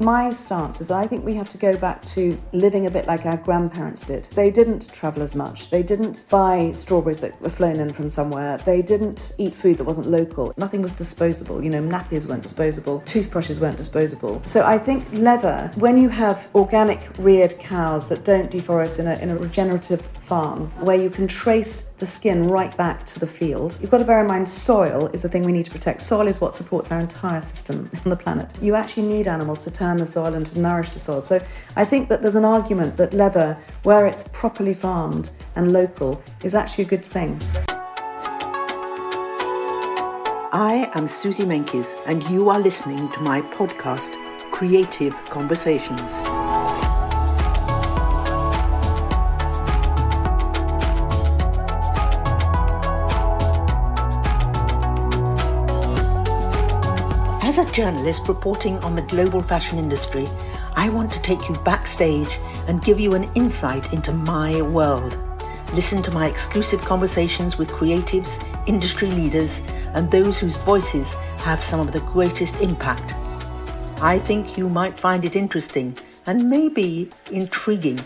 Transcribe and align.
My 0.00 0.30
stance 0.30 0.80
is 0.80 0.90
I 0.90 1.06
think 1.06 1.24
we 1.24 1.34
have 1.34 1.48
to 1.50 1.58
go 1.58 1.76
back 1.76 2.04
to 2.06 2.38
living 2.52 2.86
a 2.86 2.90
bit 2.90 3.06
like 3.06 3.24
our 3.26 3.36
grandparents 3.36 4.04
did. 4.04 4.24
They 4.34 4.50
didn't 4.50 4.92
travel 4.92 5.22
as 5.22 5.34
much. 5.34 5.70
They 5.70 5.82
didn't 5.82 6.26
buy 6.28 6.72
strawberries 6.74 7.20
that 7.20 7.40
were 7.40 7.50
flown 7.50 7.76
in 7.76 7.92
from 7.92 8.08
somewhere. 8.08 8.58
They 8.58 8.82
didn't 8.82 9.34
eat 9.38 9.54
food 9.54 9.78
that 9.78 9.84
wasn't 9.84 10.08
local. 10.08 10.52
Nothing 10.56 10.82
was 10.82 10.94
disposable. 10.94 11.62
You 11.62 11.70
know, 11.70 11.82
nappies 11.82 12.26
weren't 12.26 12.42
disposable. 12.42 13.00
Toothbrushes 13.02 13.60
weren't 13.60 13.76
disposable. 13.76 14.42
So 14.44 14.64
I 14.64 14.78
think 14.78 15.06
leather, 15.12 15.70
when 15.76 15.96
you 15.96 16.08
have 16.08 16.48
organic 16.54 17.08
reared 17.18 17.58
cows 17.58 18.08
that 18.08 18.24
don't 18.24 18.50
deforest 18.50 18.98
in 18.98 19.06
a, 19.06 19.14
in 19.14 19.30
a 19.30 19.36
regenerative 19.36 20.02
farm, 20.24 20.70
where 20.84 20.96
you 20.96 21.10
can 21.10 21.28
trace 21.28 21.82
the 21.98 22.06
skin 22.06 22.46
right 22.46 22.74
back 22.76 23.04
to 23.06 23.20
the 23.20 23.26
field, 23.26 23.78
you've 23.80 23.90
got 23.90 23.98
to 23.98 24.04
bear 24.04 24.20
in 24.20 24.26
mind 24.26 24.48
soil 24.48 25.08
is 25.12 25.22
the 25.22 25.28
thing 25.28 25.42
we 25.42 25.52
need 25.52 25.64
to 25.64 25.70
protect. 25.70 26.00
Soil 26.02 26.26
is 26.26 26.40
what 26.40 26.54
supports 26.54 26.90
our 26.90 27.00
entire 27.00 27.40
system 27.40 27.90
on 28.04 28.10
the 28.10 28.16
planet. 28.16 28.50
You 28.60 28.74
actually 28.74 29.06
need 29.06 29.28
animals 29.28 29.64
to 29.64 29.70
turn 29.70 29.98
the 29.98 30.06
soil 30.06 30.34
and 30.34 30.46
to 30.46 30.58
nourish 30.58 30.92
the 30.92 31.00
soil. 31.00 31.20
So 31.20 31.44
I 31.76 31.84
think 31.84 32.08
that 32.08 32.22
there's 32.22 32.36
an 32.36 32.44
argument 32.44 32.96
that 32.96 33.12
leather, 33.12 33.58
where 33.82 34.06
it's 34.06 34.28
properly 34.28 34.74
farmed 34.74 35.30
and 35.56 35.72
local, 35.72 36.22
is 36.42 36.54
actually 36.54 36.84
a 36.84 36.88
good 36.88 37.04
thing. 37.04 37.38
I 40.56 40.88
am 40.94 41.08
Suzy 41.08 41.42
Menkes, 41.42 41.96
and 42.06 42.22
you 42.30 42.48
are 42.48 42.60
listening 42.60 43.10
to 43.10 43.20
my 43.20 43.42
podcast, 43.42 44.14
Creative 44.52 45.12
Conversations. 45.24 46.43
As 57.56 57.68
a 57.68 57.72
journalist 57.72 58.26
reporting 58.26 58.78
on 58.78 58.96
the 58.96 59.02
global 59.02 59.40
fashion 59.40 59.78
industry, 59.78 60.26
I 60.74 60.88
want 60.88 61.12
to 61.12 61.22
take 61.22 61.48
you 61.48 61.54
backstage 61.58 62.40
and 62.66 62.82
give 62.82 62.98
you 62.98 63.14
an 63.14 63.30
insight 63.36 63.92
into 63.92 64.10
my 64.10 64.60
world. 64.60 65.16
Listen 65.72 66.02
to 66.02 66.10
my 66.10 66.26
exclusive 66.26 66.80
conversations 66.80 67.56
with 67.56 67.68
creatives, 67.68 68.42
industry 68.66 69.08
leaders, 69.08 69.60
and 69.94 70.10
those 70.10 70.36
whose 70.36 70.56
voices 70.56 71.14
have 71.44 71.62
some 71.62 71.78
of 71.78 71.92
the 71.92 72.00
greatest 72.00 72.60
impact. 72.60 73.14
I 74.02 74.18
think 74.18 74.58
you 74.58 74.68
might 74.68 74.98
find 74.98 75.24
it 75.24 75.36
interesting 75.36 75.96
and 76.26 76.50
maybe 76.50 77.08
intriguing. 77.30 78.00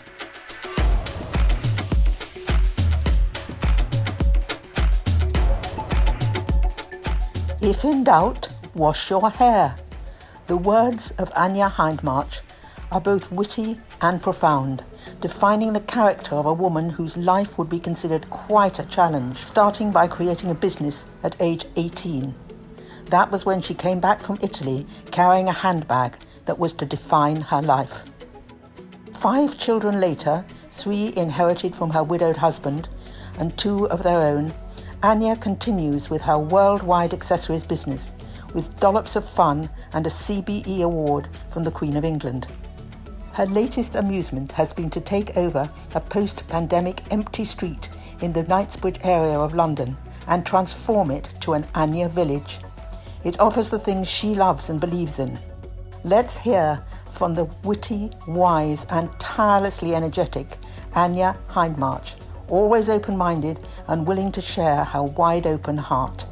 If 7.61 7.83
in 7.83 8.03
doubt, 8.03 8.58
wash 8.79 9.09
your 9.09 9.29
hair. 9.29 9.75
The 10.47 10.55
words 10.55 11.11
of 11.17 11.31
Anya 11.35 11.69
Hindmarch 11.69 12.39
are 12.91 13.01
both 13.01 13.29
witty 13.29 13.77
and 14.01 14.21
profound, 14.21 14.83
defining 15.19 15.73
the 15.73 15.81
character 15.81 16.35
of 16.35 16.45
a 16.45 16.53
woman 16.53 16.91
whose 16.91 17.17
life 17.17 17.57
would 17.57 17.69
be 17.69 17.79
considered 17.81 18.29
quite 18.29 18.79
a 18.79 18.85
challenge, 18.85 19.45
starting 19.45 19.91
by 19.91 20.07
creating 20.07 20.49
a 20.49 20.55
business 20.55 21.05
at 21.23 21.35
age 21.41 21.65
18. 21.75 22.33
That 23.07 23.29
was 23.31 23.45
when 23.45 23.61
she 23.61 23.73
came 23.73 23.99
back 23.99 24.21
from 24.21 24.39
Italy 24.41 24.87
carrying 25.11 25.49
a 25.49 25.53
handbag 25.53 26.15
that 26.45 26.57
was 26.57 26.73
to 26.75 26.85
define 26.85 27.41
her 27.41 27.61
life. 27.61 28.03
Five 29.13 29.59
children 29.59 29.99
later, 29.99 30.45
three 30.71 31.13
inherited 31.17 31.75
from 31.75 31.89
her 31.89 32.01
widowed 32.01 32.37
husband 32.37 32.87
and 33.37 33.57
two 33.57 33.89
of 33.89 34.03
their 34.03 34.21
own, 34.21 34.53
Anya 35.03 35.35
continues 35.35 36.09
with 36.09 36.21
her 36.21 36.39
worldwide 36.39 37.13
accessories 37.13 37.65
business 37.65 38.11
with 38.53 38.79
dollops 38.79 39.15
of 39.15 39.27
fun 39.27 39.69
and 39.93 40.05
a 40.05 40.09
CBE 40.09 40.81
award 40.81 41.27
from 41.49 41.63
the 41.63 41.71
Queen 41.71 41.95
of 41.95 42.03
England. 42.03 42.47
Her 43.33 43.45
latest 43.45 43.95
amusement 43.95 44.51
has 44.53 44.73
been 44.73 44.89
to 44.89 45.01
take 45.01 45.37
over 45.37 45.71
a 45.95 45.99
post 45.99 46.47
pandemic 46.47 47.01
empty 47.11 47.45
street 47.45 47.89
in 48.21 48.33
the 48.33 48.43
Knightsbridge 48.43 48.99
area 49.03 49.39
of 49.39 49.53
London 49.53 49.97
and 50.27 50.45
transform 50.45 51.11
it 51.11 51.27
to 51.41 51.53
an 51.53 51.65
Anya 51.75 52.09
village. 52.09 52.59
It 53.23 53.39
offers 53.39 53.69
the 53.69 53.79
things 53.79 54.07
she 54.07 54.35
loves 54.35 54.69
and 54.69 54.79
believes 54.79 55.19
in. 55.19 55.39
Let's 56.03 56.37
hear 56.37 56.83
from 57.13 57.35
the 57.35 57.45
witty, 57.63 58.11
wise, 58.27 58.85
and 58.89 59.09
tirelessly 59.19 59.95
energetic 59.95 60.57
Anya 60.95 61.37
Hindmarch 61.49 62.13
always 62.49 62.89
open 62.89 63.15
minded 63.15 63.59
and 63.87 64.05
willing 64.05 64.31
to 64.31 64.41
share 64.41 64.83
her 64.83 65.03
wide 65.03 65.45
open 65.45 65.77
heart. 65.77 66.25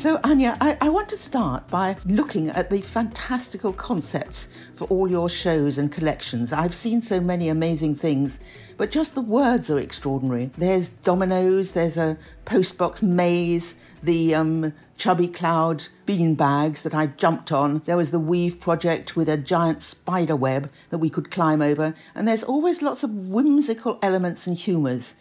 So, 0.00 0.18
Anya, 0.24 0.56
I, 0.62 0.78
I, 0.80 0.88
want 0.88 1.10
to 1.10 1.16
start 1.18 1.68
by 1.68 1.94
looking 2.06 2.48
at 2.48 2.70
the 2.70 2.80
fantastical 2.80 3.74
concepts 3.74 4.48
for 4.74 4.86
all 4.86 5.10
your 5.10 5.28
shows 5.28 5.76
and 5.76 5.92
collections. 5.92 6.54
I've 6.54 6.72
seen 6.74 7.02
so 7.02 7.20
many 7.20 7.50
amazing 7.50 7.96
things, 7.96 8.40
but 8.78 8.90
just 8.90 9.14
the 9.14 9.20
words 9.20 9.68
are 9.68 9.78
extraordinary. 9.78 10.52
There's 10.56 10.96
dominoes, 10.96 11.72
there's 11.72 11.98
a 11.98 12.16
postbox 12.46 13.02
maze, 13.02 13.74
the 14.02 14.34
um, 14.34 14.72
chubby 14.96 15.28
cloud 15.28 15.88
bean 16.06 16.34
bags 16.34 16.82
that 16.82 16.94
I 16.94 17.08
jumped 17.08 17.52
on. 17.52 17.82
There 17.84 17.98
was 17.98 18.10
the 18.10 18.18
weave 18.18 18.58
project 18.58 19.16
with 19.16 19.28
a 19.28 19.36
giant 19.36 19.82
spider 19.82 20.34
web 20.34 20.70
that 20.88 20.96
we 20.96 21.10
could 21.10 21.30
climb 21.30 21.60
over. 21.60 21.94
And 22.14 22.26
there's 22.26 22.42
always 22.42 22.80
lots 22.80 23.02
of 23.02 23.10
whimsical 23.10 23.98
elements 24.00 24.46
and 24.46 24.56
humours. 24.56 25.12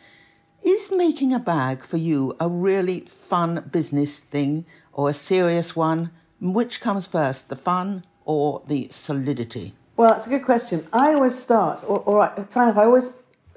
Is 0.62 0.92
making 0.92 1.34
a 1.34 1.40
bag 1.40 1.84
for 1.84 1.96
you 1.96 2.36
a 2.40 2.50
really 2.50 3.02
fun 3.02 3.70
business 3.72 4.20
thing 4.20 4.66
or 4.92 5.09
a 5.09 5.14
serious 5.14 5.74
one? 5.74 6.12
Which 6.42 6.81
comes 6.81 7.08
first, 7.08 7.47
the 7.47 7.56
fun 7.56 8.03
or 8.25 8.62
the 8.68 8.90
solidity? 8.92 9.74
Well, 9.96 10.14
it's 10.14 10.28
a 10.28 10.30
good 10.30 10.44
question. 10.44 10.86
I 10.92 11.14
always 11.14 11.38
start, 11.38 11.84
or, 11.88 12.00
or 12.00 12.34
enough, 12.36 12.78
I 12.78 12.84
always 12.84 13.14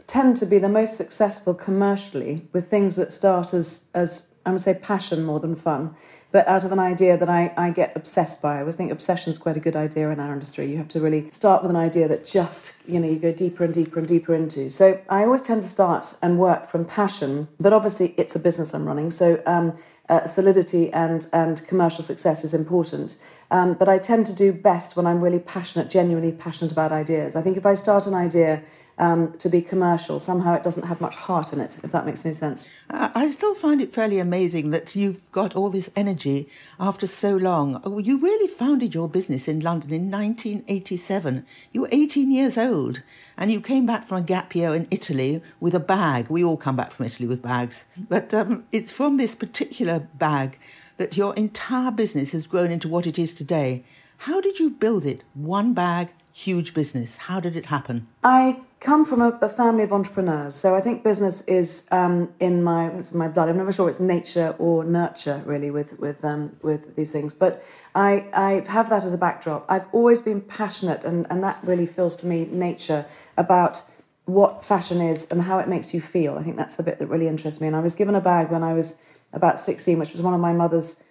tend 0.06 0.36
to 0.38 0.46
be 0.46 0.58
the 0.58 0.68
most 0.68 0.96
successful 0.96 1.54
commercially 1.54 2.46
with 2.52 2.68
things 2.68 2.94
that 2.96 3.10
start 3.10 3.52
as, 3.52 3.86
as 3.94 4.28
going 4.44 4.56
to 4.56 4.62
say 4.62 4.74
passion 4.74 5.24
more 5.24 5.40
than 5.40 5.56
fun 5.56 5.96
but 6.32 6.48
out 6.48 6.64
of 6.64 6.72
an 6.72 6.78
idea 6.78 7.16
that 7.16 7.28
I, 7.28 7.52
I 7.56 7.70
get 7.70 7.92
obsessed 7.94 8.40
by. 8.40 8.56
I 8.56 8.60
always 8.60 8.74
think 8.74 8.90
obsession 8.90 9.30
is 9.30 9.38
quite 9.38 9.56
a 9.56 9.60
good 9.60 9.76
idea 9.76 10.10
in 10.10 10.18
our 10.18 10.32
industry. 10.32 10.70
You 10.70 10.78
have 10.78 10.88
to 10.88 11.00
really 11.00 11.30
start 11.30 11.62
with 11.62 11.70
an 11.70 11.76
idea 11.76 12.08
that 12.08 12.26
just, 12.26 12.74
you 12.88 12.98
know, 12.98 13.08
you 13.08 13.18
go 13.18 13.32
deeper 13.32 13.64
and 13.64 13.72
deeper 13.72 13.98
and 13.98 14.08
deeper 14.08 14.34
into. 14.34 14.70
So 14.70 15.00
I 15.08 15.24
always 15.24 15.42
tend 15.42 15.62
to 15.62 15.68
start 15.68 16.16
and 16.22 16.38
work 16.38 16.70
from 16.70 16.86
passion, 16.86 17.48
but 17.60 17.72
obviously 17.72 18.14
it's 18.16 18.34
a 18.34 18.38
business 18.40 18.74
I'm 18.74 18.86
running. 18.86 19.10
So 19.10 19.42
um, 19.46 19.78
uh, 20.08 20.26
solidity 20.26 20.92
and, 20.92 21.26
and 21.32 21.64
commercial 21.66 22.02
success 22.02 22.44
is 22.44 22.54
important. 22.54 23.18
Um, 23.50 23.74
but 23.74 23.88
I 23.88 23.98
tend 23.98 24.26
to 24.26 24.34
do 24.34 24.52
best 24.54 24.96
when 24.96 25.06
I'm 25.06 25.20
really 25.20 25.38
passionate, 25.38 25.90
genuinely 25.90 26.32
passionate 26.32 26.72
about 26.72 26.92
ideas. 26.92 27.36
I 27.36 27.42
think 27.42 27.58
if 27.58 27.66
I 27.66 27.74
start 27.74 28.06
an 28.06 28.14
idea 28.14 28.62
um, 28.98 29.32
to 29.38 29.48
be 29.48 29.62
commercial. 29.62 30.20
Somehow 30.20 30.54
it 30.54 30.62
doesn't 30.62 30.86
have 30.86 31.00
much 31.00 31.14
heart 31.14 31.52
in 31.52 31.60
it, 31.60 31.78
if 31.82 31.92
that 31.92 32.06
makes 32.06 32.24
any 32.24 32.34
sense. 32.34 32.68
I 32.90 33.30
still 33.30 33.54
find 33.54 33.80
it 33.80 33.92
fairly 33.92 34.18
amazing 34.18 34.70
that 34.70 34.94
you've 34.94 35.30
got 35.32 35.56
all 35.56 35.70
this 35.70 35.90
energy 35.96 36.48
after 36.78 37.06
so 37.06 37.36
long. 37.36 37.80
Oh, 37.84 37.98
you 37.98 38.20
really 38.20 38.48
founded 38.48 38.94
your 38.94 39.08
business 39.08 39.48
in 39.48 39.60
London 39.60 39.92
in 39.92 40.10
1987. 40.10 41.44
You 41.72 41.82
were 41.82 41.88
18 41.90 42.30
years 42.30 42.58
old 42.58 43.02
and 43.36 43.50
you 43.50 43.60
came 43.60 43.86
back 43.86 44.04
from 44.04 44.18
a 44.18 44.22
gap 44.22 44.54
year 44.54 44.74
in 44.74 44.86
Italy 44.90 45.42
with 45.60 45.74
a 45.74 45.80
bag. 45.80 46.28
We 46.28 46.44
all 46.44 46.56
come 46.56 46.76
back 46.76 46.92
from 46.92 47.06
Italy 47.06 47.28
with 47.28 47.42
bags. 47.42 47.84
But 48.08 48.32
um, 48.34 48.64
it's 48.72 48.92
from 48.92 49.16
this 49.16 49.34
particular 49.34 50.00
bag 50.00 50.58
that 50.96 51.16
your 51.16 51.34
entire 51.34 51.90
business 51.90 52.32
has 52.32 52.46
grown 52.46 52.70
into 52.70 52.88
what 52.88 53.06
it 53.06 53.18
is 53.18 53.32
today. 53.32 53.84
How 54.18 54.40
did 54.40 54.60
you 54.60 54.70
build 54.70 55.04
it? 55.04 55.24
One 55.34 55.74
bag, 55.74 56.12
huge 56.32 56.74
business. 56.74 57.16
How 57.16 57.40
did 57.40 57.54
it 57.56 57.66
happen? 57.66 58.08
I 58.24 58.60
come 58.80 59.04
from 59.04 59.20
a, 59.20 59.38
a 59.42 59.48
family 59.48 59.84
of 59.84 59.92
entrepreneurs, 59.92 60.56
so 60.56 60.74
I 60.74 60.80
think 60.80 61.04
business 61.04 61.42
is 61.42 61.86
um, 61.90 62.32
in 62.40 62.62
my 62.62 62.88
it's 62.88 63.12
in 63.12 63.18
my 63.18 63.28
blood. 63.28 63.48
I'm 63.48 63.56
never 63.56 63.72
sure 63.72 63.88
it's 63.88 64.00
nature 64.00 64.54
or 64.58 64.84
nurture 64.84 65.42
really 65.44 65.70
with 65.70 65.98
with 65.98 66.24
um, 66.24 66.56
with 66.62 66.96
these 66.96 67.12
things, 67.12 67.34
but 67.34 67.64
I 67.94 68.26
I 68.32 68.64
have 68.68 68.88
that 68.90 69.04
as 69.04 69.12
a 69.12 69.18
backdrop. 69.18 69.64
I've 69.68 69.86
always 69.92 70.20
been 70.22 70.40
passionate, 70.40 71.04
and 71.04 71.26
and 71.30 71.42
that 71.42 71.60
really 71.62 71.86
feels 71.86 72.16
to 72.16 72.26
me 72.26 72.46
nature 72.46 73.06
about 73.36 73.82
what 74.24 74.64
fashion 74.64 75.00
is 75.00 75.30
and 75.30 75.42
how 75.42 75.58
it 75.58 75.68
makes 75.68 75.92
you 75.92 76.00
feel. 76.00 76.38
I 76.38 76.42
think 76.42 76.56
that's 76.56 76.76
the 76.76 76.82
bit 76.82 76.98
that 76.98 77.06
really 77.06 77.28
interests 77.28 77.60
me. 77.60 77.66
And 77.66 77.76
I 77.76 77.80
was 77.80 77.94
given 77.96 78.14
a 78.14 78.20
bag 78.20 78.50
when 78.50 78.62
I 78.62 78.72
was 78.72 78.96
about 79.32 79.58
16, 79.58 79.98
which 79.98 80.12
was 80.12 80.20
one 80.20 80.32
of 80.32 80.40
my 80.40 80.52
mother's 80.52 81.02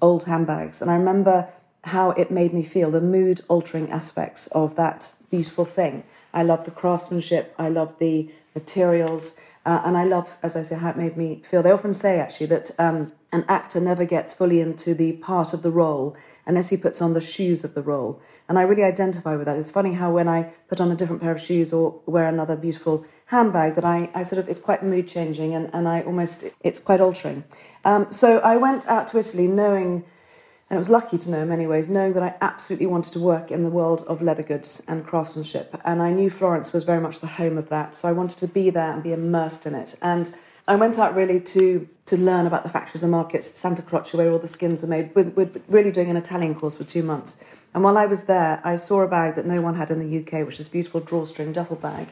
old 0.00 0.24
handbags, 0.24 0.80
and 0.80 0.90
I 0.90 0.96
remember 0.96 1.48
how 1.84 2.10
it 2.10 2.30
made 2.30 2.52
me 2.52 2.62
feel, 2.62 2.90
the 2.90 3.00
mood 3.00 3.40
altering 3.48 3.90
aspects 3.90 4.46
of 4.48 4.76
that 4.76 5.12
beautiful 5.30 5.64
thing. 5.64 6.04
I 6.32 6.42
love 6.42 6.64
the 6.64 6.70
craftsmanship, 6.70 7.54
I 7.58 7.68
love 7.68 7.98
the 7.98 8.30
materials, 8.54 9.36
uh, 9.64 9.82
and 9.84 9.96
I 9.96 10.04
love, 10.04 10.36
as 10.42 10.56
I 10.56 10.62
say, 10.62 10.76
how 10.76 10.90
it 10.90 10.96
made 10.96 11.16
me 11.16 11.42
feel. 11.48 11.62
They 11.62 11.70
often 11.70 11.94
say 11.94 12.18
actually 12.18 12.46
that 12.46 12.70
um, 12.78 13.12
an 13.32 13.44
actor 13.48 13.80
never 13.80 14.04
gets 14.04 14.34
fully 14.34 14.60
into 14.60 14.94
the 14.94 15.12
part 15.14 15.52
of 15.52 15.62
the 15.62 15.70
role 15.70 16.16
unless 16.46 16.70
he 16.70 16.76
puts 16.76 17.00
on 17.00 17.14
the 17.14 17.20
shoes 17.20 17.62
of 17.64 17.74
the 17.74 17.82
role. 17.82 18.20
And 18.48 18.58
I 18.58 18.62
really 18.62 18.82
identify 18.82 19.36
with 19.36 19.46
that. 19.46 19.56
It's 19.56 19.70
funny 19.70 19.94
how 19.94 20.12
when 20.12 20.28
I 20.28 20.52
put 20.68 20.80
on 20.80 20.90
a 20.90 20.96
different 20.96 21.22
pair 21.22 21.30
of 21.30 21.40
shoes 21.40 21.72
or 21.72 22.00
wear 22.06 22.26
another 22.26 22.56
beautiful 22.56 23.06
handbag 23.26 23.76
that 23.76 23.84
I, 23.84 24.10
I 24.14 24.24
sort 24.24 24.40
of, 24.40 24.48
it's 24.48 24.58
quite 24.58 24.82
mood 24.82 25.06
changing 25.06 25.54
and, 25.54 25.70
and 25.72 25.88
I 25.88 26.02
almost, 26.02 26.44
it's 26.60 26.80
quite 26.80 27.00
altering. 27.00 27.44
Um, 27.84 28.10
so 28.10 28.38
I 28.40 28.56
went 28.56 28.86
out 28.88 29.06
to 29.08 29.18
Italy 29.18 29.46
knowing, 29.46 30.04
and 30.72 30.78
it 30.78 30.80
was 30.80 30.88
lucky 30.88 31.18
to 31.18 31.30
know 31.30 31.42
in 31.42 31.50
many 31.50 31.66
ways, 31.66 31.90
knowing 31.90 32.14
that 32.14 32.22
I 32.22 32.34
absolutely 32.40 32.86
wanted 32.86 33.12
to 33.12 33.20
work 33.20 33.50
in 33.50 33.62
the 33.62 33.68
world 33.68 34.02
of 34.08 34.22
leather 34.22 34.42
goods 34.42 34.82
and 34.88 35.06
craftsmanship. 35.06 35.78
And 35.84 36.00
I 36.00 36.14
knew 36.14 36.30
Florence 36.30 36.72
was 36.72 36.84
very 36.84 36.98
much 36.98 37.20
the 37.20 37.26
home 37.26 37.58
of 37.58 37.68
that. 37.68 37.94
So 37.94 38.08
I 38.08 38.12
wanted 38.12 38.38
to 38.38 38.48
be 38.48 38.70
there 38.70 38.90
and 38.90 39.02
be 39.02 39.12
immersed 39.12 39.66
in 39.66 39.74
it. 39.74 39.96
And 40.00 40.34
I 40.66 40.76
went 40.76 40.98
out 40.98 41.14
really 41.14 41.40
to 41.40 41.86
to 42.06 42.16
learn 42.16 42.46
about 42.46 42.62
the 42.62 42.70
factories 42.70 43.02
and 43.02 43.12
markets, 43.12 43.50
Santa 43.50 43.82
Croce, 43.82 44.16
where 44.16 44.32
all 44.32 44.38
the 44.38 44.46
skins 44.46 44.82
are 44.82 44.86
made, 44.86 45.14
with, 45.14 45.34
with 45.34 45.62
really 45.68 45.90
doing 45.90 46.08
an 46.08 46.16
Italian 46.16 46.54
course 46.54 46.78
for 46.78 46.84
two 46.84 47.02
months. 47.02 47.36
And 47.74 47.84
while 47.84 47.98
I 47.98 48.06
was 48.06 48.24
there, 48.24 48.58
I 48.64 48.76
saw 48.76 49.02
a 49.02 49.08
bag 49.08 49.34
that 49.34 49.44
no 49.44 49.60
one 49.60 49.74
had 49.74 49.90
in 49.90 49.98
the 49.98 50.20
UK, 50.20 50.46
which 50.46 50.58
is 50.58 50.68
a 50.68 50.70
beautiful 50.70 51.00
drawstring 51.00 51.52
duffel 51.52 51.76
bag. 51.76 52.08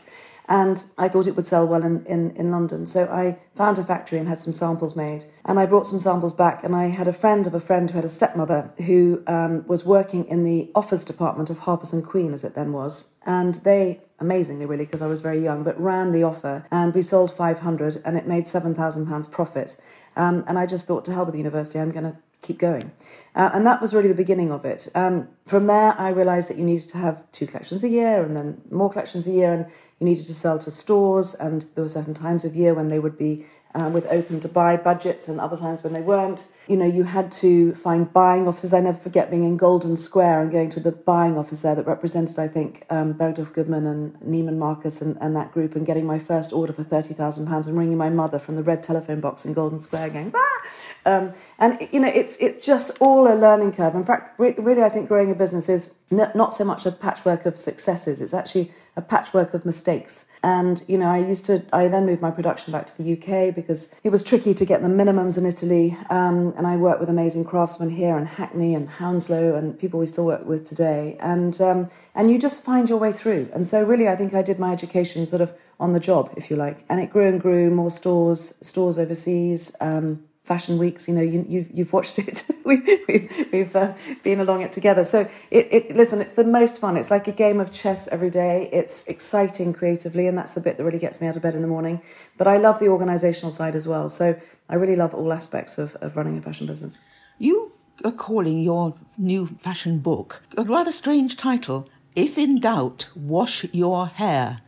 And 0.51 0.83
I 0.99 1.09
thought 1.09 1.29
it 1.29 1.37
would 1.37 1.47
sell 1.47 1.65
well 1.65 1.85
in, 1.85 2.05
in, 2.07 2.33
in 2.33 2.51
London. 2.51 2.85
So 2.85 3.05
I 3.05 3.39
found 3.55 3.79
a 3.79 3.85
factory 3.85 4.19
and 4.19 4.29
had 4.29 4.41
some 4.41 4.53
samples 4.53 4.97
made. 4.97 5.25
And 5.45 5.61
I 5.61 5.65
brought 5.65 5.87
some 5.87 6.01
samples 6.01 6.35
back. 6.35 6.65
And 6.65 6.75
I 6.75 6.89
had 6.89 7.07
a 7.07 7.13
friend 7.13 7.47
of 7.47 7.55
a 7.55 7.61
friend 7.61 7.89
who 7.89 7.95
had 7.95 8.05
a 8.05 8.09
stepmother 8.09 8.73
who 8.79 9.23
um, 9.29 9.65
was 9.69 9.85
working 9.85 10.25
in 10.27 10.43
the 10.43 10.73
offers 10.75 11.05
department 11.05 11.51
of 11.51 11.61
Harper's 11.61 11.93
and 11.93 12.05
Queen, 12.05 12.35
as 12.35 12.43
it 12.43 12.57
then 12.57 12.73
was. 12.73 13.05
And 13.25 13.55
they, 13.57 14.01
amazingly 14.19 14.67
really, 14.67 14.87
because 14.87 15.03
I 15.03 15.07
was 15.07 15.21
very 15.21 15.41
young, 15.41 15.63
but 15.63 15.81
ran 15.81 16.11
the 16.11 16.25
offer. 16.25 16.67
And 16.73 16.93
we 16.93 17.03
sold 17.03 17.31
500 17.31 18.03
and 18.05 18.17
it 18.17 18.27
made 18.27 18.45
£7,000 18.45 19.31
profit. 19.31 19.81
Um, 20.17 20.43
and 20.49 20.59
I 20.59 20.67
just 20.67 20.89
thought, 20.89 21.05
to 21.05 21.15
hell 21.15 21.25
with 21.27 21.35
the 21.35 21.39
university, 21.39 21.79
I'm 21.79 21.93
going 21.93 22.11
to 22.11 22.17
keep 22.43 22.59
going. 22.59 22.91
Uh, 23.37 23.51
and 23.55 23.65
that 23.65 23.81
was 23.81 23.95
really 23.95 24.09
the 24.09 24.15
beginning 24.15 24.51
of 24.51 24.65
it. 24.65 24.89
Um, 24.97 25.29
from 25.47 25.69
there, 25.69 25.95
I 25.97 26.09
realised 26.09 26.51
that 26.51 26.59
you 26.59 26.65
needed 26.65 26.89
to 26.89 26.99
have 26.99 27.31
two 27.31 27.47
collections 27.47 27.85
a 27.85 27.89
year 27.89 28.25
and 28.25 28.35
then 28.35 28.61
more 28.71 28.91
collections 28.91 29.29
a 29.29 29.31
year. 29.31 29.53
And 29.53 29.67
you 30.01 30.07
needed 30.07 30.27
to 30.27 30.35
sell 30.35 30.59
to 30.59 30.71
stores, 30.71 31.35
and 31.35 31.67
there 31.75 31.85
were 31.85 31.89
certain 31.91 32.15
times 32.15 32.45
of 32.45 32.57
year 32.57 32.75
when 32.75 32.89
they 32.89 32.99
would 32.99 33.19
be 33.19 33.45
uh, 33.73 33.89
with 33.89 34.05
open 34.07 34.41
to 34.41 34.49
buy 34.49 34.77
budgets, 34.77 35.29
and 35.29 35.39
other 35.39 35.57
times 35.57 35.85
when 35.85 35.93
they 35.93 36.01
weren't. 36.01 36.49
You 36.67 36.77
know, 36.77 36.87
you 36.87 37.05
had 37.05 37.31
to 37.33 37.75
find 37.75 38.13
buying 38.13 38.49
offices. 38.49 38.73
I 38.73 38.81
never 38.81 38.99
forget 38.99 39.31
being 39.31 39.45
in 39.45 39.57
Golden 39.57 39.97
Square 39.97 40.43
and 40.43 40.51
going 40.51 40.71
to 40.71 40.81
the 40.81 40.91
buying 40.91 41.39
office 41.39 41.61
there 41.61 41.75
that 41.75 41.87
represented, 41.87 42.39
I 42.39 42.49
think, 42.49 42.85
um, 42.91 43.15
Bergdorf 43.15 43.53
Goodman 43.53 43.87
and 43.87 44.15
Neiman 44.21 44.57
Marcus 44.57 45.01
and, 45.01 45.17
and 45.21 45.37
that 45.37 45.53
group, 45.53 45.77
and 45.77 45.87
getting 45.87 46.07
my 46.07 46.19
first 46.19 46.53
order 46.53 46.73
for 46.73 46.83
thirty 46.83 47.15
thousand 47.15 47.47
pounds, 47.47 47.69
and 47.69 47.79
ringing 47.79 47.99
my 47.99 48.09
mother 48.09 48.41
from 48.41 48.57
the 48.57 48.63
red 48.63 48.83
telephone 48.83 49.21
box 49.21 49.45
in 49.45 49.53
Golden 49.53 49.79
Square, 49.79 50.11
going, 50.11 50.33
ah! 50.35 50.61
Um, 51.07 51.33
and 51.59 51.89
you 51.93 52.01
know, 52.01 52.09
it's 52.09 52.37
it's 52.39 52.65
just 52.65 53.01
all 53.01 53.33
a 53.33 53.37
learning 53.37 53.73
curve. 53.73 53.95
In 53.95 54.05
fact, 54.05 54.41
re- 54.41 54.55
really, 54.59 54.83
I 54.83 54.89
think 54.89 55.07
growing 55.09 55.31
a 55.31 55.35
business 55.35 55.69
is 55.69 55.95
n- 56.11 56.33
not 56.35 56.55
so 56.55 56.65
much 56.65 56.87
a 56.87 56.91
patchwork 56.91 57.47
of 57.47 57.59
successes. 57.59 58.21
It's 58.21 58.35
actually 58.35 58.73
a 59.01 59.03
patchwork 59.03 59.55
of 59.55 59.65
mistakes. 59.67 60.27
And, 60.43 60.83
you 60.87 60.97
know, 60.97 61.09
I 61.09 61.19
used 61.19 61.45
to, 61.47 61.63
I 61.73 61.89
then 61.89 62.07
moved 62.07 62.23
my 62.23 62.31
production 62.31 62.73
back 62.73 62.87
to 62.87 63.03
the 63.03 63.13
UK 63.13 63.55
because 63.55 63.93
it 64.03 64.11
was 64.11 64.25
tricky 64.25 64.55
to 64.55 64.65
get 64.65 64.81
the 64.81 64.89
minimums 64.89 65.37
in 65.37 65.45
Italy. 65.45 65.99
Um, 66.09 66.55
and 66.57 66.67
I 66.67 66.77
worked 66.77 67.01
with 67.01 67.11
amazing 67.11 67.45
craftsmen 67.45 67.91
here 67.91 68.17
and 68.17 68.27
Hackney 68.27 68.75
and 68.75 68.89
Hounslow 68.89 69.55
and 69.55 69.79
people 69.79 70.01
we 70.01 70.07
still 70.07 70.27
work 70.27 70.47
with 70.47 70.67
today. 70.67 71.19
And, 71.21 71.61
um, 71.61 71.91
and 72.15 72.31
you 72.31 72.39
just 72.39 72.63
find 72.63 72.89
your 72.89 72.99
way 72.99 73.13
through. 73.13 73.51
And 73.53 73.67
so, 73.67 73.83
really, 73.83 74.09
I 74.09 74.17
think 74.17 74.33
I 74.33 74.43
did 74.43 74.59
my 74.59 74.73
education 74.73 75.27
sort 75.27 75.43
of 75.43 75.53
on 75.79 75.93
the 75.93 76.01
job, 76.01 76.33
if 76.37 76.51
you 76.51 76.57
like. 76.57 76.85
And 76.89 77.01
it 77.01 77.11
grew 77.11 77.29
and 77.29 77.41
grew, 77.41 77.71
more 77.71 77.91
stores, 77.91 78.55
stores 78.63 78.99
overseas. 78.99 79.77
Um, 79.81 80.25
fashion 80.51 80.79
weeks. 80.79 81.07
You 81.07 81.15
know, 81.15 81.23
you, 81.23 81.47
you've 81.49 81.71
you've 81.73 81.93
watched 81.93 82.19
it. 82.19 82.45
we, 82.65 82.77
we've 83.07 83.49
we've 83.53 83.77
uh, 83.77 83.95
been 84.25 84.41
along 84.41 84.63
it 84.63 84.73
together. 84.73 85.05
So 85.05 85.21
it, 85.53 85.65
it 85.71 85.97
listen, 85.97 86.21
it's 86.21 86.33
the 86.33 86.49
most 86.59 86.79
fun. 86.79 86.97
It's 86.97 87.13
like 87.17 87.29
a 87.29 87.37
game 87.45 87.61
of 87.61 87.71
chess 87.71 88.09
every 88.09 88.31
day. 88.31 88.69
It's 88.73 89.07
exciting 89.07 89.73
creatively, 89.73 90.27
and 90.27 90.37
that's 90.37 90.55
the 90.55 90.61
bit 90.61 90.77
that 90.77 90.85
really 90.85 90.99
gets 90.99 91.21
me 91.21 91.29
out 91.29 91.37
of 91.37 91.43
bed 91.43 91.55
in 91.55 91.63
the 91.63 91.73
morning. 91.77 92.03
But 92.37 92.49
I 92.49 92.57
love 92.57 92.81
the 92.81 92.87
organisational 92.87 93.53
side 93.53 93.77
as 93.77 93.87
well. 93.87 94.09
So 94.09 94.41
I 94.69 94.75
really 94.75 94.97
love 94.97 95.15
all 95.15 95.33
aspects 95.33 95.79
of, 95.79 95.95
of 95.97 96.17
running 96.17 96.37
a 96.37 96.43
fashion 96.43 96.67
business. 96.67 96.99
You 97.39 97.73
are 98.05 98.11
calling 98.11 98.61
your 98.61 98.97
new 99.17 99.47
fashion 99.61 100.01
book 100.01 100.43
a 100.57 100.65
rather 100.65 100.91
strange 100.91 101.37
title. 101.37 101.89
If 102.17 102.37
in 102.37 102.59
doubt, 102.59 103.09
wash 103.15 103.65
your 103.73 104.09
hair. 104.09 104.63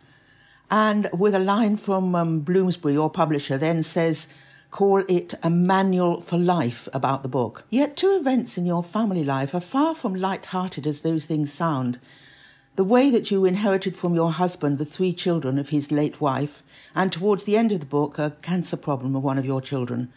And 0.71 1.11
with 1.13 1.35
a 1.35 1.41
line 1.41 1.77
from 1.77 2.15
um, 2.15 2.41
Bloomsbury, 2.41 2.95
your 2.95 3.11
publisher, 3.11 3.59
then 3.59 3.83
says 3.83 4.29
call 4.73 5.05
it 5.07 5.35
a 5.43 5.51
manual 5.51 6.21
for 6.23 6.39
life 6.39 6.89
about 6.95 7.23
the 7.23 7.29
book. 7.29 7.65
Yet 7.69 7.95
two 7.95 8.17
events 8.19 8.57
in 8.57 8.65
your 8.65 8.83
family 8.83 9.23
life 9.23 9.55
are 9.55 9.61
far 9.61 9.95
from 9.95 10.15
light-hearted 10.15 10.87
as 10.87 11.03
those 11.03 11.27
things 11.27 11.53
sound. 11.53 12.01
The 12.77 12.83
way 12.83 13.11
that 13.11 13.31
you 13.31 13.45
inherited 13.45 13.99
from 13.99 14.15
your 14.15 14.33
husband 14.33 14.79
the 14.79 14.87
three 14.87 15.13
children 15.13 15.59
of 15.59 15.69
his 15.69 15.93
late 15.93 16.23
wife, 16.23 16.63
and 16.95 17.13
towards 17.13 17.45
the 17.45 17.59
end 17.59 17.71
of 17.71 17.81
the 17.81 17.87
book, 17.87 18.19
a 18.19 18.35
cancer 18.41 18.79
problem 18.79 19.15
of 19.15 19.23
one 19.23 19.37
of 19.37 19.45
your 19.45 19.61
children. 19.61 20.11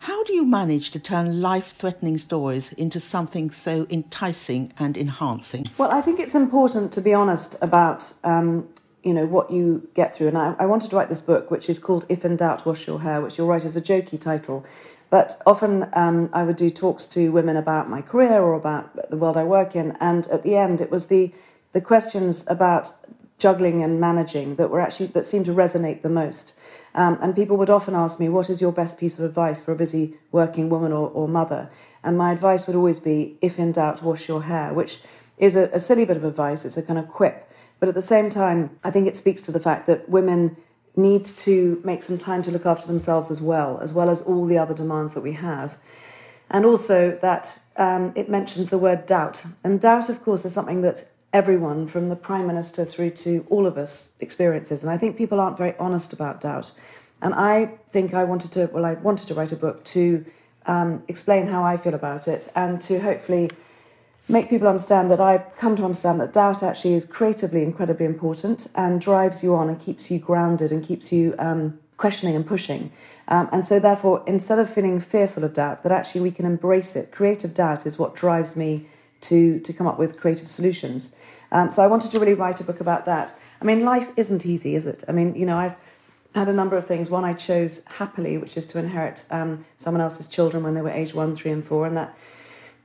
How 0.00 0.24
do 0.24 0.32
you 0.32 0.44
manage 0.44 0.90
to 0.90 0.98
turn 0.98 1.40
life 1.40 1.68
threatening 1.68 2.18
stories 2.18 2.72
into 2.72 2.98
something 2.98 3.52
so 3.52 3.86
enticing 3.88 4.72
and 4.80 4.96
enhancing? 4.96 5.66
Well, 5.78 5.92
I 5.92 6.00
think 6.00 6.18
it's 6.18 6.34
important 6.34 6.90
to 6.94 7.00
be 7.00 7.14
honest 7.14 7.54
about 7.62 8.12
um, 8.24 8.68
you 9.02 9.12
know 9.12 9.26
what 9.26 9.50
you 9.50 9.88
get 9.94 10.14
through. 10.14 10.28
And 10.28 10.38
I, 10.38 10.54
I 10.58 10.66
wanted 10.66 10.90
to 10.90 10.96
write 10.96 11.08
this 11.08 11.20
book, 11.20 11.50
which 11.50 11.68
is 11.68 11.78
called 11.78 12.04
"If 12.08 12.24
in 12.24 12.36
Doubt, 12.36 12.64
Wash 12.64 12.86
Your 12.86 13.00
Hair," 13.00 13.20
which 13.20 13.38
you'll 13.38 13.48
write 13.48 13.64
as 13.64 13.76
a 13.76 13.80
jokey 13.80 14.20
title. 14.20 14.64
But 15.10 15.42
often 15.44 15.88
um, 15.92 16.30
I 16.32 16.42
would 16.42 16.56
do 16.56 16.70
talks 16.70 17.06
to 17.08 17.30
women 17.32 17.56
about 17.56 17.90
my 17.90 18.00
career 18.00 18.40
or 18.40 18.54
about 18.54 19.10
the 19.10 19.16
world 19.16 19.36
I 19.36 19.44
work 19.44 19.76
in, 19.76 19.96
and 20.00 20.26
at 20.28 20.42
the 20.42 20.56
end 20.56 20.80
it 20.80 20.90
was 20.90 21.06
the 21.06 21.32
the 21.72 21.80
questions 21.80 22.46
about 22.48 22.92
juggling 23.38 23.82
and 23.82 24.00
managing 24.00 24.56
that 24.56 24.70
were 24.70 24.80
actually 24.80 25.06
that 25.08 25.26
seemed 25.26 25.46
to 25.46 25.52
resonate 25.52 26.02
the 26.02 26.08
most. 26.08 26.54
Um, 26.94 27.18
and 27.20 27.34
people 27.34 27.56
would 27.56 27.70
often 27.70 27.94
ask 27.94 28.20
me, 28.20 28.28
"What 28.28 28.48
is 28.48 28.60
your 28.60 28.72
best 28.72 28.98
piece 28.98 29.18
of 29.18 29.24
advice 29.24 29.62
for 29.62 29.72
a 29.72 29.76
busy 29.76 30.14
working 30.30 30.68
woman 30.70 30.92
or, 30.92 31.08
or 31.08 31.28
mother?" 31.28 31.70
And 32.04 32.16
my 32.16 32.32
advice 32.32 32.66
would 32.66 32.76
always 32.76 33.00
be, 33.00 33.36
"If 33.40 33.58
in 33.58 33.72
doubt, 33.72 34.02
wash 34.02 34.28
your 34.28 34.42
hair," 34.44 34.72
which 34.72 35.00
is 35.38 35.56
a, 35.56 35.68
a 35.72 35.80
silly 35.80 36.04
bit 36.04 36.16
of 36.16 36.24
advice. 36.24 36.64
It's 36.64 36.76
a 36.76 36.82
kind 36.82 36.98
of 36.98 37.08
quip 37.08 37.48
but 37.82 37.88
at 37.88 37.96
the 37.96 38.00
same 38.00 38.30
time, 38.30 38.78
I 38.84 38.92
think 38.92 39.08
it 39.08 39.16
speaks 39.16 39.42
to 39.42 39.50
the 39.50 39.58
fact 39.58 39.88
that 39.88 40.08
women 40.08 40.56
need 40.94 41.24
to 41.24 41.82
make 41.84 42.04
some 42.04 42.16
time 42.16 42.40
to 42.42 42.52
look 42.52 42.64
after 42.64 42.86
themselves 42.86 43.28
as 43.28 43.40
well, 43.40 43.80
as 43.80 43.92
well 43.92 44.08
as 44.08 44.22
all 44.22 44.46
the 44.46 44.56
other 44.56 44.72
demands 44.72 45.14
that 45.14 45.20
we 45.22 45.32
have. 45.32 45.76
And 46.48 46.64
also 46.64 47.18
that 47.22 47.58
um, 47.76 48.12
it 48.14 48.28
mentions 48.28 48.70
the 48.70 48.78
word 48.78 49.04
doubt. 49.04 49.44
And 49.64 49.80
doubt, 49.80 50.08
of 50.08 50.22
course, 50.22 50.44
is 50.44 50.52
something 50.52 50.82
that 50.82 51.08
everyone, 51.32 51.88
from 51.88 52.08
the 52.08 52.14
Prime 52.14 52.46
Minister 52.46 52.84
through 52.84 53.10
to 53.24 53.44
all 53.50 53.66
of 53.66 53.76
us, 53.76 54.12
experiences. 54.20 54.84
And 54.84 54.92
I 54.92 54.96
think 54.96 55.16
people 55.16 55.40
aren't 55.40 55.58
very 55.58 55.76
honest 55.76 56.12
about 56.12 56.40
doubt. 56.40 56.70
And 57.20 57.34
I 57.34 57.78
think 57.88 58.14
I 58.14 58.22
wanted 58.22 58.52
to, 58.52 58.70
well, 58.72 58.84
I 58.84 58.92
wanted 58.92 59.26
to 59.26 59.34
write 59.34 59.50
a 59.50 59.56
book 59.56 59.82
to 59.86 60.24
um, 60.66 61.02
explain 61.08 61.48
how 61.48 61.64
I 61.64 61.78
feel 61.78 61.94
about 61.94 62.28
it 62.28 62.48
and 62.54 62.80
to 62.82 63.00
hopefully 63.00 63.50
make 64.28 64.48
people 64.48 64.68
understand 64.68 65.10
that 65.10 65.20
I've 65.20 65.54
come 65.56 65.76
to 65.76 65.84
understand 65.84 66.20
that 66.20 66.32
doubt 66.32 66.62
actually 66.62 66.94
is 66.94 67.04
creatively 67.04 67.62
incredibly 67.62 68.06
important 68.06 68.68
and 68.74 69.00
drives 69.00 69.42
you 69.42 69.54
on 69.54 69.68
and 69.68 69.80
keeps 69.80 70.10
you 70.10 70.18
grounded 70.18 70.70
and 70.72 70.84
keeps 70.84 71.12
you 71.12 71.34
um, 71.38 71.78
questioning 71.96 72.34
and 72.36 72.46
pushing. 72.46 72.92
Um, 73.28 73.48
and 73.52 73.64
so, 73.64 73.78
therefore, 73.78 74.22
instead 74.26 74.58
of 74.58 74.72
feeling 74.72 75.00
fearful 75.00 75.44
of 75.44 75.54
doubt, 75.54 75.82
that 75.82 75.92
actually 75.92 76.20
we 76.20 76.30
can 76.30 76.44
embrace 76.44 76.96
it. 76.96 77.12
Creative 77.12 77.54
doubt 77.54 77.86
is 77.86 77.98
what 77.98 78.14
drives 78.14 78.56
me 78.56 78.86
to, 79.22 79.60
to 79.60 79.72
come 79.72 79.86
up 79.86 79.98
with 79.98 80.18
creative 80.18 80.48
solutions. 80.48 81.14
Um, 81.50 81.70
so, 81.70 81.82
I 81.82 81.86
wanted 81.86 82.10
to 82.10 82.20
really 82.20 82.34
write 82.34 82.60
a 82.60 82.64
book 82.64 82.80
about 82.80 83.04
that. 83.06 83.34
I 83.60 83.64
mean, 83.64 83.84
life 83.84 84.08
isn't 84.16 84.44
easy, 84.44 84.74
is 84.74 84.86
it? 84.86 85.04
I 85.06 85.12
mean, 85.12 85.34
you 85.36 85.46
know, 85.46 85.56
I've 85.56 85.76
had 86.34 86.48
a 86.48 86.52
number 86.52 86.76
of 86.76 86.86
things. 86.86 87.10
One 87.10 87.24
I 87.24 87.34
chose 87.34 87.84
happily, 87.98 88.38
which 88.38 88.56
is 88.56 88.66
to 88.66 88.78
inherit 88.78 89.24
um, 89.30 89.64
someone 89.76 90.00
else's 90.00 90.26
children 90.28 90.64
when 90.64 90.74
they 90.74 90.82
were 90.82 90.90
age 90.90 91.14
one, 91.14 91.34
three, 91.36 91.52
and 91.52 91.64
four, 91.64 91.86
and 91.86 91.96
that 91.96 92.16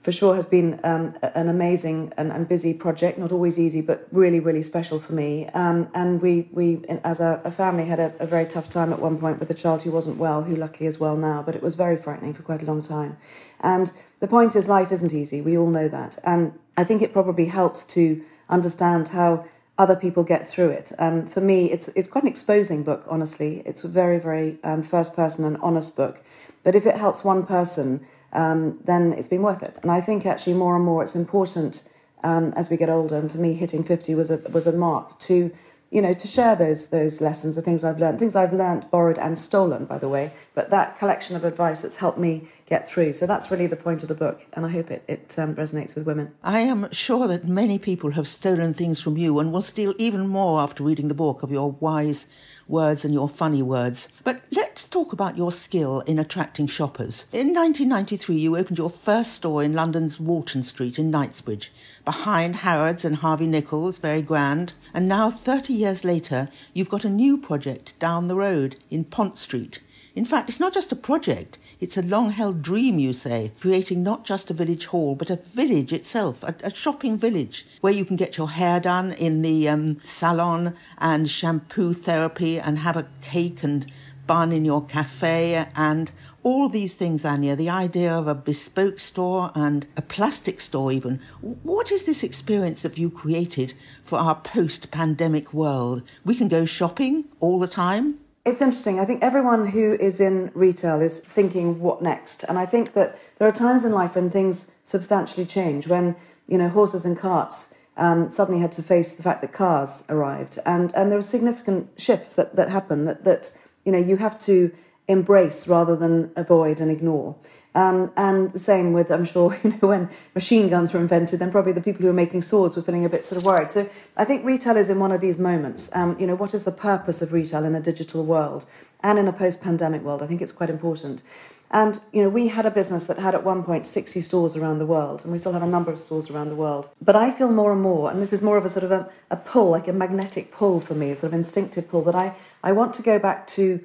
for 0.07 0.13
sure 0.13 0.35
has 0.37 0.47
been 0.47 0.79
um, 0.85 1.13
an 1.21 1.49
amazing 1.49 2.13
and, 2.15 2.31
and, 2.31 2.47
busy 2.47 2.73
project. 2.73 3.17
Not 3.17 3.33
always 3.33 3.59
easy, 3.59 3.81
but 3.81 4.07
really, 4.13 4.39
really 4.39 4.61
special 4.61 5.01
for 5.01 5.11
me. 5.11 5.47
Um, 5.47 5.89
and 5.93 6.21
we, 6.21 6.47
we 6.53 6.81
as 7.03 7.19
a, 7.19 7.41
a 7.43 7.51
family, 7.51 7.83
had 7.83 7.99
a, 7.99 8.13
a, 8.19 8.25
very 8.25 8.45
tough 8.45 8.69
time 8.69 8.93
at 8.93 9.01
one 9.01 9.17
point 9.17 9.37
with 9.41 9.51
a 9.51 9.53
child 9.53 9.81
who 9.81 9.91
wasn't 9.91 10.15
well, 10.15 10.43
who 10.43 10.55
luckily 10.55 10.87
is 10.87 10.97
well 10.97 11.17
now. 11.17 11.43
But 11.43 11.55
it 11.55 11.61
was 11.61 11.75
very 11.75 11.97
frightening 11.97 12.33
for 12.33 12.41
quite 12.41 12.61
a 12.61 12.65
long 12.65 12.81
time. 12.81 13.17
And 13.59 13.91
the 14.21 14.29
point 14.29 14.55
is, 14.55 14.69
life 14.69 14.93
isn't 14.93 15.11
easy. 15.11 15.41
We 15.41 15.57
all 15.57 15.69
know 15.69 15.89
that. 15.89 16.17
And 16.23 16.57
I 16.77 16.85
think 16.85 17.01
it 17.01 17.11
probably 17.11 17.47
helps 17.47 17.83
to 17.95 18.23
understand 18.47 19.09
how 19.09 19.43
other 19.77 19.97
people 19.97 20.23
get 20.23 20.47
through 20.47 20.69
it. 20.69 20.93
Um, 20.99 21.27
for 21.27 21.41
me, 21.41 21.69
it's 21.69 21.89
it's 21.97 22.07
quite 22.07 22.23
an 22.23 22.29
exposing 22.29 22.83
book. 22.83 23.03
Honestly, 23.09 23.61
it's 23.65 23.83
a 23.83 23.89
very, 23.89 24.19
very 24.19 24.57
um, 24.63 24.83
first 24.83 25.17
person 25.17 25.43
and 25.43 25.57
honest 25.57 25.97
book. 25.97 26.23
But 26.63 26.75
if 26.75 26.85
it 26.85 26.95
helps 26.95 27.25
one 27.25 27.45
person 27.45 28.07
um, 28.33 28.79
then 28.83 29.13
it's 29.13 29.27
been 29.27 29.41
worth 29.41 29.63
it. 29.63 29.77
And 29.81 29.91
I 29.91 30.01
think 30.01 30.25
actually 30.25 30.53
more 30.53 30.75
and 30.75 30.85
more 30.85 31.03
it's 31.03 31.15
important 31.15 31.87
um, 32.23 32.53
as 32.55 32.69
we 32.69 32.77
get 32.77 32.89
older. 32.89 33.17
And 33.17 33.31
for 33.31 33.37
me, 33.37 33.53
hitting 33.53 33.83
fifty 33.83 34.15
was 34.15 34.29
a 34.29 34.37
was 34.51 34.67
a 34.67 34.71
mark 34.71 35.19
to 35.19 35.51
you 35.91 36.01
know 36.01 36.13
to 36.13 36.27
share 36.27 36.55
those 36.55 36.87
those 36.87 37.21
lessons, 37.21 37.55
the 37.55 37.61
things 37.61 37.83
I've 37.83 37.99
learned, 37.99 38.19
things 38.19 38.35
I've 38.35 38.53
learned, 38.53 38.89
borrowed 38.91 39.17
and 39.17 39.37
stolen, 39.37 39.85
by 39.85 39.97
the 39.97 40.09
way. 40.09 40.33
But 40.53 40.69
that 40.69 40.97
collection 40.99 41.35
of 41.35 41.43
advice 41.43 41.81
that's 41.81 41.97
helped 41.97 42.17
me 42.19 42.49
get 42.67 42.87
through. 42.87 43.13
So 43.13 43.25
that's 43.25 43.49
really 43.49 43.67
the 43.67 43.77
point 43.77 44.03
of 44.03 44.09
the 44.09 44.15
book, 44.15 44.45
and 44.53 44.65
I 44.65 44.69
hope 44.69 44.91
it, 44.91 45.03
it 45.07 45.35
um, 45.39 45.55
resonates 45.55 45.95
with 45.95 46.05
women. 46.05 46.33
I 46.43 46.59
am 46.59 46.91
sure 46.91 47.27
that 47.27 47.47
many 47.47 47.79
people 47.79 48.11
have 48.11 48.27
stolen 48.27 48.73
things 48.73 49.01
from 49.01 49.17
you 49.17 49.39
and 49.39 49.51
will 49.51 49.61
steal 49.61 49.93
even 49.97 50.27
more 50.27 50.59
after 50.59 50.83
reading 50.83 51.07
the 51.07 51.13
book 51.13 51.43
of 51.43 51.51
your 51.51 51.71
wise 51.71 52.27
words 52.67 53.05
and 53.05 53.13
your 53.13 53.29
funny 53.29 53.61
words. 53.61 54.09
But 54.25 54.41
let's 54.51 54.85
talk 54.85 55.13
about 55.13 55.37
your 55.37 55.53
skill 55.53 56.01
in 56.01 56.19
attracting 56.19 56.67
shoppers. 56.67 57.25
In 57.31 57.53
1993, 57.53 58.35
you 58.35 58.57
opened 58.57 58.77
your 58.77 58.89
first 58.89 59.33
store 59.33 59.63
in 59.63 59.73
London's 59.73 60.19
Walton 60.19 60.63
Street 60.63 60.99
in 60.99 61.09
Knightsbridge, 61.09 61.71
behind 62.03 62.57
Harrods 62.57 63.05
and 63.05 63.17
Harvey 63.17 63.47
Nichols, 63.47 63.99
very 63.99 64.21
grand. 64.21 64.73
And 64.93 65.07
now, 65.07 65.31
30 65.31 65.73
years 65.73 66.03
later, 66.03 66.49
you've 66.73 66.89
got 66.89 67.05
a 67.05 67.09
new 67.09 67.37
project 67.37 67.97
down 67.99 68.27
the 68.27 68.35
road 68.35 68.75
in 68.89 69.05
Pont 69.05 69.37
Street. 69.37 69.79
In 70.17 70.25
fact, 70.25 70.49
it's 70.49 70.59
not 70.59 70.73
just 70.73 70.91
a 70.91 70.95
project, 70.95 71.59
it's 71.79 71.95
a 71.95 72.01
long 72.01 72.31
held 72.31 72.63
dream, 72.63 72.97
you 72.97 73.13
say, 73.13 73.51
creating 73.59 74.01
not 74.01 74.25
just 74.25 74.49
a 74.49 74.53
village 74.55 74.87
hall, 74.87 75.13
but 75.13 75.29
a 75.29 75.35
village 75.35 75.93
itself, 75.93 76.41
a, 76.41 76.55
a 76.63 76.73
shopping 76.73 77.19
village, 77.19 77.67
where 77.81 77.93
you 77.93 78.03
can 78.03 78.15
get 78.15 78.35
your 78.35 78.49
hair 78.49 78.79
done 78.79 79.11
in 79.11 79.43
the 79.43 79.69
um, 79.69 79.99
salon 80.03 80.73
and 80.97 81.29
shampoo 81.29 81.93
therapy 81.93 82.59
and 82.59 82.79
have 82.79 82.97
a 82.97 83.07
cake 83.21 83.61
and 83.61 83.91
bun 84.25 84.51
in 84.51 84.65
your 84.65 84.83
cafe 84.83 85.67
and 85.75 86.11
all 86.41 86.67
these 86.67 86.95
things, 86.95 87.23
Anya, 87.23 87.55
the 87.55 87.69
idea 87.69 88.11
of 88.11 88.27
a 88.27 88.33
bespoke 88.33 88.99
store 88.99 89.51
and 89.53 89.85
a 89.95 90.01
plastic 90.01 90.59
store, 90.61 90.91
even. 90.91 91.21
What 91.61 91.91
is 91.91 92.05
this 92.05 92.23
experience 92.23 92.81
that 92.81 92.97
you 92.97 93.11
created 93.11 93.75
for 94.03 94.17
our 94.17 94.33
post 94.33 94.89
pandemic 94.89 95.53
world? 95.53 96.01
We 96.25 96.33
can 96.33 96.47
go 96.47 96.65
shopping 96.65 97.25
all 97.39 97.59
the 97.59 97.67
time. 97.67 98.17
It's 98.47 98.61
interesting. 98.61 98.97
I 98.97 99.03
think 99.03 99.21
everyone 99.21 99.71
who 99.71 99.97
is 99.99 100.21
in 100.21 100.51
retail 100.53 101.01
is 101.01 101.19
thinking, 101.19 101.81
what 101.81 102.01
next? 102.01 102.45
And 102.47 102.57
I 102.57 102.65
think 102.65 102.93
that 102.93 103.19
there 103.39 103.47
are 103.47 103.51
times 103.51 103.83
in 103.83 103.91
life 103.91 104.15
when 104.15 104.29
things 104.29 104.71
substantially 104.85 105.45
change, 105.45 105.85
when, 105.85 106.15
you 106.47 106.57
know, 106.57 106.69
horses 106.69 107.03
and 107.03 107.19
carts 107.19 107.73
um, 107.97 108.29
suddenly 108.29 108.61
had 108.61 108.71
to 108.71 108.81
face 108.81 109.11
the 109.11 109.21
fact 109.21 109.41
that 109.41 109.51
cars 109.51 110.05
arrived. 110.07 110.59
And, 110.65 110.95
and 110.95 111.11
there 111.11 111.19
are 111.19 111.23
significant 111.23 111.89
shifts 111.97 112.35
that, 112.35 112.55
that 112.55 112.69
happen 112.69 113.03
that, 113.03 113.25
that, 113.25 113.51
you 113.83 113.91
know, 113.91 113.99
you 113.99 114.15
have 114.15 114.39
to 114.45 114.71
embrace 115.09 115.67
rather 115.67 115.97
than 115.97 116.31
avoid 116.37 116.79
and 116.79 116.89
ignore. 116.89 117.35
Um, 117.77 118.11
and 118.17 118.51
the 118.53 118.59
same 118.59 118.91
with, 118.91 119.11
I'm 119.11 119.23
sure, 119.23 119.55
you 119.63 119.69
know, 119.69 119.89
when 119.89 120.09
machine 120.33 120.67
guns 120.67 120.93
were 120.93 120.99
invented, 120.99 121.37
then 121.37 121.51
probably 121.51 121.73
the 121.73 121.81
people 121.81 122.01
who 122.01 122.07
were 122.07 122.13
making 122.13 122.41
swords 122.41 122.75
were 122.75 122.81
feeling 122.81 123.05
a 123.05 123.09
bit 123.09 123.23
sort 123.23 123.39
of 123.39 123.45
worried. 123.45 123.69
So 123.69 123.87
I 124.17 124.25
think 124.25 124.43
retail 124.43 124.77
is 124.77 124.89
in 124.89 124.99
one 124.99 125.11
of 125.11 125.21
these 125.21 125.37
moments. 125.37 125.95
Um, 125.95 126.19
you 126.19 126.25
know, 126.25 126.33
what 126.33 126.55
is 126.55 126.63
the 126.63 126.71
purpose 126.71 127.21
of 127.21 127.33
retail 127.33 127.63
in 127.63 127.75
a 127.75 127.79
digital 127.79 128.25
world 128.25 128.65
and 129.03 129.19
in 129.19 129.27
a 129.27 129.31
post-pandemic 129.31 130.01
world? 130.01 130.23
I 130.23 130.25
think 130.27 130.41
it's 130.41 130.51
quite 130.51 130.71
important. 130.71 131.21
And 131.69 131.99
you 132.11 132.23
know, 132.23 132.29
we 132.29 132.47
had 132.47 132.65
a 132.65 132.71
business 132.71 133.05
that 133.05 133.19
had 133.19 133.35
at 133.35 133.43
one 133.43 133.61
point 133.61 133.85
60 133.85 134.21
stores 134.21 134.55
around 134.55 134.79
the 134.79 134.85
world, 134.87 135.21
and 135.23 135.31
we 135.31 135.37
still 135.37 135.53
have 135.53 135.61
a 135.61 135.67
number 135.67 135.91
of 135.91 135.99
stores 135.99 136.31
around 136.31 136.49
the 136.49 136.55
world. 136.55 136.89
But 136.99 137.15
I 137.15 137.29
feel 137.29 137.51
more 137.51 137.73
and 137.73 137.81
more, 137.81 138.09
and 138.09 138.19
this 138.19 138.33
is 138.33 138.41
more 138.41 138.57
of 138.57 138.65
a 138.65 138.69
sort 138.69 138.85
of 138.85 138.91
a, 138.91 139.07
a 139.29 139.35
pull, 139.35 139.69
like 139.69 139.87
a 139.87 139.93
magnetic 139.93 140.51
pull 140.51 140.79
for 140.79 140.95
me, 140.95 141.11
a 141.11 141.15
sort 141.15 141.31
of 141.31 141.37
instinctive 141.37 141.89
pull, 141.89 142.01
that 142.03 142.15
I, 142.15 142.33
I 142.63 142.71
want 142.71 142.95
to 142.95 143.03
go 143.03 143.19
back 143.19 143.45
to 143.47 143.83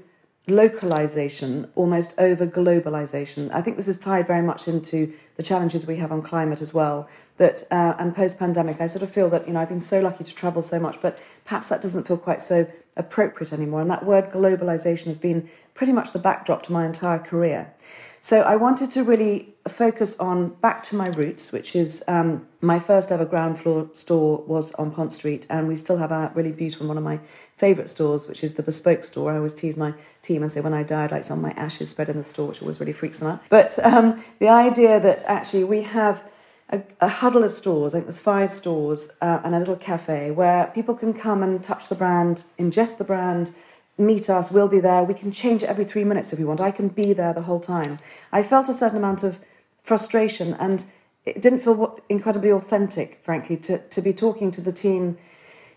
localization 0.48 1.70
almost 1.74 2.14
over 2.18 2.46
globalization. 2.46 3.52
I 3.54 3.62
think 3.62 3.76
this 3.76 3.88
is 3.88 3.98
tied 3.98 4.26
very 4.26 4.42
much 4.42 4.66
into 4.66 5.12
the 5.36 5.42
challenges 5.42 5.86
we 5.86 5.96
have 5.96 6.10
on 6.10 6.22
climate 6.22 6.60
as 6.60 6.74
well. 6.74 7.08
That 7.36 7.62
uh, 7.70 7.94
and 7.98 8.14
post 8.14 8.38
pandemic, 8.38 8.80
I 8.80 8.86
sort 8.86 9.02
of 9.02 9.10
feel 9.10 9.30
that 9.30 9.46
you 9.46 9.54
know 9.54 9.60
I've 9.60 9.68
been 9.68 9.80
so 9.80 10.00
lucky 10.00 10.24
to 10.24 10.34
travel 10.34 10.62
so 10.62 10.78
much, 10.78 11.00
but 11.00 11.22
perhaps 11.44 11.68
that 11.68 11.80
doesn't 11.80 12.06
feel 12.06 12.18
quite 12.18 12.42
so 12.42 12.70
appropriate 12.96 13.52
anymore. 13.52 13.80
And 13.80 13.90
that 13.90 14.04
word 14.04 14.30
globalization 14.30 15.06
has 15.06 15.18
been 15.18 15.48
pretty 15.74 15.92
much 15.92 16.12
the 16.12 16.18
backdrop 16.18 16.62
to 16.64 16.72
my 16.72 16.84
entire 16.84 17.18
career. 17.18 17.72
So 18.24 18.42
I 18.42 18.54
wanted 18.54 18.92
to 18.92 19.02
really 19.02 19.52
focus 19.66 20.16
on 20.20 20.50
back 20.60 20.84
to 20.84 20.96
my 20.96 21.06
roots, 21.16 21.50
which 21.50 21.74
is 21.74 22.04
um, 22.06 22.46
my 22.60 22.78
first 22.78 23.10
ever 23.10 23.24
ground 23.24 23.58
floor 23.58 23.90
store 23.94 24.44
was 24.46 24.72
on 24.74 24.92
Pont 24.92 25.12
Street, 25.12 25.44
and 25.50 25.66
we 25.66 25.74
still 25.74 25.96
have 25.96 26.12
a 26.12 26.30
really 26.32 26.52
beautiful 26.52 26.86
one 26.86 26.96
of 26.96 27.02
my 27.02 27.18
favourite 27.56 27.88
stores, 27.88 28.28
which 28.28 28.44
is 28.44 28.54
the 28.54 28.62
bespoke 28.62 29.02
store. 29.02 29.32
I 29.32 29.38
always 29.38 29.54
tease 29.54 29.76
my 29.76 29.94
team 30.22 30.42
and 30.42 30.52
say 30.52 30.60
when 30.60 30.72
I 30.72 30.84
die, 30.84 31.02
I'd 31.02 31.10
like 31.10 31.24
some 31.24 31.40
of 31.40 31.42
my 31.42 31.50
ashes 31.60 31.90
spread 31.90 32.08
in 32.08 32.16
the 32.16 32.22
store, 32.22 32.46
which 32.46 32.62
always 32.62 32.78
really 32.78 32.92
freaks 32.92 33.18
them 33.18 33.28
out. 33.28 33.42
But 33.48 33.76
um, 33.84 34.22
the 34.38 34.48
idea 34.48 35.00
that 35.00 35.24
actually 35.26 35.64
we 35.64 35.82
have 35.82 36.22
a, 36.70 36.80
a, 37.00 37.08
huddle 37.08 37.42
of 37.42 37.52
stores, 37.52 37.92
I 37.92 37.96
think 37.96 38.06
there's 38.06 38.20
five 38.20 38.52
stores 38.52 39.10
uh, 39.20 39.40
and 39.42 39.52
a 39.52 39.58
little 39.58 39.76
cafe 39.76 40.30
where 40.30 40.68
people 40.68 40.94
can 40.94 41.12
come 41.12 41.42
and 41.42 41.62
touch 41.62 41.88
the 41.88 41.96
brand, 41.96 42.44
ingest 42.56 42.98
the 42.98 43.04
brand, 43.04 43.50
meet 43.98 44.30
us, 44.30 44.50
we'll 44.50 44.68
be 44.68 44.80
there. 44.80 45.04
We 45.04 45.14
can 45.14 45.32
change 45.32 45.62
it 45.62 45.68
every 45.68 45.84
three 45.84 46.04
minutes 46.04 46.32
if 46.32 46.38
we 46.38 46.44
want. 46.44 46.60
I 46.60 46.70
can 46.70 46.88
be 46.88 47.12
there 47.12 47.32
the 47.32 47.42
whole 47.42 47.60
time. 47.60 47.98
I 48.30 48.42
felt 48.42 48.68
a 48.68 48.74
certain 48.74 48.98
amount 48.98 49.22
of 49.22 49.38
frustration 49.82 50.54
and 50.54 50.84
it 51.24 51.40
didn't 51.40 51.60
feel 51.60 51.98
incredibly 52.08 52.50
authentic, 52.50 53.20
frankly, 53.22 53.56
to, 53.58 53.78
to 53.78 54.02
be 54.02 54.12
talking 54.12 54.50
to 54.52 54.60
the 54.60 54.72
team 54.72 55.18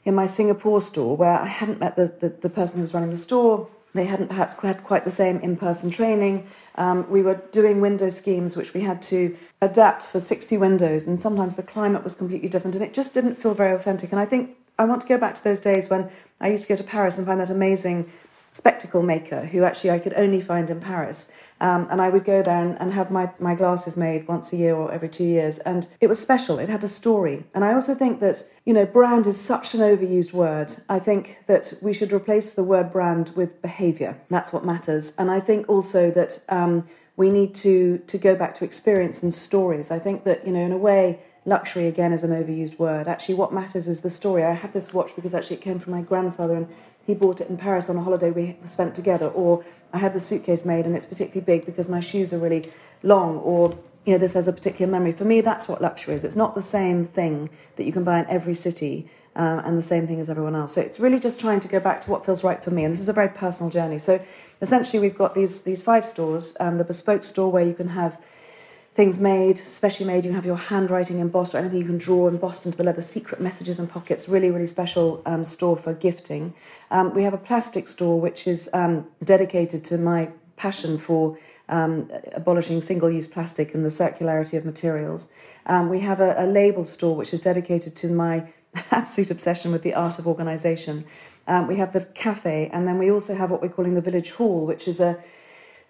in 0.04 0.16
my 0.16 0.26
Singapore 0.26 0.82
store 0.82 1.16
where 1.18 1.40
I 1.40 1.48
hadn't 1.48 1.80
met 1.80 1.96
the, 1.96 2.16
the, 2.20 2.30
the 2.30 2.50
person 2.50 2.78
who 2.78 2.82
was 2.84 2.94
running 2.94 3.12
the 3.12 3.18
store. 3.18 3.68
They 3.94 4.06
hadn't 4.06 4.28
perhaps 4.28 4.56
had 4.56 4.84
quite 4.84 5.06
the 5.06 5.12
same 5.12 5.40
in 5.40 5.56
person 5.58 5.90
training. 5.90 6.48
Um, 6.78 7.10
we 7.10 7.22
were 7.22 7.42
doing 7.52 7.82
window 7.82 8.10
schemes 8.10 8.58
which 8.58 8.74
we 8.74 8.82
had 8.82 9.02
to 9.04 9.38
adapt 9.62 10.04
for 10.04 10.20
60 10.20 10.58
windows, 10.58 11.08
and 11.08 11.20
sometimes 11.20 11.56
the 11.56 11.64
climate 11.64 12.04
was 12.04 12.16
completely 12.16 12.50
different, 12.50 12.76
and 12.76 12.84
it 12.84 12.94
just 12.94 13.14
didn't 13.14 13.36
feel 13.36 13.54
very 13.54 13.74
authentic. 13.74 14.12
And 14.12 14.20
I 14.20 14.26
think 14.26 14.58
I 14.78 14.86
want 14.86 15.02
to 15.02 15.08
go 15.08 15.18
back 15.18 15.36
to 15.36 15.44
those 15.44 15.60
days 15.60 15.90
when 15.90 16.10
I 16.42 16.50
used 16.50 16.64
to 16.64 16.70
go 16.70 16.76
to 16.76 16.84
Paris 16.84 17.18
and 17.18 17.26
find 17.26 17.40
that 17.40 17.50
amazing 17.50 18.12
spectacle 18.52 19.02
maker 19.02 19.46
who 19.46 19.64
actually 19.64 19.92
I 19.92 20.00
could 20.00 20.14
only 20.14 20.42
find 20.42 20.70
in 20.70 20.82
Paris. 20.82 21.32
Um, 21.62 21.88
and 21.90 22.02
I 22.02 22.10
would 22.10 22.26
go 22.26 22.44
there 22.44 22.58
and, 22.58 22.78
and, 22.82 22.92
have 22.94 23.10
my, 23.10 23.32
my 23.40 23.56
glasses 23.56 23.96
made 23.96 24.28
once 24.28 24.52
a 24.52 24.58
year 24.58 24.76
or 24.76 24.92
every 24.92 25.08
two 25.08 25.24
years. 25.24 25.58
And 25.60 25.88
it 26.02 26.08
was 26.08 26.20
special, 26.20 26.60
it 26.60 26.68
had 26.68 26.84
a 26.84 26.90
story. 26.90 27.46
And 27.54 27.64
I 27.64 27.74
also 27.74 27.96
think 27.96 28.20
that, 28.20 28.44
you 28.66 28.74
know, 28.74 28.86
brand 28.86 29.26
is 29.26 29.40
such 29.40 29.74
an 29.74 29.80
overused 29.80 30.34
word. 30.34 30.76
I 30.90 31.00
think 31.00 31.38
that 31.48 31.74
we 31.82 31.94
should 31.94 32.12
replace 32.12 32.50
the 32.52 32.64
word 32.64 32.92
brand 32.92 33.30
with 33.36 33.62
behavior. 33.62 34.20
That's 34.30 34.52
what 34.52 34.66
matters. 34.66 35.14
And 35.18 35.32
I 35.32 35.40
think 35.40 35.70
also 35.70 36.12
that 36.12 36.44
um, 36.50 36.88
we 37.16 37.30
need 37.30 37.56
to, 37.56 38.00
to 38.00 38.18
go 38.18 38.36
back 38.36 38.54
to 38.56 38.66
experience 38.66 39.24
and 39.24 39.34
stories. 39.34 39.92
I 39.92 40.00
think 40.00 40.26
that, 40.26 40.46
you 40.46 40.52
know, 40.52 40.62
in 40.62 40.74
a 40.74 40.78
way, 40.78 41.22
luxury 41.46 41.88
again 41.88 42.12
is 42.12 42.24
an 42.24 42.32
overused 42.32 42.80
word. 42.80 43.08
Actually, 43.08 43.36
what 43.36 43.54
matters 43.54 43.88
is 43.88 44.02
the 44.02 44.10
story. 44.10 44.44
I 44.44 44.54
have 44.54 44.74
this 44.74 44.94
watch 44.94 45.16
because 45.16 45.34
actually 45.34 45.58
it 45.58 45.62
came 45.62 45.80
from 45.80 45.94
my 45.94 46.02
grandfather 46.02 46.56
and 46.56 46.68
he 47.06 47.14
bought 47.14 47.40
it 47.40 47.50
in 47.50 47.58
Paris 47.58 47.90
on 47.90 47.98
a 47.98 48.02
holiday 48.02 48.32
we 48.32 48.58
spent 48.66 48.96
together. 48.96 49.28
Or 49.28 49.64
I 49.96 50.00
had 50.00 50.14
the 50.14 50.20
suitcase 50.20 50.66
made 50.66 50.86
and 50.86 50.96
it's 50.96 51.06
particularly 51.06 51.46
big 51.46 51.66
because 51.66 51.88
my 51.88 52.02
shoes 52.02 52.34
are 52.34 52.38
really 52.38 52.64
long. 53.02 53.38
Or 53.40 53.78
you 54.06 54.14
know, 54.14 54.18
this 54.20 54.34
has 54.34 54.48
a 54.48 54.54
particular 54.54 54.92
memory. 54.92 55.14
For 55.14 55.24
me, 55.26 55.42
that's 55.42 55.68
what 55.68 55.82
luxury 55.82 56.14
is. 56.16 56.24
It's 56.24 56.36
not 56.36 56.54
the 56.54 56.62
same 56.62 57.06
thing 57.06 57.50
that 57.78 57.86
you 57.86 57.94
can 57.94 58.04
buy 58.04 58.20
in 58.20 58.26
every 58.28 58.56
city. 58.56 59.10
Uh, 59.38 59.62
and 59.66 59.78
the 59.78 59.84
same 59.84 60.08
thing 60.08 60.22
as 60.22 60.30
everyone 60.30 60.56
else. 60.56 60.76
So 60.76 60.82
it's 60.82 60.98
really 60.98 61.20
just 61.20 61.42
trying 61.42 61.60
to 61.60 61.68
go 61.68 61.82
back 61.82 62.00
to 62.06 62.10
what 62.10 62.26
feels 62.26 62.42
right 62.42 62.64
for 62.64 62.72
me. 62.72 62.86
And 62.86 62.94
this 62.94 63.02
is 63.02 63.10
a 63.10 63.14
very 63.14 63.28
personal 63.28 63.70
journey. 63.70 64.00
So 64.00 64.22
essentially, 64.62 64.98
we've 64.98 65.18
got 65.18 65.36
these 65.36 65.64
these 65.64 65.84
five 65.84 66.06
stores. 66.06 66.56
Um, 66.62 66.78
the 66.78 66.86
bespoke 66.86 67.26
store 67.26 67.52
where 67.52 67.66
you 67.66 67.74
can 67.74 67.90
have 67.90 68.18
things 68.96 69.20
made, 69.20 69.58
specially 69.58 70.08
made. 70.08 70.24
You 70.24 70.30
can 70.30 70.36
have 70.36 70.46
your 70.46 70.56
handwriting 70.56 71.20
embossed 71.20 71.54
or 71.54 71.58
anything 71.58 71.80
you 71.80 71.86
can 71.86 71.98
draw 71.98 72.30
embossed 72.30 72.66
into 72.66 72.78
the 72.78 72.84
leather, 72.84 73.02
secret 73.02 73.42
messages 73.42 73.78
and 73.78 73.90
pockets. 73.90 74.30
Really, 74.30 74.50
really 74.50 74.68
special 74.68 75.22
um, 75.26 75.44
store 75.44 75.76
for 75.76 75.94
gifting. 75.94 76.54
Um, 76.90 77.14
we 77.14 77.24
have 77.24 77.34
a 77.34 77.38
plastic 77.38 77.90
store 77.90 78.20
which 78.20 78.48
is 78.48 78.70
um, 78.74 79.08
dedicated 79.22 79.84
to 79.86 79.98
my 79.98 80.30
passion 80.56 80.98
for 80.98 81.38
um, 81.68 82.10
abolishing 82.34 82.82
single 82.82 83.12
use 83.12 83.28
plastic 83.28 83.74
and 83.74 83.84
the 83.84 83.90
circularity 83.90 84.58
of 84.58 84.64
materials. 84.64 85.30
Um, 85.66 85.90
we 85.90 86.00
have 86.02 86.22
a, 86.22 86.36
a, 86.38 86.46
label 86.46 86.86
store 86.86 87.16
which 87.16 87.34
is 87.34 87.42
dedicated 87.42 87.96
to 87.98 88.08
my 88.10 88.48
absolute 88.92 89.32
obsession 89.32 89.72
with 89.72 89.82
the 89.82 89.94
art 89.94 90.20
of 90.20 90.28
organisation. 90.28 91.06
Um, 91.48 91.68
we 91.68 91.78
have 91.78 91.92
the 91.92 92.06
cafe, 92.06 92.70
and 92.72 92.88
then 92.88 92.98
we 92.98 93.12
also 93.12 93.36
have 93.36 93.52
what 93.52 93.62
we're 93.62 93.70
calling 93.70 93.96
the 93.96 94.02
village 94.02 94.32
hall, 94.32 94.66
which 94.66 94.88
is 94.88 95.00
a 95.00 95.24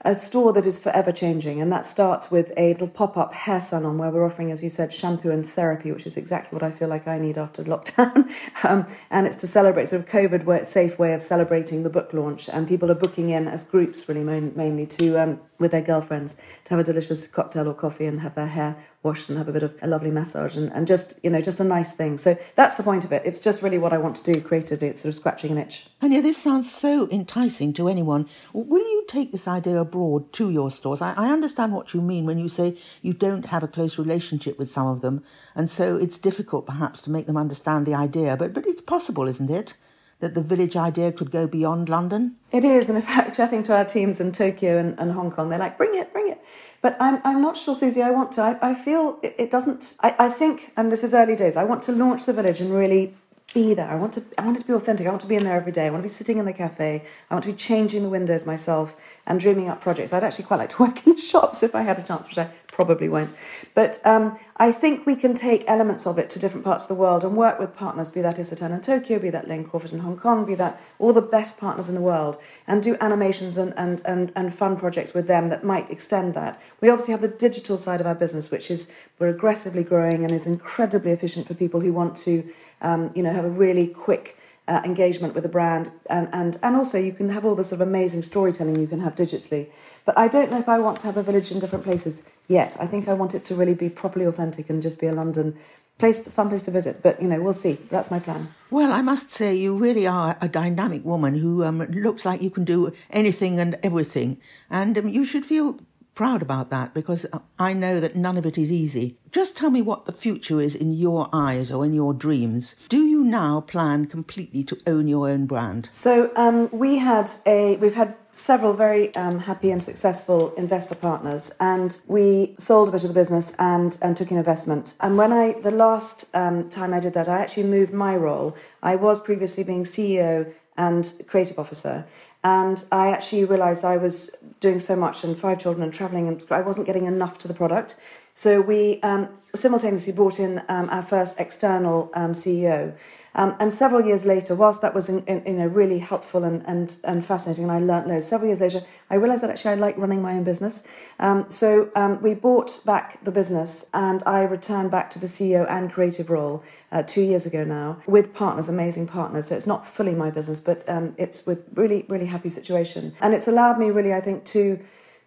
a 0.02 0.14
store 0.14 0.54
that 0.54 0.66
is 0.66 0.78
forever 0.78 1.12
changing, 1.12 1.60
and 1.60 1.72
that 1.72 1.86
starts 1.86 2.30
with 2.30 2.52
a 2.58 2.74
little 2.74 2.88
pop 2.88 3.18
up 3.18 3.34
hair 3.34 3.60
salon 3.60 3.98
where 3.98 4.12
we're 4.12 4.26
offering, 4.26 4.52
as 4.52 4.64
you 4.64 4.70
said, 4.70 4.94
shampoo 4.94 5.32
and 5.32 5.46
therapy, 5.46 5.92
which 5.92 6.06
is 6.06 6.16
exactly 6.16 6.56
what 6.56 6.64
I 6.64 6.70
feel 6.70 6.88
like 6.88 7.08
I 7.08 7.18
need 7.18 7.38
after 7.38 7.64
lockdown. 7.64 8.30
um, 8.64 8.86
and 9.10 9.26
it's 9.26 9.38
to 9.38 9.48
celebrate 9.48 9.90
sort 9.90 10.04
of 10.04 10.08
COVID 10.08 10.66
safe 10.66 11.00
way 11.00 11.14
of 11.14 11.24
celebrating 11.24 11.84
the 11.84 11.90
book 11.90 12.14
launch, 12.14 12.48
and 12.50 12.68
people 12.68 12.92
are 12.92 12.96
booking 12.96 13.30
in 13.30 13.48
as 13.48 13.64
groups, 13.64 14.08
really 14.08 14.24
main, 14.24 14.54
mainly 14.56 14.86
to 14.88 15.22
um, 15.22 15.40
with 15.58 15.72
their 15.72 15.82
girlfriends 15.82 16.36
to 16.66 16.70
have 16.70 16.80
a 16.80 16.84
delicious 16.84 17.26
cocktail 17.28 17.68
or 17.68 17.74
coffee 17.74 18.06
and 18.06 18.20
have 18.22 18.36
their 18.36 18.48
hair 18.48 18.78
washed 19.06 19.30
and 19.30 19.38
have 19.38 19.48
a 19.48 19.54
bit 19.54 19.64
of 19.64 19.74
a 19.82 19.88
lovely 19.88 20.12
massage 20.12 20.58
and, 20.58 20.72
and 20.74 20.88
just 20.88 21.20
you 21.24 21.30
know 21.30 21.42
just 21.42 21.60
a 21.60 21.64
nice 21.64 21.94
thing. 21.94 22.18
So 22.18 22.38
that's 22.56 22.76
the 22.76 22.84
point 22.84 23.06
of 23.06 23.12
it. 23.12 23.22
It's 23.26 23.40
just 23.40 23.62
really 23.62 23.78
what 23.78 23.94
i 23.94 23.98
want 23.98 24.18
to 24.18 24.34
do 24.34 24.42
creatively. 24.42 24.90
It's 24.90 25.02
sort 25.02 25.14
of 25.14 25.16
scratching 25.16 25.52
an 25.52 25.58
itch. 25.58 25.88
And 26.02 26.14
yeah 26.14 26.22
this 26.22 26.38
sounds 26.38 26.72
so 26.72 27.08
enticing 27.10 27.72
to 27.74 27.88
anyone. 27.88 28.28
Will 28.52 28.86
you 28.96 29.06
take 29.08 29.32
this 29.32 29.48
idea 29.48 29.80
abroad 29.80 30.34
to 30.34 30.50
your 30.50 30.72
stores? 30.72 31.02
I, 31.02 31.14
I 31.14 31.32
understand 31.32 31.72
what 31.72 31.94
you 31.94 32.02
mean 32.02 32.26
when 32.26 32.40
you 32.40 32.50
say 32.50 32.78
you 33.02 33.14
don't 33.14 33.46
have 33.48 33.64
a 33.64 33.68
close 33.68 33.98
relationship 33.98 34.58
with 34.58 34.72
some 34.72 34.88
of 34.88 35.02
them 35.02 35.24
and 35.56 35.70
so 35.70 35.96
it's 35.96 36.18
difficult 36.18 36.66
perhaps 36.66 37.02
to 37.04 37.12
make 37.12 37.28
them 37.28 37.38
understand 37.38 37.86
the 37.86 37.94
idea 37.94 38.36
but 38.36 38.54
but 38.54 38.66
it's 38.66 38.82
possible 38.82 39.28
isn't 39.28 39.52
it 39.52 39.76
that 40.20 40.34
the 40.34 40.42
village 40.42 40.76
idea 40.76 41.12
could 41.12 41.32
go 41.32 41.48
beyond 41.48 41.90
London? 41.90 42.36
It 42.52 42.64
is, 42.64 42.90
and 42.90 42.98
in 42.98 43.02
fact, 43.14 43.36
chatting 43.36 43.64
to 43.64 43.76
our 43.76 43.86
teams 43.86 44.20
in 44.20 44.32
Tokyo 44.32 44.78
and, 44.78 44.98
and 45.00 45.12
Hong 45.12 45.32
Kong, 45.32 45.50
they're 45.50 45.60
like, 45.60 45.78
bring 45.78 45.96
it, 45.96 46.12
bring 46.14 46.30
it. 46.30 46.42
But 46.82 46.98
I'm, 47.00 47.20
I'm 47.24 47.42
not 47.42 47.58
sure, 47.58 47.74
Suzy, 47.74 48.02
I 48.02 48.12
want 48.12 48.32
to. 48.34 48.42
I, 48.42 48.72
I 48.72 48.74
feel 48.74 49.20
it, 49.24 49.36
it 49.38 49.52
doesn't, 49.52 49.98
I, 50.02 50.16
I 50.20 50.30
think, 50.30 50.72
and 50.78 50.92
this 50.92 51.04
is 51.04 51.14
early 51.14 51.36
days, 51.36 51.58
I 51.58 51.64
want 51.64 51.84
to 51.84 51.92
launch 51.92 52.26
the 52.26 52.34
village 52.34 52.62
and 52.62 52.72
really 52.72 53.16
be 53.56 53.74
there. 53.74 53.90
I 53.90 53.96
want 53.96 54.14
to 54.14 54.24
I 54.38 54.44
want 54.46 54.58
it 54.58 54.60
to 54.60 54.68
be 54.68 54.74
authentic. 54.74 55.08
I 55.08 55.10
want 55.10 55.22
to 55.22 55.28
be 55.28 55.36
in 55.36 55.46
there 55.46 55.56
every 55.56 55.72
day. 55.72 55.88
I 55.88 55.90
want 55.90 56.04
to 56.04 56.10
be 56.10 56.14
sitting 56.14 56.38
in 56.38 56.46
the 56.46 56.54
cafe. 56.54 57.06
I 57.32 57.34
want 57.34 57.46
to 57.46 57.52
be 57.52 57.58
changing 57.58 58.04
the 58.04 58.10
windows 58.10 58.46
myself 58.46 58.96
and 59.26 59.40
dreaming 59.40 59.70
up 59.70 59.80
projects. 59.82 60.12
I'd 60.12 60.26
actually 60.26 60.44
quite 60.44 60.58
like 60.58 60.70
to 60.70 60.84
work 60.84 61.08
in 61.08 61.16
the 61.16 61.22
shops 61.22 61.64
if 61.64 61.74
I 61.74 61.82
had 61.82 61.98
a 61.98 62.04
chance, 62.04 62.28
which 62.28 62.38
I 62.38 62.50
probably 62.68 63.08
won't. 63.08 63.32
But 63.74 64.02
um, 64.06 64.38
I 64.58 64.74
think 64.74 65.06
we 65.06 65.16
can 65.16 65.34
take 65.34 65.64
elements 65.68 66.06
of 66.06 66.18
it 66.18 66.30
to 66.32 66.40
different 66.40 66.66
parts 66.66 66.84
of 66.84 66.88
the 66.90 66.96
world 66.96 67.24
and 67.24 67.38
work 67.38 67.58
with 67.58 67.74
partners, 67.74 68.12
be 68.12 68.22
that 68.22 68.36
Isetan 68.36 68.72
in 68.72 68.82
Tokyo, 68.82 69.18
be 69.20 69.30
that 69.30 69.48
Lane 69.48 69.64
Crawford 69.64 69.94
in 69.94 70.00
Hong 70.00 70.18
Kong, 70.18 70.46
be 70.46 70.56
that 70.56 70.82
all 71.00 71.14
the 71.14 71.22
best 71.22 71.58
partners 71.58 71.88
in 71.88 71.96
the 71.96 72.02
world, 72.02 72.38
and 72.68 72.84
do 72.84 72.98
animations 73.00 73.56
and, 73.58 73.74
and, 73.78 74.02
and, 74.04 74.34
and 74.36 74.54
fun 74.54 74.76
projects 74.76 75.14
with 75.14 75.28
them 75.28 75.48
that 75.48 75.64
might 75.64 75.90
extend 75.90 76.34
that. 76.34 76.62
We 76.82 76.90
obviously 76.90 77.14
have 77.14 77.22
the 77.22 77.30
digital 77.30 77.78
side 77.78 78.02
of 78.02 78.08
our 78.08 78.16
business, 78.16 78.52
which 78.52 78.70
is 78.70 78.92
we're 79.18 79.30
aggressively 79.30 79.86
growing 79.86 80.24
and 80.24 80.32
is 80.34 80.46
incredibly 80.46 81.12
efficient 81.12 81.48
for 81.48 81.54
people 81.54 81.80
who 81.80 81.94
want 81.94 82.18
to 82.18 82.54
um, 82.82 83.12
you 83.16 83.24
know, 83.24 83.34
have 83.34 83.46
a 83.46 83.50
really 83.50 83.88
quick 83.88 84.38
uh, 84.68 84.82
engagement 84.84 85.36
with 85.36 85.46
a 85.46 85.50
brand, 85.50 85.92
and, 86.10 86.28
and 86.34 86.58
and 86.64 86.76
also 86.76 86.98
you 86.98 87.14
can 87.14 87.30
have 87.30 87.46
all 87.46 87.56
the 87.56 87.64
sort 87.64 87.82
of 87.82 87.88
amazing 87.88 88.24
storytelling 88.24 88.80
you 88.80 88.88
can 88.88 89.02
have 89.02 89.16
digitally. 89.16 89.68
But 90.06 90.18
I 90.18 90.28
don't 90.28 90.52
know 90.52 90.60
if 90.60 90.70
I 90.70 90.80
want 90.80 91.00
to 91.02 91.08
have 91.08 91.18
a 91.18 91.24
village 91.24 91.52
in 91.52 91.60
different 91.60 91.84
places 91.84 92.24
yet. 92.48 92.78
I 92.80 92.88
think 92.88 93.08
I 93.08 93.14
want 93.14 93.34
it 93.34 93.44
to 93.46 93.56
really 93.56 93.74
be 93.74 93.90
properly 93.90 94.26
authentic 94.26 94.70
and 94.70 94.82
just 94.82 95.00
be 95.00 95.08
a 95.08 95.14
London 95.14 95.58
place, 95.98 96.28
fun 96.28 96.50
place 96.50 96.64
to 96.64 96.72
visit. 96.72 97.02
But 97.02 97.22
you 97.22 97.28
know, 97.28 97.42
we'll 97.42 97.54
see. 97.54 97.74
That's 97.90 98.12
my 98.12 98.20
plan. 98.20 98.50
Well, 98.70 98.92
I 98.92 99.02
must 99.02 99.30
say, 99.30 99.56
you 99.56 99.78
really 99.78 100.08
are 100.08 100.38
a 100.42 100.48
dynamic 100.48 101.06
woman 101.06 101.36
who 101.36 101.64
um, 101.64 101.80
looks 101.80 102.26
like 102.26 102.42
you 102.42 102.50
can 102.50 102.66
do 102.66 102.92
anything 103.10 103.60
and 103.60 103.78
everything, 103.84 104.38
and 104.70 104.98
um, 104.98 105.08
you 105.08 105.26
should 105.26 105.46
feel 105.46 105.80
proud 106.16 106.42
about 106.42 106.70
that 106.72 106.94
because 106.94 107.26
I 107.60 107.74
know 107.74 108.00
that 108.00 108.16
none 108.16 108.38
of 108.38 108.46
it 108.46 108.58
is 108.58 108.72
easy. 108.72 109.18
Just 109.32 109.56
tell 109.56 109.70
me 109.70 109.82
what 109.82 110.06
the 110.06 110.14
future 110.14 110.62
is 110.62 110.74
in 110.74 110.94
your 110.94 111.30
eyes 111.34 111.72
or 111.72 111.86
in 111.86 111.94
your 111.94 112.14
dreams. 112.14 112.76
Do 112.90 113.06
you 113.06 113.24
now 113.24 113.62
plan 113.62 114.06
completely 114.06 114.64
to 114.64 114.78
own 114.88 115.08
your 115.08 115.30
own 115.30 115.46
brand? 115.46 115.90
So 115.92 116.32
um, 116.36 116.70
we 116.72 116.98
had 116.98 117.30
a 117.46 117.76
we've 117.78 117.96
had 117.96 118.16
several 118.32 118.74
very 118.74 119.14
um, 119.16 119.40
happy 119.40 119.72
and 119.72 119.82
successful 119.82 120.54
investor 120.56 120.96
partners, 120.96 121.52
and 121.60 122.00
we 122.08 122.56
sold 122.58 122.90
a 122.90 122.92
bit 122.92 123.04
of 123.04 123.10
the 123.10 123.14
business 123.14 123.54
and 123.60 123.98
and 124.02 124.16
took 124.16 124.32
an 124.32 124.38
investment. 124.38 124.94
And 125.02 125.18
when 125.18 125.34
I 125.34 125.54
the 125.54 125.72
last 125.72 126.34
um, 126.34 126.70
time 126.70 126.94
I 126.94 127.02
did 127.02 127.14
that, 127.14 127.28
I 127.28 127.40
actually 127.40 127.64
moved 127.64 127.94
my 127.94 128.16
role. 128.16 128.56
I 128.82 128.96
was 128.96 129.20
previously 129.20 129.64
being 129.66 129.84
CEO 129.84 130.54
and 130.78 131.14
creative 131.28 131.60
officer. 131.60 132.06
And 132.44 132.84
I 132.92 133.10
actually 133.10 133.44
realised 133.46 133.84
I 133.84 133.98
was 133.98 134.30
doing 134.60 134.80
so 134.80 134.96
much 134.96 135.24
and 135.24 135.38
five 135.38 135.60
children 135.60 135.84
and 135.84 135.94
travelling, 135.94 136.28
and 136.28 136.46
I 136.50 136.62
wasn't 136.62 136.88
getting 136.88 137.06
enough 137.06 137.38
to 137.40 137.48
the 137.48 137.54
product. 137.54 137.96
So 138.34 138.62
we 138.62 139.02
um, 139.02 139.30
simultaneously 139.56 140.14
brought 140.14 140.40
in 140.40 140.62
um, 140.68 140.90
our 140.90 141.04
first 141.04 141.40
external 141.40 142.12
um, 142.14 142.34
CEO. 142.34 142.96
Um, 143.38 143.56
and 143.60 143.74
several 143.74 144.06
years 144.06 144.26
later, 144.26 144.56
whilst 144.56 144.82
that 144.82 144.96
was 144.96 145.10
in, 145.10 145.24
in, 145.26 145.44
you 145.46 145.60
know, 145.60 145.68
really 145.68 146.00
helpful 146.00 146.46
and, 146.46 146.64
and, 146.66 146.96
and 147.04 147.26
fascinating, 147.26 147.66
and 147.66 147.72
I 147.72 147.80
learnt 147.80 148.08
loads, 148.08 148.26
several 148.26 148.48
years 148.48 148.62
later, 148.62 148.82
I 149.10 149.16
realised 149.16 149.44
that 149.44 149.50
actually 149.50 149.72
I 149.72 149.76
like 149.76 149.98
running 149.98 150.22
my 150.22 150.34
own 150.36 150.46
business. 150.46 150.84
Um, 151.20 151.46
so 151.50 151.92
um, 151.96 152.22
we 152.22 152.34
bought 152.34 152.80
back 152.86 153.22
the 153.24 153.32
business, 153.32 153.90
and 153.94 154.24
I 154.26 154.44
returned 154.44 154.90
back 154.90 155.10
to 155.12 155.20
the 155.20 155.28
CEO 155.28 155.70
and 155.70 155.92
creative 155.92 156.30
role 156.30 156.64
uh, 156.94 157.04
two 157.04 157.22
years 157.22 157.46
ago 157.46 157.66
now 157.66 158.02
with 158.08 158.34
partners, 158.34 158.70
amazing 158.70 159.08
partners. 159.08 159.48
So 159.48 159.56
it's 159.56 159.68
not 159.68 159.86
fully 159.86 160.16
my 160.16 160.32
business, 160.32 160.62
but 160.62 160.88
um, 160.88 161.14
it's 161.18 161.46
with 161.46 161.66
really, 161.74 162.06
really 162.08 162.28
happy 162.28 162.50
situation. 162.50 163.14
And 163.20 163.34
it's 163.34 163.50
allowed 163.50 163.78
me 163.78 163.92
really, 163.92 164.14
I 164.14 164.22
think, 164.22 164.46
to 164.46 164.80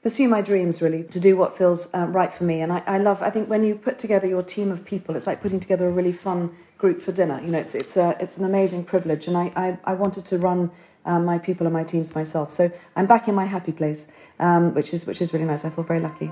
pursue 0.02 0.28
my 0.28 0.40
dreams 0.40 0.80
really 0.80 1.02
to 1.02 1.18
do 1.18 1.36
what 1.36 1.58
feels 1.58 1.92
uh, 1.92 2.06
right 2.06 2.32
for 2.32 2.44
me 2.44 2.60
and 2.60 2.72
I, 2.72 2.82
I 2.86 2.98
love 2.98 3.20
i 3.20 3.30
think 3.30 3.50
when 3.50 3.64
you 3.64 3.74
put 3.74 3.98
together 3.98 4.28
your 4.28 4.44
team 4.44 4.70
of 4.70 4.84
people 4.84 5.16
it's 5.16 5.26
like 5.26 5.42
putting 5.42 5.58
together 5.58 5.88
a 5.88 5.90
really 5.90 6.12
fun 6.12 6.54
group 6.78 7.02
for 7.02 7.12
dinner. 7.12 7.40
You 7.42 7.48
know, 7.48 7.58
it's 7.58 7.74
it's 7.74 7.96
a 7.96 8.16
it's 8.20 8.38
an 8.38 8.44
amazing 8.44 8.84
privilege, 8.84 9.26
and 9.26 9.36
I 9.36 9.52
I, 9.56 9.78
I 9.84 9.94
wanted 9.94 10.24
to 10.26 10.38
run 10.38 10.70
um, 11.04 11.24
my 11.24 11.38
people 11.38 11.66
and 11.66 11.74
my 11.74 11.84
teams 11.84 12.14
myself. 12.14 12.50
So 12.50 12.70
I'm 12.96 13.06
back 13.06 13.28
in 13.28 13.34
my 13.34 13.44
happy 13.44 13.72
place, 13.72 14.08
um, 14.38 14.74
which 14.74 14.94
is 14.94 15.06
which 15.06 15.20
is 15.20 15.32
really 15.32 15.46
nice. 15.46 15.64
I 15.64 15.70
feel 15.70 15.84
very 15.84 16.00
lucky. 16.00 16.30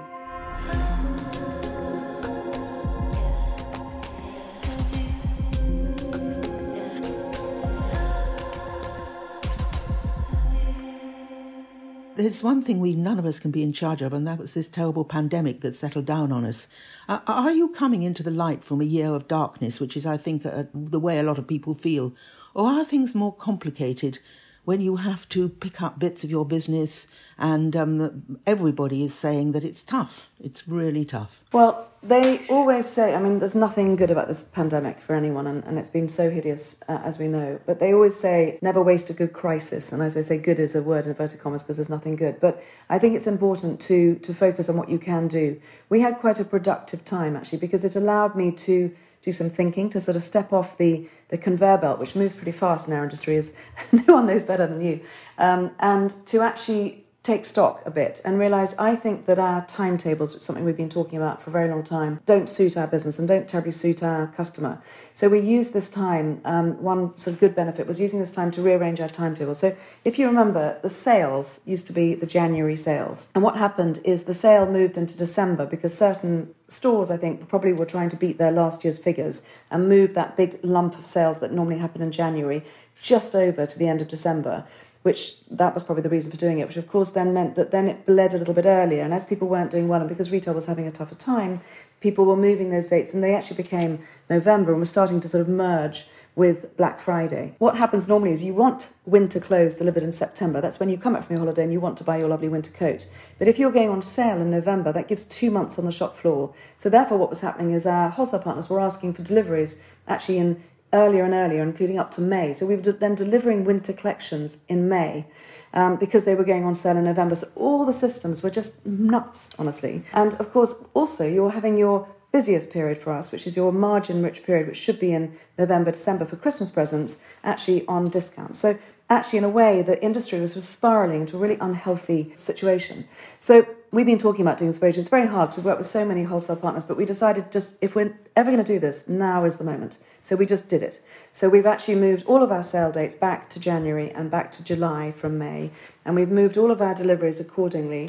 There's 12.27 12.43
one 12.43 12.61
thing 12.61 12.81
we 12.81 12.93
none 12.97 13.21
of 13.21 13.25
us 13.25 13.39
can 13.39 13.53
be 13.53 13.63
in 13.63 13.73
charge 13.73 14.03
of, 14.03 14.13
and 14.13 14.27
that 14.27 14.41
was 14.41 14.55
this 14.55 14.67
terrible 14.67 15.05
pandemic 15.05 15.61
that 15.61 15.77
settled 15.77 16.07
down 16.07 16.33
on 16.33 16.45
us. 16.45 16.67
Uh, 17.09 17.21
are 17.29 17.53
you 17.53 17.69
coming 17.69 18.03
into 18.03 18.25
the 18.25 18.33
light 18.33 18.65
from 18.65 18.81
a 18.81 18.85
year 18.85 19.15
of 19.15 19.29
darkness, 19.29 19.79
which 19.79 19.97
is, 19.97 20.05
I 20.05 20.17
think, 20.17 20.45
uh, 20.45 20.65
the 20.75 20.99
way 20.99 21.21
a 21.21 21.23
lot 21.23 21.39
of 21.39 21.47
people 21.47 21.73
feel, 21.73 22.17
or 22.53 22.67
are 22.67 22.85
things 22.85 23.15
more 23.15 23.33
complicated 23.33 24.19
when 24.67 24.81
you 24.81 24.97
have 24.97 25.29
to 25.29 25.49
pick 25.49 25.81
up 25.81 25.97
bits 25.97 26.25
of 26.25 26.31
your 26.31 26.45
business 26.45 27.07
and 27.39 27.77
um, 27.77 28.41
everybody 28.45 29.05
is 29.05 29.15
saying 29.15 29.53
that 29.53 29.63
it's 29.63 29.81
tough. 29.81 30.29
It's 30.41 30.67
really 30.67 31.05
tough. 31.05 31.45
Well, 31.53 31.87
they 32.03 32.45
always 32.49 32.87
say, 32.87 33.15
I 33.15 33.21
mean, 33.21 33.39
there's 33.39 33.55
nothing 33.55 33.95
good 33.95 34.11
about 34.11 34.27
this 34.27 34.43
pandemic 34.43 34.99
for 34.99 35.15
anyone, 35.15 35.47
and, 35.47 35.63
and 35.65 35.79
it's 35.79 35.91
been 35.91 36.09
so 36.09 36.31
hideous, 36.31 36.81
uh, 36.89 37.01
as 37.05 37.17
we 37.17 37.29
know. 37.29 37.61
But 37.65 37.79
they 37.79 37.95
always 37.95 38.19
say, 38.19 38.59
never 38.61 38.83
waste 38.83 39.09
a 39.09 39.13
good 39.13 39.33
crisis. 39.33 39.93
And 39.93 40.03
as 40.03 40.17
I 40.17 40.23
say, 40.23 40.37
good 40.37 40.59
is 40.59 40.75
a 40.75 40.83
word 40.83 41.05
in 41.05 41.13
inverted 41.13 41.41
commas 41.41 41.63
because 41.63 41.77
there's 41.77 41.91
nothing 41.91 42.17
good. 42.17 42.41
But 42.41 42.61
I 42.91 42.99
think 42.99 43.15
it's 43.15 43.29
important 43.29 43.81
to, 43.83 44.17
to 44.17 44.35
focus 44.35 44.69
on 44.69 44.77
what 44.77 44.89
you 44.89 44.99
can 44.99 45.29
do. 45.29 45.61
We 45.89 46.01
had 46.01 46.17
quite 46.19 46.41
a 46.41 46.45
productive 46.45 47.05
time, 47.05 47.37
actually, 47.37 47.59
because 47.59 47.85
it 47.85 47.95
allowed 47.95 48.35
me 48.35 48.51
to 48.53 48.95
do 49.27 49.33
some 49.33 49.51
thinking 49.51 49.91
to 49.91 50.01
sort 50.01 50.17
of 50.17 50.23
step 50.23 50.53
off 50.53 50.79
the, 50.79 51.09
the 51.31 51.37
conveyor 51.37 51.79
belt, 51.79 51.99
which 51.99 52.15
moves 52.15 52.35
pretty 52.37 52.53
fast 52.53 52.87
in 52.87 52.95
our 52.95 53.03
industry, 53.03 53.37
as 53.37 53.53
no 53.93 54.15
one 54.15 54.27
knows 54.27 54.45
better 54.45 54.69
than 54.69 54.81
you, 54.81 55.01
um, 55.39 55.73
and 55.81 56.15
to 56.27 56.41
actually 56.41 57.05
take 57.27 57.45
stock 57.45 57.83
a 57.85 57.91
bit 57.91 58.21
and 58.25 58.39
realize 58.39 58.77
I 58.79 58.95
think 58.95 59.27
that 59.27 59.39
our 59.39 59.67
timetables, 59.67 60.33
which 60.33 60.41
is 60.41 60.47
something 60.47 60.65
we've 60.65 60.77
been 60.77 60.89
talking 60.89 61.19
about 61.19 61.43
for 61.43 61.51
a 61.51 61.53
very 61.53 61.69
long 61.69 61.83
time, 61.83 62.21
don't 62.25 62.49
suit 62.49 62.77
our 62.77 62.87
business 62.87 63.19
and 63.19 63.27
don't 63.27 63.49
terribly 63.49 63.73
suit 63.73 64.01
our 64.01 64.29
customer. 64.29 64.81
So 65.13 65.29
we 65.29 65.41
used 65.41 65.73
this 65.73 65.91
time, 65.91 66.41
um, 66.45 66.81
one 66.81 67.19
sort 67.19 67.35
of 67.35 67.41
good 67.41 67.57
benefit 67.57 67.89
was 67.89 67.99
using 67.99 68.21
this 68.21 68.31
time 68.31 68.53
to 68.53 68.63
rearrange 68.63 69.01
our 69.01 69.09
timetable. 69.09 69.57
So 69.57 69.77
if 70.05 70.21
you 70.21 70.27
remember, 70.29 70.79
the 70.83 70.89
sales 70.89 71.59
used 71.65 71.89
to 71.89 71.93
be 71.93 72.15
the 72.15 72.27
January 72.27 72.77
sales. 72.77 73.29
And 73.35 73.43
what 73.43 73.57
happened 73.57 73.99
is 74.05 74.23
the 74.23 74.35
sale 74.35 74.71
moved 74.71 74.97
into 74.97 75.19
December 75.19 75.67
because 75.67 75.97
certain 75.99 76.55
stores, 76.69 77.11
I 77.11 77.17
think, 77.17 77.49
probably 77.49 77.73
were 77.73 77.87
trying 77.87 78.11
to 78.11 78.17
beat 78.17 78.39
their 78.39 78.53
last 78.53 78.85
year's 78.85 78.99
figures 78.99 79.43
and 79.69 79.89
move 79.89 80.15
that 80.15 80.37
big 80.37 80.61
lump 80.63 80.97
of 80.97 81.07
sales 81.07 81.41
that 81.41 81.53
normally 81.53 81.79
happen 81.79 82.03
in 82.03 82.13
January 82.13 82.65
just 83.03 83.35
over 83.35 83.67
to 83.67 83.79
the 83.79 83.89
end 83.89 84.01
of 84.01 84.09
December 84.09 84.65
which 85.07 85.37
that 85.49 85.73
was 85.73 85.85
probably 85.85 86.03
the 86.03 86.09
reason 86.09 86.33
for 86.33 86.37
doing 86.37 86.59
it, 86.59 86.67
which 86.67 86.77
of 86.77 86.89
course 86.89 87.11
then 87.11 87.33
meant 87.33 87.55
that 87.55 87.71
then 87.71 87.87
it 87.87 88.05
bled 88.05 88.35
a 88.35 88.39
little 88.39 88.53
bit 88.53 88.67
earlier. 88.67 89.05
And 89.05 89.15
as 89.15 89.25
people 89.25 89.47
weren't 89.47 89.71
doing 89.71 89.87
well, 89.87 90.01
and 90.01 90.09
because 90.09 90.33
retail 90.33 90.53
was 90.53 90.67
having 90.67 90.89
a 90.89 90.91
tougher 90.91 91.15
time, 91.15 91.61
people 92.01 92.25
were 92.25 92.35
moving 92.35 92.71
those 92.71 92.89
dates, 92.89 93.15
and 93.15 93.23
they 93.23 93.33
actually 93.33 93.57
became 93.57 94.01
November 94.29 94.73
and 94.73 94.81
were 94.81 94.85
starting 94.87 95.21
to 95.21 95.29
sort 95.29 95.43
of 95.43 95.49
merge 95.49 96.09
with 96.35 96.77
Black 96.77 96.99
Friday. 97.01 97.55
What 97.59 97.77
happens 97.77 98.09
normally 98.09 98.33
is 98.33 98.43
you 98.43 98.53
want 98.53 98.89
winter 99.05 99.39
clothes 99.39 99.77
delivered 99.77 100.03
in 100.03 100.11
September. 100.11 100.61
That's 100.61 100.81
when 100.81 100.89
you 100.89 100.99
come 100.99 101.13
back 101.13 101.25
from 101.25 101.37
your 101.37 101.45
holiday 101.45 101.63
and 101.63 101.73
you 101.73 101.79
want 101.79 101.97
to 101.99 102.05
buy 102.05 102.17
your 102.17 102.29
lovely 102.29 102.49
winter 102.49 102.73
coat. 102.73 103.09
But 103.39 103.47
if 103.47 103.61
you're 103.61 103.71
going 103.71 103.91
on 103.91 104.03
sale 104.03 104.41
in 104.41 104.51
November, 104.51 104.93
that 104.93 105.07
gives 105.07 105.25
two 105.25 105.53
months 105.53 105.79
on 105.79 105.85
the 105.85 105.93
shop 105.93 106.19
floor. 106.19 106.53
So 106.79 106.91
therefore, 106.91 107.17
what 107.17 107.31
was 107.31 107.41
happening 107.41 107.71
is 107.71 107.87
our 107.87 108.11
wholesale 108.11 108.41
partners 108.41 108.69
were 108.69 108.81
asking 108.81 109.15
for 109.15 109.23
deliveries 109.23 109.79
actually 110.09 110.39
in 110.39 110.65
earlier 110.97 111.25
and 111.25 111.35
earlier, 111.35 111.63
including 111.63 111.99
up 111.99 112.11
to 112.13 112.21
May. 112.21 112.53
So 112.53 112.67
we 112.67 112.77
were 112.77 112.83
then 112.83 113.15
delivering 113.15 113.65
winter 113.65 113.93
collections 113.93 114.59
in 114.69 114.89
May. 114.89 115.27
Um, 115.75 115.97
because 115.97 116.25
they 116.25 116.35
were 116.35 116.45
going 116.45 116.65
on 116.65 116.75
sale 116.75 116.97
in 116.97 117.05
November. 117.05 117.37
So 117.37 117.49
all 117.55 117.85
the 117.85 117.93
systems 117.93 118.43
were 118.43 118.49
just 118.49 118.87
nuts, 118.87 119.51
honestly. 119.59 120.05
And 120.15 120.33
of 120.35 120.51
course, 120.51 120.75
also, 120.95 121.29
you're 121.29 121.51
having 121.51 121.77
your 121.77 122.09
busiest 122.33 122.71
period 122.71 122.99
for 122.99 123.13
us, 123.13 123.31
which 123.31 123.47
is 123.47 123.57
your 123.57 123.73
margin 123.73 124.23
rich 124.23 124.43
period, 124.43 124.69
which 124.69 124.77
should 124.79 124.99
be 124.99 125.13
in 125.13 125.37
November, 125.59 125.91
December 125.91 126.25
for 126.25 126.37
Christmas 126.37 126.71
presents, 126.71 127.21
actually 127.45 127.87
on 127.87 128.09
discount. 128.09 128.57
So 128.57 128.79
actually, 129.11 129.39
in 129.39 129.45
a 129.45 129.49
way, 129.49 129.83
the 129.83 130.03
industry 130.03 130.41
was, 130.41 130.55
was 130.55 130.67
spiraling 130.67 131.23
into 131.23 131.37
a 131.37 131.41
really 131.41 131.59
unhealthy 131.61 132.33
situation. 132.37 133.07
So 133.39 133.67
we've 133.91 134.07
been 134.07 134.19
talking 134.19 134.43
about 134.43 134.59
doing 134.59 134.71
this 134.71 134.79
for 134.79 134.87
ages. 134.87 135.01
It's 135.01 135.09
very 135.09 135.29
hard 135.29 135.51
to 135.53 135.61
work 135.61 135.79
with 135.79 135.87
so 135.87 136.05
many 136.05 136.25
wholesale 136.25 136.57
partners, 136.57 136.85
but 136.85 136.97
we 136.97 137.05
decided 137.05 137.53
just 137.53 137.77
if 137.81 137.95
we're 137.95 138.19
ever 138.35 138.51
going 138.51 138.65
to 138.65 138.73
do 138.73 138.79
this, 138.79 139.09
now 139.09 139.45
is 139.45 139.57
the 139.57 139.65
moment. 139.65 139.99
So 140.27 140.35
we 140.35 140.45
just 140.45 140.69
did 140.69 140.83
it. 140.83 141.01
So 141.31 141.49
we've 141.49 141.67
actually 141.67 141.95
moved 141.95 142.27
all 142.27 142.43
of 142.43 142.51
our 142.51 142.65
sale 142.65 142.91
dates 142.91 143.15
back 143.15 143.49
to 143.51 143.61
January 143.61 144.11
and 144.11 144.29
back 144.29 144.51
to 144.53 144.65
July 144.65 145.13
from 145.13 145.39
May, 145.39 145.71
and 146.05 146.17
we've 146.17 146.33
moved 146.33 146.57
all 146.57 146.73
of 146.73 146.83
our 146.83 146.97
deliveries 146.97 147.39
accordingly. 147.39 148.09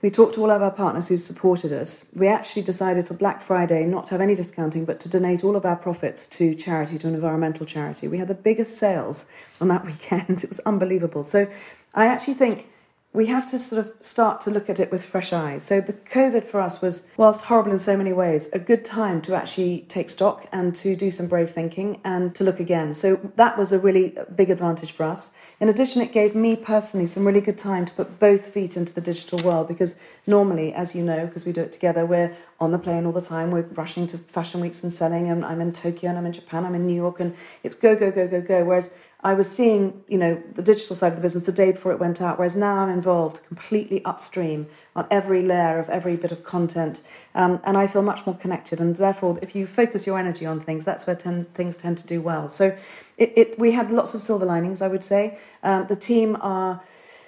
we 0.00 0.08
talked 0.08 0.34
to 0.34 0.40
all 0.40 0.52
of 0.52 0.62
our 0.62 0.70
partners 0.70 1.08
who 1.08 1.18
supported 1.18 1.72
us. 1.72 2.06
We 2.14 2.28
actually 2.28 2.62
decided 2.62 3.08
for 3.08 3.14
Black 3.14 3.42
Friday 3.42 3.84
not 3.86 4.06
to 4.06 4.12
have 4.12 4.20
any 4.20 4.36
discounting, 4.36 4.84
but 4.84 5.00
to 5.00 5.08
donate 5.08 5.42
all 5.42 5.56
of 5.56 5.64
our 5.64 5.74
profits 5.74 6.28
to 6.28 6.54
charity, 6.54 6.96
to 6.96 7.08
an 7.08 7.14
environmental 7.16 7.66
charity. 7.66 8.06
We 8.06 8.18
had 8.18 8.28
the 8.28 8.34
biggest 8.34 8.78
sales 8.78 9.26
on 9.60 9.66
that 9.66 9.84
weekend. 9.90 10.44
It 10.44 10.50
was 10.50 10.60
unbelievable. 10.60 11.24
So 11.24 11.50
I 11.92 12.06
actually 12.06 12.34
think 12.34 12.68
we 13.14 13.26
have 13.26 13.46
to 13.46 13.58
sort 13.58 13.84
of 13.84 13.92
start 14.00 14.40
to 14.42 14.50
look 14.50 14.68
at 14.68 14.78
it 14.78 14.92
with 14.92 15.02
fresh 15.02 15.32
eyes. 15.32 15.64
So 15.64 15.80
the 15.80 15.94
COVID 15.94 16.44
for 16.44 16.60
us 16.60 16.82
was, 16.82 17.08
whilst 17.16 17.46
horrible 17.46 17.72
in 17.72 17.78
so 17.78 17.96
many 17.96 18.12
ways, 18.12 18.50
a 18.52 18.58
good 18.58 18.84
time 18.84 19.22
to 19.22 19.34
actually 19.34 19.86
take 19.88 20.10
stock 20.10 20.46
and 20.52 20.76
to 20.76 20.94
do 20.94 21.10
some 21.10 21.26
brave 21.26 21.50
thinking 21.50 22.00
and 22.04 22.34
to 22.34 22.44
look 22.44 22.60
again. 22.60 22.92
So 22.92 23.16
that 23.36 23.56
was 23.56 23.72
a 23.72 23.78
really 23.78 24.14
big 24.34 24.50
advantage 24.50 24.92
for 24.92 25.04
us. 25.04 25.34
In 25.58 25.70
addition, 25.70 26.02
it 26.02 26.12
gave 26.12 26.34
me 26.34 26.54
personally 26.54 27.06
some 27.06 27.26
really 27.26 27.40
good 27.40 27.56
time 27.56 27.86
to 27.86 27.94
put 27.94 28.18
both 28.18 28.48
feet 28.48 28.76
into 28.76 28.92
the 28.92 29.00
digital 29.00 29.38
world 29.42 29.68
because 29.68 29.96
normally, 30.26 30.74
as 30.74 30.94
you 30.94 31.02
know, 31.02 31.26
because 31.26 31.46
we 31.46 31.52
do 31.52 31.62
it 31.62 31.72
together, 31.72 32.04
we're 32.04 32.36
on 32.60 32.72
the 32.72 32.78
plane 32.78 33.06
all 33.06 33.12
the 33.12 33.22
time. 33.22 33.50
We're 33.50 33.62
rushing 33.62 34.06
to 34.08 34.18
fashion 34.18 34.60
weeks 34.60 34.82
and 34.82 34.92
selling, 34.92 35.30
and 35.30 35.44
I'm 35.44 35.62
in 35.62 35.72
Tokyo 35.72 36.10
and 36.10 36.18
I'm 36.18 36.26
in 36.26 36.32
Japan, 36.32 36.66
I'm 36.66 36.74
in 36.74 36.86
New 36.86 36.94
York, 36.94 37.20
and 37.20 37.34
it's 37.62 37.74
go, 37.74 37.96
go, 37.96 38.10
go, 38.10 38.28
go, 38.28 38.42
go. 38.42 38.64
Whereas 38.64 38.92
I 39.20 39.34
was 39.34 39.50
seeing, 39.50 40.04
you 40.06 40.16
know, 40.16 40.40
the 40.54 40.62
digital 40.62 40.94
side 40.94 41.08
of 41.08 41.16
the 41.16 41.22
business 41.22 41.44
the 41.44 41.50
day 41.50 41.72
before 41.72 41.90
it 41.90 41.98
went 41.98 42.22
out, 42.22 42.38
whereas 42.38 42.54
now 42.54 42.76
I'm 42.76 42.88
involved 42.88 43.44
completely 43.48 44.04
upstream 44.04 44.68
on 44.94 45.08
every 45.10 45.42
layer 45.42 45.80
of 45.80 45.88
every 45.90 46.16
bit 46.16 46.30
of 46.30 46.44
content, 46.44 47.02
um, 47.34 47.60
and 47.64 47.76
I 47.76 47.88
feel 47.88 48.02
much 48.02 48.26
more 48.26 48.36
connected. 48.36 48.78
And 48.78 48.94
therefore, 48.94 49.36
if 49.42 49.56
you 49.56 49.66
focus 49.66 50.06
your 50.06 50.20
energy 50.20 50.46
on 50.46 50.60
things, 50.60 50.84
that's 50.84 51.04
where 51.04 51.16
ten, 51.16 51.46
things 51.46 51.76
tend 51.76 51.98
to 51.98 52.06
do 52.06 52.22
well. 52.22 52.48
So, 52.48 52.76
it, 53.16 53.32
it, 53.36 53.58
we 53.58 53.72
had 53.72 53.90
lots 53.90 54.14
of 54.14 54.22
silver 54.22 54.46
linings, 54.46 54.80
I 54.80 54.86
would 54.86 55.02
say. 55.02 55.38
Um, 55.64 55.88
the 55.88 55.96
team 55.96 56.36
are 56.40 56.80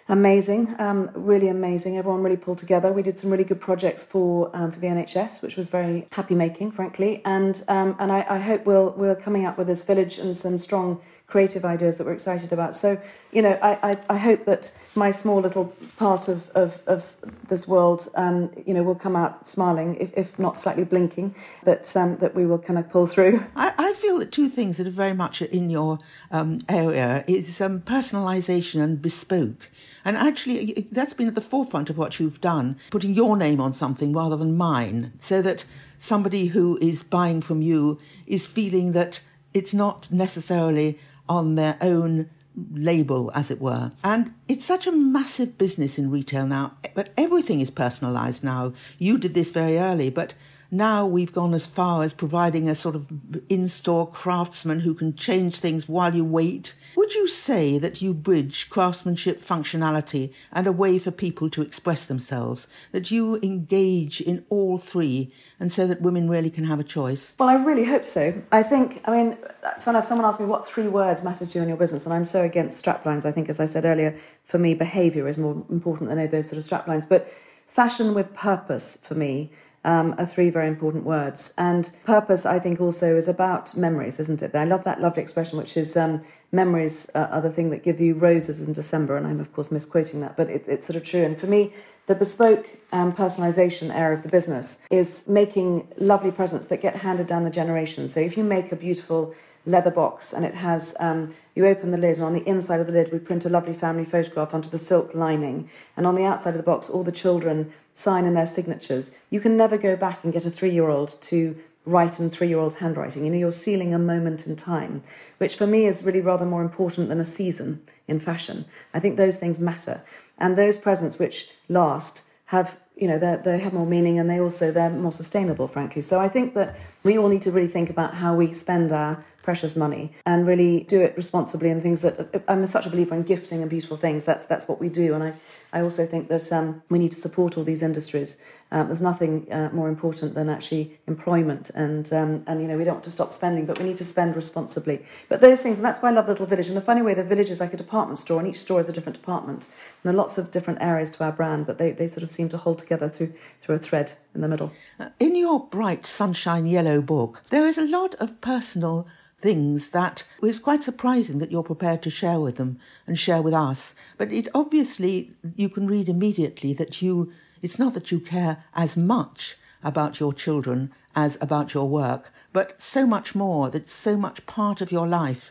amazing, 0.08 0.76
um, 0.78 1.10
really 1.14 1.48
amazing. 1.48 1.96
Everyone 1.98 2.22
really 2.22 2.36
pulled 2.36 2.58
together. 2.58 2.92
We 2.92 3.02
did 3.02 3.18
some 3.18 3.30
really 3.30 3.44
good 3.44 3.60
projects 3.60 4.04
for 4.04 4.50
um, 4.54 4.70
for 4.70 4.78
the 4.78 4.86
NHS, 4.86 5.42
which 5.42 5.56
was 5.56 5.68
very 5.68 6.06
happy 6.12 6.36
making, 6.36 6.70
frankly. 6.70 7.20
And 7.24 7.64
um, 7.66 7.96
and 7.98 8.12
I, 8.12 8.24
I, 8.28 8.38
hope 8.38 8.64
we'll 8.64 8.90
we're 8.90 9.16
coming 9.16 9.44
up 9.44 9.58
with 9.58 9.66
this 9.66 9.82
village 9.82 10.18
and 10.18 10.36
some 10.36 10.58
strong 10.58 11.00
creative 11.30 11.64
ideas 11.64 11.96
that 11.96 12.06
we're 12.06 12.12
excited 12.12 12.52
about. 12.52 12.76
So, 12.76 13.00
you 13.32 13.40
know, 13.40 13.58
I, 13.62 13.90
I, 13.90 13.94
I 14.10 14.18
hope 14.18 14.44
that 14.46 14.72
my 14.96 15.12
small 15.12 15.40
little 15.40 15.72
part 15.96 16.28
of, 16.28 16.50
of, 16.50 16.80
of 16.86 17.14
this 17.48 17.68
world, 17.68 18.08
um, 18.16 18.50
you 18.66 18.74
know, 18.74 18.82
will 18.82 18.96
come 18.96 19.14
out 19.14 19.46
smiling, 19.46 19.96
if, 19.96 20.12
if 20.16 20.38
not 20.38 20.58
slightly 20.58 20.84
blinking, 20.84 21.34
but 21.64 21.96
um, 21.96 22.16
that 22.18 22.34
we 22.34 22.44
will 22.44 22.58
kind 22.58 22.78
of 22.78 22.90
pull 22.90 23.06
through. 23.06 23.44
I, 23.54 23.72
I 23.78 23.92
feel 23.94 24.18
that 24.18 24.32
two 24.32 24.48
things 24.48 24.76
that 24.76 24.86
are 24.86 24.90
very 24.90 25.14
much 25.14 25.40
in 25.40 25.70
your 25.70 25.98
um, 26.32 26.58
area 26.68 27.24
is 27.28 27.60
um, 27.60 27.80
personalisation 27.80 28.82
and 28.82 29.00
bespoke. 29.00 29.70
And 30.04 30.16
actually, 30.16 30.88
that's 30.90 31.12
been 31.12 31.28
at 31.28 31.34
the 31.36 31.40
forefront 31.40 31.90
of 31.90 31.96
what 31.96 32.18
you've 32.18 32.40
done, 32.40 32.76
putting 32.90 33.14
your 33.14 33.36
name 33.36 33.60
on 33.60 33.72
something 33.72 34.12
rather 34.12 34.36
than 34.36 34.56
mine, 34.56 35.12
so 35.20 35.40
that 35.42 35.64
somebody 35.98 36.46
who 36.46 36.78
is 36.80 37.02
buying 37.02 37.40
from 37.40 37.62
you 37.62 37.98
is 38.26 38.46
feeling 38.46 38.90
that 38.92 39.20
it's 39.52 39.74
not 39.74 40.10
necessarily 40.10 40.98
on 41.30 41.54
their 41.54 41.78
own 41.80 42.28
label, 42.72 43.30
as 43.34 43.50
it 43.50 43.60
were. 43.60 43.92
And 44.02 44.34
it's 44.48 44.64
such 44.64 44.86
a 44.86 44.92
massive 44.92 45.56
business 45.56 45.98
in 45.98 46.10
retail 46.10 46.46
now, 46.46 46.76
but 46.94 47.12
everything 47.16 47.60
is 47.60 47.70
personalized 47.70 48.42
now. 48.42 48.72
You 48.98 49.16
did 49.16 49.34
this 49.34 49.52
very 49.52 49.78
early, 49.78 50.10
but 50.10 50.34
now 50.70 51.06
we've 51.06 51.32
gone 51.32 51.54
as 51.54 51.66
far 51.66 52.02
as 52.02 52.12
providing 52.12 52.68
a 52.68 52.74
sort 52.74 52.94
of 52.94 53.08
in 53.48 53.68
store 53.68 54.10
craftsman 54.10 54.80
who 54.80 54.94
can 54.94 55.14
change 55.14 55.58
things 55.58 55.88
while 55.88 56.14
you 56.14 56.24
wait. 56.24 56.74
Would 56.96 57.14
you 57.14 57.26
say 57.26 57.78
that 57.78 58.00
you 58.00 58.14
bridge 58.14 58.68
craftsmanship 58.70 59.42
functionality 59.42 60.32
and 60.52 60.66
a 60.66 60.72
way 60.72 60.98
for 60.98 61.10
people 61.10 61.50
to 61.50 61.62
express 61.62 62.06
themselves? 62.06 62.68
That 62.92 63.10
you 63.10 63.40
engage 63.42 64.20
in 64.20 64.44
all 64.48 64.78
three 64.78 65.32
and 65.58 65.72
so 65.72 65.86
that 65.86 66.02
women 66.02 66.28
really 66.28 66.50
can 66.50 66.64
have 66.64 66.80
a 66.80 66.84
choice? 66.84 67.34
Well, 67.38 67.48
I 67.48 67.62
really 67.62 67.84
hope 67.84 68.04
so. 68.04 68.42
I 68.52 68.62
think, 68.62 69.02
I 69.04 69.10
mean, 69.10 69.38
fun 69.80 69.94
enough, 69.94 70.06
someone 70.06 70.26
asked 70.26 70.40
me 70.40 70.46
what 70.46 70.68
three 70.68 70.88
words 70.88 71.22
matter 71.24 71.44
to 71.44 71.58
you 71.58 71.62
in 71.62 71.68
your 71.68 71.76
business, 71.76 72.06
and 72.06 72.14
I'm 72.14 72.24
so 72.24 72.42
against 72.42 72.84
straplines. 72.84 73.24
I 73.24 73.32
think, 73.32 73.48
as 73.48 73.60
I 73.60 73.66
said 73.66 73.84
earlier, 73.84 74.18
for 74.44 74.58
me, 74.58 74.74
behaviour 74.74 75.28
is 75.28 75.36
more 75.36 75.64
important 75.70 76.08
than 76.08 76.30
those 76.30 76.48
sort 76.48 76.58
of 76.58 76.64
straplines. 76.64 77.08
But 77.08 77.32
fashion 77.66 78.14
with 78.14 78.34
purpose 78.34 78.98
for 79.02 79.14
me 79.14 79.52
um, 79.84 80.14
are 80.18 80.26
three 80.26 80.50
very 80.50 80.68
important 80.68 81.04
words. 81.04 81.54
And 81.56 81.90
purpose, 82.04 82.44
I 82.44 82.58
think, 82.58 82.80
also 82.80 83.16
is 83.16 83.28
about 83.28 83.76
memories, 83.76 84.20
isn't 84.20 84.42
it? 84.42 84.54
I 84.54 84.64
love 84.64 84.84
that 84.84 85.00
lovely 85.00 85.22
expression, 85.22 85.58
which 85.58 85.76
is 85.76 85.96
um, 85.96 86.22
memories 86.52 87.08
are 87.14 87.40
the 87.40 87.50
thing 87.50 87.70
that 87.70 87.82
give 87.82 88.00
you 88.00 88.14
roses 88.14 88.60
in 88.60 88.72
December. 88.72 89.16
And 89.16 89.26
I'm, 89.26 89.40
of 89.40 89.52
course, 89.52 89.70
misquoting 89.70 90.20
that, 90.20 90.36
but 90.36 90.50
it, 90.50 90.64
it's 90.68 90.86
sort 90.86 90.96
of 90.96 91.04
true. 91.04 91.22
And 91.22 91.38
for 91.38 91.46
me, 91.46 91.72
the 92.06 92.14
bespoke 92.14 92.68
um, 92.92 93.12
personalization 93.12 93.94
area 93.94 94.16
of 94.16 94.22
the 94.22 94.28
business 94.28 94.80
is 94.90 95.24
making 95.28 95.86
lovely 95.96 96.32
presents 96.32 96.66
that 96.66 96.82
get 96.82 96.96
handed 96.96 97.26
down 97.26 97.44
the 97.44 97.50
generations. 97.50 98.12
So 98.12 98.20
if 98.20 98.36
you 98.36 98.44
make 98.44 98.72
a 98.72 98.76
beautiful 98.76 99.34
leather 99.66 99.90
box 99.90 100.32
and 100.32 100.44
it 100.44 100.54
has 100.54 100.96
um, 101.00 101.34
you 101.54 101.66
open 101.66 101.90
the 101.90 101.98
lid 101.98 102.16
and 102.16 102.24
on 102.24 102.32
the 102.32 102.48
inside 102.48 102.80
of 102.80 102.86
the 102.86 102.92
lid 102.92 103.12
we 103.12 103.18
print 103.18 103.44
a 103.44 103.48
lovely 103.48 103.74
family 103.74 104.04
photograph 104.04 104.54
onto 104.54 104.70
the 104.70 104.78
silk 104.78 105.14
lining. 105.14 105.68
And 105.96 106.06
on 106.06 106.14
the 106.14 106.24
outside 106.24 106.50
of 106.50 106.56
the 106.56 106.62
box 106.62 106.88
all 106.88 107.04
the 107.04 107.12
children 107.12 107.72
sign 107.92 108.24
in 108.24 108.34
their 108.34 108.46
signatures. 108.46 109.12
You 109.28 109.40
can 109.40 109.56
never 109.56 109.76
go 109.76 109.96
back 109.96 110.24
and 110.24 110.32
get 110.32 110.46
a 110.46 110.50
three-year-old 110.50 111.20
to 111.22 111.56
write 111.84 112.20
in 112.20 112.30
three-year-old 112.30 112.76
handwriting. 112.76 113.24
You 113.24 113.30
know 113.30 113.38
you're 113.38 113.52
sealing 113.52 113.92
a 113.92 113.98
moment 113.98 114.46
in 114.46 114.56
time 114.56 115.02
which 115.38 115.56
for 115.56 115.66
me 115.66 115.86
is 115.86 116.02
really 116.02 116.20
rather 116.20 116.44
more 116.44 116.60
important 116.60 117.08
than 117.08 117.18
a 117.18 117.24
season 117.24 117.82
in 118.06 118.20
fashion. 118.20 118.66
I 118.92 119.00
think 119.00 119.16
those 119.16 119.38
things 119.38 119.58
matter. 119.58 120.02
And 120.36 120.56
those 120.56 120.76
presents 120.76 121.18
which 121.18 121.50
last 121.68 122.22
have 122.46 122.76
you 122.94 123.08
know 123.08 123.18
they 123.18 123.58
have 123.58 123.72
more 123.72 123.86
meaning 123.86 124.18
and 124.18 124.28
they 124.28 124.38
also 124.38 124.70
they're 124.70 124.90
more 124.90 125.12
sustainable 125.12 125.66
frankly. 125.66 126.02
So 126.02 126.20
i 126.20 126.28
think 126.28 126.54
that 126.54 126.76
we 127.02 127.18
all 127.18 127.28
need 127.28 127.42
to 127.42 127.50
really 127.50 127.68
think 127.68 127.90
about 127.90 128.14
how 128.14 128.34
we 128.34 128.52
spend 128.52 128.92
our 128.92 129.24
precious 129.42 129.74
money 129.74 130.12
and 130.26 130.46
really 130.46 130.84
do 130.84 131.00
it 131.00 131.14
responsibly 131.16 131.70
and 131.70 131.82
things 131.82 132.02
that 132.02 132.44
I'm 132.46 132.66
such 132.66 132.86
a 132.86 132.90
believer 132.90 133.14
in 133.14 133.22
gifting 133.22 133.62
and 133.62 133.70
beautiful 133.70 133.96
things. 133.96 134.24
That's 134.24 134.44
that's 134.44 134.68
what 134.68 134.80
we 134.80 134.88
do. 134.88 135.14
And 135.14 135.24
I, 135.24 135.32
I 135.72 135.80
also 135.80 136.06
think 136.06 136.28
that 136.28 136.52
um, 136.52 136.82
we 136.88 136.98
need 136.98 137.12
to 137.12 137.18
support 137.18 137.56
all 137.56 137.64
these 137.64 137.82
industries. 137.82 138.38
Um, 138.72 138.86
there's 138.86 139.02
nothing 139.02 139.52
uh, 139.52 139.70
more 139.72 139.88
important 139.88 140.34
than 140.34 140.48
actually 140.48 141.00
employment, 141.08 141.70
and 141.70 142.12
um, 142.12 142.44
and 142.46 142.60
you 142.60 142.68
know 142.68 142.78
we 142.78 142.84
don't 142.84 142.94
want 142.94 143.04
to 143.04 143.10
stop 143.10 143.32
spending, 143.32 143.66
but 143.66 143.80
we 143.80 143.84
need 143.84 143.98
to 143.98 144.04
spend 144.04 144.36
responsibly. 144.36 145.04
But 145.28 145.40
those 145.40 145.60
things, 145.60 145.76
and 145.76 145.84
that's 145.84 146.00
why 146.00 146.10
I 146.10 146.12
love 146.12 146.26
the 146.26 146.32
little 146.32 146.46
village. 146.46 146.68
In 146.68 146.76
a 146.76 146.80
funny 146.80 147.02
way, 147.02 147.14
the 147.14 147.24
village 147.24 147.50
is 147.50 147.58
like 147.58 147.74
a 147.74 147.76
department 147.76 148.20
store, 148.20 148.38
and 148.38 148.48
each 148.48 148.60
store 148.60 148.78
is 148.78 148.88
a 148.88 148.92
different 148.92 149.18
department. 149.18 149.66
There 150.02 150.12
are 150.12 150.16
lots 150.16 150.38
of 150.38 150.50
different 150.50 150.80
areas 150.80 151.10
to 151.10 151.24
our 151.24 151.32
brand, 151.32 151.66
but 151.66 151.78
they, 151.78 151.92
they 151.92 152.06
sort 152.06 152.22
of 152.22 152.30
seem 152.30 152.48
to 152.50 152.56
hold 152.56 152.78
together 152.78 153.08
through 153.08 153.34
through 153.62 153.74
a 153.74 153.78
thread 153.78 154.12
in 154.34 154.40
the 154.40 154.48
middle. 154.48 154.72
Uh, 154.98 155.10
in 155.18 155.36
your 155.36 155.66
bright 155.66 156.06
sunshine 156.06 156.66
yellow 156.66 157.00
book, 157.02 157.42
there 157.50 157.66
is 157.66 157.78
a 157.78 157.86
lot 157.86 158.14
of 158.14 158.40
personal 158.40 159.06
things 159.36 159.90
that 159.90 160.24
it's 160.42 160.58
quite 160.58 160.82
surprising 160.82 161.38
that 161.38 161.50
you're 161.50 161.62
prepared 161.62 162.02
to 162.02 162.10
share 162.10 162.40
with 162.40 162.56
them 162.56 162.78
and 163.06 163.18
share 163.18 163.40
with 163.42 163.54
us. 163.54 163.94
But 164.18 164.32
it 164.32 164.48
obviously 164.54 165.32
you 165.56 165.68
can 165.68 165.86
read 165.86 166.08
immediately 166.08 166.74
that 166.74 167.00
you 167.00 167.32
it's 167.62 167.78
not 167.78 167.94
that 167.94 168.10
you 168.10 168.20
care 168.20 168.64
as 168.74 168.96
much 168.96 169.56
about 169.82 170.20
your 170.20 170.32
children 170.32 170.92
as 171.14 171.36
about 171.40 171.74
your 171.74 171.88
work, 171.88 172.32
but 172.52 172.80
so 172.80 173.06
much 173.06 173.34
more, 173.34 173.68
that's 173.70 173.92
so 173.92 174.16
much 174.16 174.46
part 174.46 174.80
of 174.80 174.92
your 174.92 175.06
life. 175.06 175.50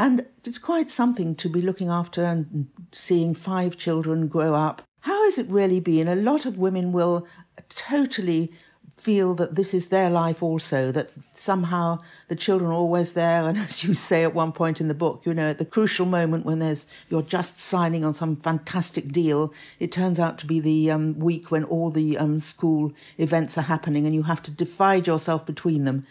And 0.00 0.24
it's 0.46 0.56
quite 0.56 0.90
something 0.90 1.34
to 1.34 1.50
be 1.50 1.60
looking 1.60 1.90
after 1.90 2.24
and 2.24 2.68
seeing 2.90 3.34
five 3.34 3.76
children 3.76 4.28
grow 4.28 4.54
up. 4.54 4.80
How 5.00 5.24
has 5.26 5.36
it 5.36 5.46
really 5.50 5.78
been? 5.78 6.08
A 6.08 6.14
lot 6.14 6.46
of 6.46 6.56
women 6.56 6.92
will 6.92 7.28
totally 7.68 8.50
feel 8.96 9.34
that 9.34 9.56
this 9.56 9.74
is 9.74 9.88
their 9.88 10.08
life 10.08 10.42
also, 10.42 10.90
that 10.90 11.12
somehow 11.34 11.98
the 12.28 12.34
children 12.34 12.70
are 12.70 12.74
always 12.74 13.12
there. 13.12 13.46
And 13.46 13.58
as 13.58 13.84
you 13.84 13.92
say 13.92 14.22
at 14.22 14.34
one 14.34 14.52
point 14.52 14.80
in 14.80 14.88
the 14.88 14.94
book, 14.94 15.20
you 15.26 15.34
know, 15.34 15.50
at 15.50 15.58
the 15.58 15.66
crucial 15.66 16.06
moment 16.06 16.46
when 16.46 16.60
there's, 16.60 16.86
you're 17.10 17.20
just 17.20 17.58
signing 17.58 18.02
on 18.02 18.14
some 18.14 18.36
fantastic 18.36 19.12
deal, 19.12 19.52
it 19.78 19.92
turns 19.92 20.18
out 20.18 20.38
to 20.38 20.46
be 20.46 20.60
the 20.60 20.90
um, 20.90 21.18
week 21.18 21.50
when 21.50 21.64
all 21.64 21.90
the 21.90 22.16
um, 22.16 22.40
school 22.40 22.94
events 23.18 23.58
are 23.58 23.68
happening 23.68 24.06
and 24.06 24.14
you 24.14 24.22
have 24.22 24.42
to 24.44 24.50
divide 24.50 25.06
yourself 25.06 25.44
between 25.44 25.84
them. 25.84 26.06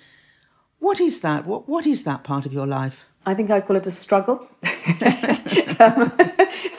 What 0.78 1.00
is 1.00 1.22
that? 1.22 1.48
What, 1.48 1.68
what 1.68 1.88
is 1.88 2.04
that 2.04 2.24
part 2.24 2.46
of 2.46 2.54
your 2.54 2.68
life? 2.68 3.09
I 3.26 3.34
think 3.34 3.52
I'd 3.52 3.68
call 3.68 3.76
it 3.76 3.86
a 3.88 3.92
struggle. 3.92 4.48
um, 5.80 6.12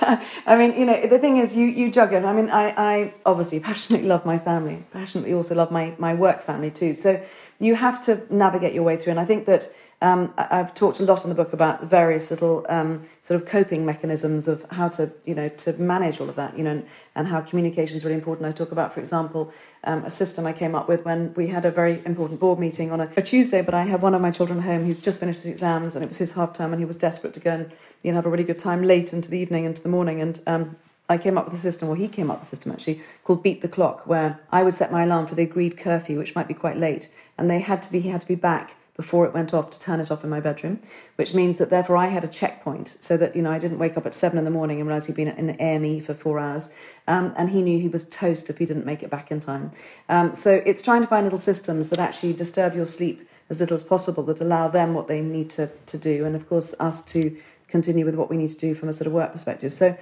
I 0.46 0.56
mean, 0.56 0.78
you 0.78 0.84
know, 0.86 1.06
the 1.06 1.18
thing 1.18 1.36
is, 1.36 1.54
you 1.54 1.66
you 1.66 1.90
juggle. 1.90 2.26
I 2.26 2.32
mean, 2.32 2.50
I, 2.50 2.74
I 2.76 3.14
obviously 3.24 3.60
passionately 3.60 4.08
love 4.08 4.24
my 4.24 4.38
family, 4.38 4.84
passionately 4.92 5.34
also 5.34 5.54
love 5.54 5.70
my 5.70 5.94
my 5.98 6.14
work 6.14 6.42
family 6.42 6.70
too. 6.70 6.94
So 6.94 7.22
you 7.58 7.74
have 7.76 8.00
to 8.06 8.26
navigate 8.30 8.72
your 8.72 8.82
way 8.82 8.96
through. 8.96 9.12
And 9.12 9.20
I 9.20 9.24
think 9.24 9.46
that 9.46 9.72
um, 10.02 10.32
I've 10.38 10.72
talked 10.72 10.98
a 10.98 11.02
lot 11.02 11.24
in 11.24 11.28
the 11.28 11.34
book 11.34 11.52
about 11.52 11.84
various 11.84 12.30
little 12.30 12.64
um, 12.70 13.04
sort 13.20 13.40
of 13.40 13.46
coping 13.46 13.84
mechanisms 13.84 14.48
of 14.48 14.64
how 14.70 14.88
to, 14.88 15.12
you 15.26 15.34
know, 15.34 15.50
to 15.50 15.74
manage 15.74 16.20
all 16.20 16.30
of 16.30 16.36
that, 16.36 16.56
you 16.56 16.64
know, 16.64 16.70
and, 16.70 16.86
and 17.14 17.28
how 17.28 17.42
communication 17.42 17.98
is 17.98 18.04
really 18.04 18.14
important. 18.14 18.48
I 18.48 18.52
talk 18.52 18.72
about, 18.72 18.94
for 18.94 19.00
example, 19.00 19.52
um, 19.84 20.02
a 20.06 20.10
system 20.10 20.46
I 20.46 20.54
came 20.54 20.74
up 20.74 20.88
with 20.88 21.04
when 21.04 21.34
we 21.34 21.48
had 21.48 21.66
a 21.66 21.70
very 21.70 22.00
important 22.06 22.40
board 22.40 22.58
meeting 22.58 22.90
on 22.92 23.02
a, 23.02 23.10
a 23.14 23.20
Tuesday, 23.20 23.60
but 23.60 23.74
I 23.74 23.84
had 23.84 24.00
one 24.00 24.14
of 24.14 24.22
my 24.22 24.30
children 24.30 24.62
home 24.62 24.86
who's 24.86 25.00
just 25.00 25.20
finished 25.20 25.42
his 25.42 25.52
exams 25.52 25.94
and 25.94 26.02
it 26.02 26.08
was 26.08 26.16
his 26.16 26.32
half 26.32 26.54
term 26.54 26.72
and 26.72 26.80
he 26.80 26.86
was 26.86 26.96
desperate 26.96 27.34
to 27.34 27.40
go 27.40 27.52
and 27.52 27.72
you 28.02 28.10
know, 28.10 28.16
have 28.16 28.26
a 28.26 28.30
really 28.30 28.44
good 28.44 28.58
time 28.58 28.82
late 28.82 29.12
into 29.12 29.30
the 29.30 29.38
evening, 29.38 29.66
into 29.66 29.82
the 29.82 29.90
morning. 29.90 30.22
And 30.22 30.40
um, 30.46 30.76
I 31.10 31.18
came 31.18 31.36
up 31.36 31.44
with 31.44 31.54
a 31.54 31.58
system, 31.58 31.90
or 31.90 31.96
he 31.96 32.08
came 32.08 32.30
up 32.30 32.38
with 32.38 32.46
a 32.46 32.50
system 32.50 32.72
actually, 32.72 33.02
called 33.24 33.42
Beat 33.42 33.60
the 33.60 33.68
Clock, 33.68 34.06
where 34.06 34.40
I 34.50 34.62
would 34.62 34.72
set 34.72 34.90
my 34.90 35.02
alarm 35.02 35.26
for 35.26 35.34
the 35.34 35.42
agreed 35.42 35.76
curfew, 35.76 36.16
which 36.16 36.34
might 36.34 36.48
be 36.48 36.54
quite 36.54 36.78
late, 36.78 37.10
and 37.36 37.50
they 37.50 37.60
had 37.60 37.82
to 37.82 37.92
be 37.92 38.00
he 38.00 38.08
had 38.08 38.22
to 38.22 38.28
be 38.28 38.34
back 38.34 38.76
before 39.00 39.24
it 39.24 39.32
went 39.32 39.54
off 39.54 39.70
to 39.70 39.80
turn 39.80 39.98
it 39.98 40.10
off 40.10 40.22
in 40.24 40.28
my 40.28 40.40
bedroom, 40.40 40.78
which 41.16 41.32
means 41.32 41.56
that 41.56 41.70
therefore 41.70 41.96
I 41.96 42.08
had 42.08 42.22
a 42.22 42.28
checkpoint 42.28 42.98
so 43.00 43.16
that 43.16 43.34
you 43.34 43.40
know 43.40 43.50
I 43.50 43.58
didn't 43.58 43.78
wake 43.78 43.96
up 43.96 44.04
at 44.04 44.14
seven 44.14 44.36
in 44.36 44.44
the 44.44 44.50
morning 44.50 44.78
and 44.78 44.86
realize 44.86 45.06
he'd 45.06 45.16
been 45.16 45.28
in 45.28 45.48
A 45.48 45.54
and 45.54 45.86
E 45.86 46.00
for 46.00 46.12
four 46.12 46.38
hours, 46.38 46.68
um, 47.08 47.32
and 47.34 47.48
he 47.48 47.62
knew 47.62 47.80
he 47.80 47.88
was 47.88 48.04
toast 48.04 48.50
if 48.50 48.58
he 48.58 48.66
didn't 48.66 48.84
make 48.84 49.02
it 49.02 49.08
back 49.08 49.30
in 49.30 49.40
time. 49.40 49.72
Um, 50.10 50.34
so 50.34 50.62
it's 50.66 50.82
trying 50.82 51.00
to 51.00 51.06
find 51.06 51.24
little 51.24 51.38
systems 51.38 51.88
that 51.88 51.98
actually 51.98 52.34
disturb 52.34 52.74
your 52.74 52.84
sleep 52.84 53.26
as 53.48 53.58
little 53.58 53.74
as 53.74 53.82
possible 53.82 54.22
that 54.24 54.38
allow 54.38 54.68
them 54.68 54.92
what 54.92 55.08
they 55.08 55.22
need 55.22 55.48
to 55.50 55.70
to 55.86 55.96
do, 55.96 56.26
and 56.26 56.36
of 56.36 56.46
course 56.46 56.74
us 56.78 57.02
to 57.14 57.34
continue 57.68 58.04
with 58.04 58.16
what 58.16 58.28
we 58.28 58.36
need 58.36 58.50
to 58.50 58.58
do 58.58 58.74
from 58.74 58.90
a 58.90 58.92
sort 58.92 59.06
of 59.06 59.14
work 59.14 59.32
perspective. 59.32 59.72
So 59.72 59.96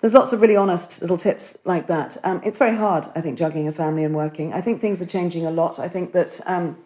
there's 0.00 0.14
lots 0.14 0.32
of 0.32 0.40
really 0.40 0.56
honest 0.56 1.02
little 1.02 1.18
tips 1.18 1.58
like 1.66 1.86
that. 1.88 2.16
Um, 2.24 2.40
it's 2.42 2.58
very 2.58 2.76
hard, 2.76 3.08
I 3.14 3.20
think, 3.20 3.38
juggling 3.38 3.68
a 3.68 3.72
family 3.72 4.04
and 4.04 4.14
working. 4.14 4.54
I 4.54 4.62
think 4.62 4.80
things 4.80 5.02
are 5.02 5.06
changing 5.06 5.44
a 5.44 5.50
lot. 5.50 5.78
I 5.78 5.88
think 5.88 6.12
that 6.12 6.40
um, 6.46 6.78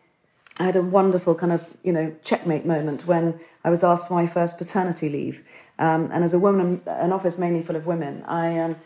I 0.59 0.64
had 0.64 0.77
a 0.77 0.83
wonderful 0.83 1.35
kind 1.35 1.53
of, 1.53 1.77
you 1.83 1.92
know, 1.92 2.14
checkmate 2.23 2.64
moment 2.64 3.07
when 3.07 3.38
I 3.64 3.71
was 3.71 3.85
asked 3.85 4.09
for 4.09 4.14
my 4.14 4.27
first 4.27 4.57
paternity 4.59 5.09
leave. 5.09 5.45
Um, 5.79 6.09
and 6.12 6.25
as 6.25 6.33
a 6.33 6.38
woman, 6.38 6.81
an 6.87 7.12
office 7.12 7.38
mainly 7.38 7.62
full 7.62 7.77
of 7.77 7.87
women, 7.87 8.23
I 8.25 8.59
um, 8.59 8.77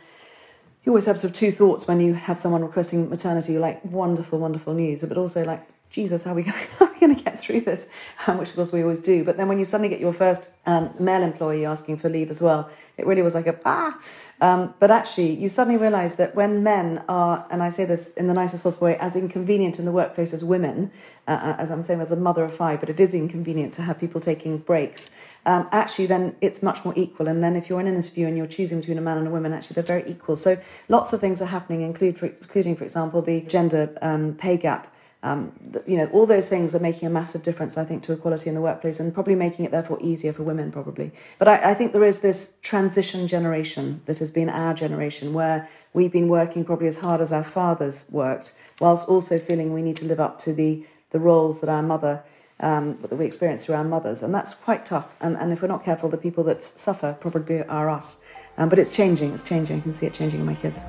you 0.85 0.93
always 0.93 1.05
have 1.05 1.19
sort 1.19 1.33
of 1.33 1.37
two 1.37 1.53
thoughts 1.53 1.87
when 1.87 2.01
you 2.01 2.15
have 2.15 2.39
someone 2.39 2.63
requesting 2.63 3.09
maternity. 3.09 3.53
You're 3.53 3.61
like, 3.61 3.85
wonderful, 3.85 4.39
wonderful 4.39 4.75
news, 4.75 5.03
but 5.03 5.17
also 5.17 5.45
like, 5.45 5.65
Jesus, 5.91 6.25
how 6.25 6.33
are 6.33 6.35
we 6.35 6.43
going 6.43 6.67
to 7.09 7.23
get 7.23 7.41
through 7.41 7.63
this? 7.63 7.89
Um, 8.27 8.39
which, 8.39 8.51
of 8.51 8.55
course, 8.57 8.73
we 8.73 8.83
always 8.83 9.03
do. 9.03 9.25
But 9.25 9.37
then 9.37 9.49
when 9.49 9.59
you 9.59 9.65
suddenly 9.65 9.89
get 9.89 10.01
your 10.01 10.13
first 10.13 10.51
um, 10.67 10.91
male 10.99 11.23
employee 11.23 11.65
asking 11.65 11.97
for 11.99 12.09
leave 12.09 12.31
as 12.31 12.41
well, 12.41 12.71
it 12.97 13.07
really 13.07 13.23
was 13.23 13.35
like 13.35 13.47
a 13.47 13.59
ah. 13.65 13.99
Um, 14.41 14.75
but 14.79 14.91
actually, 14.91 15.35
you 15.35 15.49
suddenly 15.49 15.79
realise 15.79 16.15
that 16.17 16.35
when 16.35 16.63
men 16.63 17.03
are, 17.09 17.47
and 17.51 17.63
I 17.63 17.71
say 17.71 17.85
this 17.85 18.13
in 18.13 18.27
the 18.27 18.35
nicest 18.35 18.63
possible 18.63 18.87
way, 18.87 18.97
as 18.99 19.17
inconvenient 19.17 19.79
in 19.79 19.85
the 19.85 19.93
workplace 19.93 20.33
as 20.33 20.45
women, 20.45 20.91
uh, 21.27 21.33
uh, 21.33 21.57
as 21.59 21.71
I'm 21.71 21.83
saying, 21.83 22.01
as 22.01 22.11
a 22.11 22.17
mother 22.17 22.45
of 22.45 22.55
five, 22.55 22.81
but 22.81 22.91
it 22.91 23.01
is 23.01 23.15
inconvenient 23.15 23.75
to 23.75 23.83
have 23.83 23.99
people 23.99 24.21
taking 24.21 24.59
breaks. 24.59 25.11
Um, 25.47 25.69
actually, 25.73 26.07
then 26.07 26.37
it's 26.41 26.63
much 26.63 26.85
more 26.85 26.95
equal. 26.97 27.29
And 27.29 27.43
then 27.43 27.57
if 27.57 27.69
you're 27.69 27.81
in 27.81 27.87
an 27.87 27.95
interview 27.95 28.27
and 28.27 28.37
you're 28.37 28.47
choosing 28.47 28.81
between 28.81 28.99
a 28.99 29.03
man 29.03 29.19
and 29.19 29.27
a 29.27 29.31
woman, 29.31 29.53
actually 29.53 29.75
they're 29.75 30.01
very 30.01 30.11
equal. 30.11 30.37
So 30.37 30.59
lots 30.89 31.13
of 31.13 31.21
things 31.21 31.41
are 31.41 31.47
happening, 31.47 31.81
include, 31.83 32.19
for, 32.19 32.27
including, 32.27 32.77
for 32.77 32.85
example, 32.85 33.23
the 33.23 33.41
gender 33.43 33.97
um, 34.03 34.35
pay 34.35 34.57
gap 34.57 34.93
um, 35.23 35.53
you 35.87 35.99
know, 35.99 36.07
all 36.13 36.25
those 36.25 36.49
things 36.49 36.75
are 36.75 36.81
making 36.81 37.07
a 37.07 37.11
massive 37.11 37.43
difference, 37.43 37.77
I 37.77 37.85
think, 37.85 38.03
to 38.05 38.13
equality 38.13 38.49
in 38.49 38.55
the 38.55 38.61
workplace 38.63 39.01
and 39.01 39.13
probably 39.13 39.35
making 39.35 39.67
it 39.67 39.71
therefore 39.71 39.99
easier 40.01 40.33
for 40.33 40.45
women, 40.45 40.73
probably. 40.73 41.13
But 41.39 41.49
I, 41.49 41.73
I 41.73 41.75
think 41.75 41.93
there 41.93 42.05
is 42.05 42.21
this 42.21 42.55
transition 42.63 43.29
generation 43.29 44.01
that 44.07 44.19
has 44.19 44.31
been 44.31 44.49
our 44.49 44.73
generation 44.73 45.35
where 45.35 45.69
we've 45.93 46.13
been 46.13 46.29
working 46.29 46.65
probably 46.65 46.89
as 46.89 46.99
hard 46.99 47.21
as 47.21 47.33
our 47.33 47.45
fathers 47.45 48.07
worked, 48.11 48.55
whilst 48.81 49.09
also 49.09 49.39
feeling 49.39 49.75
we 49.75 49.83
need 49.83 49.97
to 49.97 50.07
live 50.07 50.21
up 50.21 50.39
to 50.41 50.55
the, 50.55 50.87
the 51.11 51.21
roles 51.21 51.61
that 51.61 51.69
our 51.69 51.83
mother, 51.83 52.23
um, 52.61 52.99
that 53.03 53.17
we 53.17 53.27
experience 53.27 53.67
through 53.67 53.75
our 53.75 53.85
mothers. 53.85 54.23
And 54.23 54.35
that's 54.35 54.55
quite 54.55 54.87
tough. 54.87 55.15
And, 55.21 55.37
and 55.37 55.53
if 55.53 55.61
we're 55.61 55.69
not 55.69 55.85
careful, 55.85 56.09
the 56.09 56.17
people 56.17 56.45
that 56.45 56.63
suffer 56.63 57.15
probably 57.21 57.63
are 57.65 57.91
us. 57.91 58.23
Um, 58.57 58.71
but 58.71 58.79
it's 58.79 58.91
changing, 58.91 59.35
it's 59.35 59.47
changing. 59.47 59.79
I 59.79 59.81
can 59.81 59.93
see 59.93 60.07
it 60.07 60.15
changing 60.15 60.41
in 60.41 60.47
my 60.47 60.55
kids. 60.55 60.81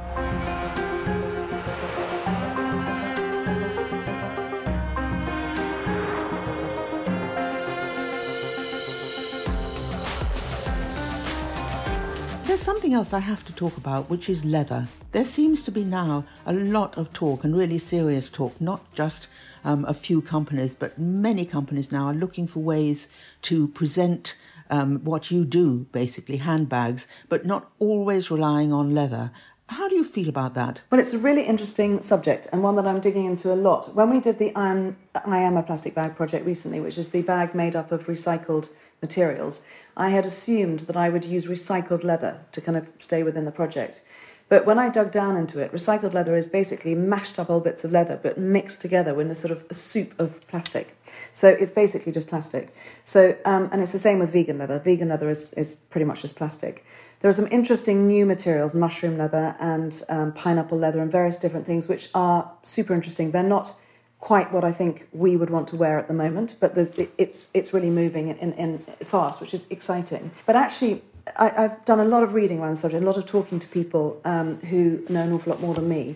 Something 12.58 12.94
else 12.94 13.14
I 13.14 13.20
have 13.20 13.46
to 13.46 13.54
talk 13.54 13.78
about, 13.78 14.10
which 14.10 14.30
is 14.30 14.44
leather. 14.44 14.88
There 15.12 15.24
seems 15.24 15.62
to 15.64 15.72
be 15.72 15.84
now 15.84 16.26
a 16.46 16.52
lot 16.52 16.98
of 16.98 17.14
talk 17.14 17.44
and 17.44 17.56
really 17.56 17.78
serious 17.78 18.30
talk, 18.30 18.60
not 18.60 18.82
just 18.94 19.28
um, 19.64 19.86
a 19.86 19.94
few 19.94 20.22
companies, 20.22 20.74
but 20.74 20.98
many 20.98 21.46
companies 21.46 21.92
now 21.92 22.08
are 22.08 22.14
looking 22.14 22.48
for 22.48 22.60
ways 22.60 23.08
to 23.44 23.68
present 23.70 24.36
um, 24.70 25.04
what 25.04 25.30
you 25.30 25.46
do, 25.46 25.86
basically 25.92 26.38
handbags, 26.38 27.08
but 27.30 27.46
not 27.46 27.72
always 27.80 28.32
relying 28.32 28.74
on 28.74 28.96
leather. 28.96 29.32
How 29.70 29.88
do 29.88 29.96
you 29.96 30.04
feel 30.04 30.28
about 30.28 30.54
that? 30.56 30.82
Well, 30.92 31.00
it's 31.00 31.14
a 31.14 31.18
really 31.18 31.44
interesting 31.44 32.02
subject 32.02 32.48
and 32.52 32.62
one 32.64 32.76
that 32.76 32.86
I'm 32.86 33.00
digging 33.00 33.26
into 33.26 33.54
a 33.54 33.56
lot. 33.56 33.96
When 33.96 34.10
we 34.10 34.20
did 34.20 34.40
the 34.40 34.54
I 34.56 34.70
Am, 34.70 34.98
I 35.26 35.40
Am 35.40 35.56
a 35.56 35.64
Plastic 35.64 35.96
Bag 35.96 36.16
project 36.16 36.46
recently, 36.46 36.82
which 36.82 36.98
is 36.98 37.10
the 37.10 37.22
bag 37.22 37.56
made 37.56 37.76
up 37.76 37.92
of 37.92 38.08
recycled 38.08 38.72
materials, 39.02 39.66
I 39.96 40.10
had 40.10 40.26
assumed 40.26 40.82
that 40.82 40.96
I 40.96 41.10
would 41.10 41.26
use 41.26 41.46
recycled 41.46 42.04
leather 42.04 42.40
to 42.52 42.62
kind 42.62 42.78
of 42.78 42.88
stay 43.00 43.24
within 43.24 43.46
the 43.46 43.52
project. 43.52 44.04
But 44.50 44.66
when 44.66 44.78
I 44.78 44.90
dug 44.90 45.12
down 45.12 45.38
into 45.38 45.62
it, 45.62 45.72
recycled 45.72 46.14
leather 46.14 46.36
is 46.36 46.50
basically 46.50 46.94
mashed 46.94 47.40
up 47.40 47.50
old 47.50 47.64
bits 47.64 47.86
of 47.86 47.92
leather 47.94 48.20
but 48.22 48.38
mixed 48.38 48.82
together 48.82 49.20
in 49.22 49.32
a 49.32 49.36
sort 49.36 49.52
of 49.52 49.64
a 49.70 49.74
soup 49.74 50.14
of 50.20 50.46
plastic. 50.48 50.98
So 51.32 51.48
it's 51.48 51.72
basically 51.72 52.12
just 52.12 52.28
plastic. 52.28 52.76
So 53.06 53.38
um, 53.46 53.70
and 53.72 53.82
it's 53.82 53.94
the 53.94 54.00
same 54.00 54.20
with 54.20 54.34
vegan 54.34 54.58
leather. 54.58 54.78
Vegan 54.78 55.08
leather 55.08 55.30
is, 55.30 55.54
is 55.54 55.76
pretty 55.90 56.04
much 56.04 56.24
just 56.24 56.36
plastic. 56.36 56.86
There 57.22 57.30
are 57.30 57.34
some 57.34 57.48
interesting 57.48 58.08
new 58.08 58.26
materials, 58.26 58.76
mushroom 58.76 59.18
leather 59.18 59.56
and 59.60 60.04
um, 60.10 60.34
pineapple 60.34 60.78
leather 60.78 61.00
and 61.00 61.10
various 61.10 61.38
different 61.38 61.66
things, 61.66 61.88
which 61.88 62.10
are 62.14 62.52
super 62.62 62.94
interesting. 62.94 63.32
They're 63.32 63.44
not 63.44 63.74
quite 64.22 64.54
what 64.54 64.64
I 64.64 64.72
think 64.72 65.08
we 65.12 65.36
would 65.36 65.50
want 65.50 65.68
to 65.70 65.76
wear 65.76 65.98
at 65.98 66.08
the 66.08 66.14
moment, 66.14 66.56
but 66.60 66.78
it's 67.18 67.50
it's 67.54 67.74
really 67.74 67.90
moving 67.90 68.30
in, 68.30 68.54
in 68.54 68.80
fast, 69.04 69.42
which 69.42 69.54
is 69.54 69.68
exciting. 69.70 70.32
But 70.46 70.56
actually, 70.56 71.02
I, 71.36 71.50
have 71.50 71.84
done 71.86 72.00
a 72.00 72.06
lot 72.06 72.24
of 72.24 72.34
reading 72.34 72.60
around 72.60 72.72
the 72.72 72.78
subject, 72.78 73.04
a 73.04 73.06
lot 73.06 73.18
of 73.18 73.26
talking 73.26 73.60
to 73.60 73.68
people 73.68 74.22
um, 74.24 74.58
who 74.58 75.04
know 75.10 75.24
an 75.24 75.34
awful 75.34 75.52
lot 75.52 75.60
more 75.60 75.74
than 75.74 75.90
me, 75.90 76.16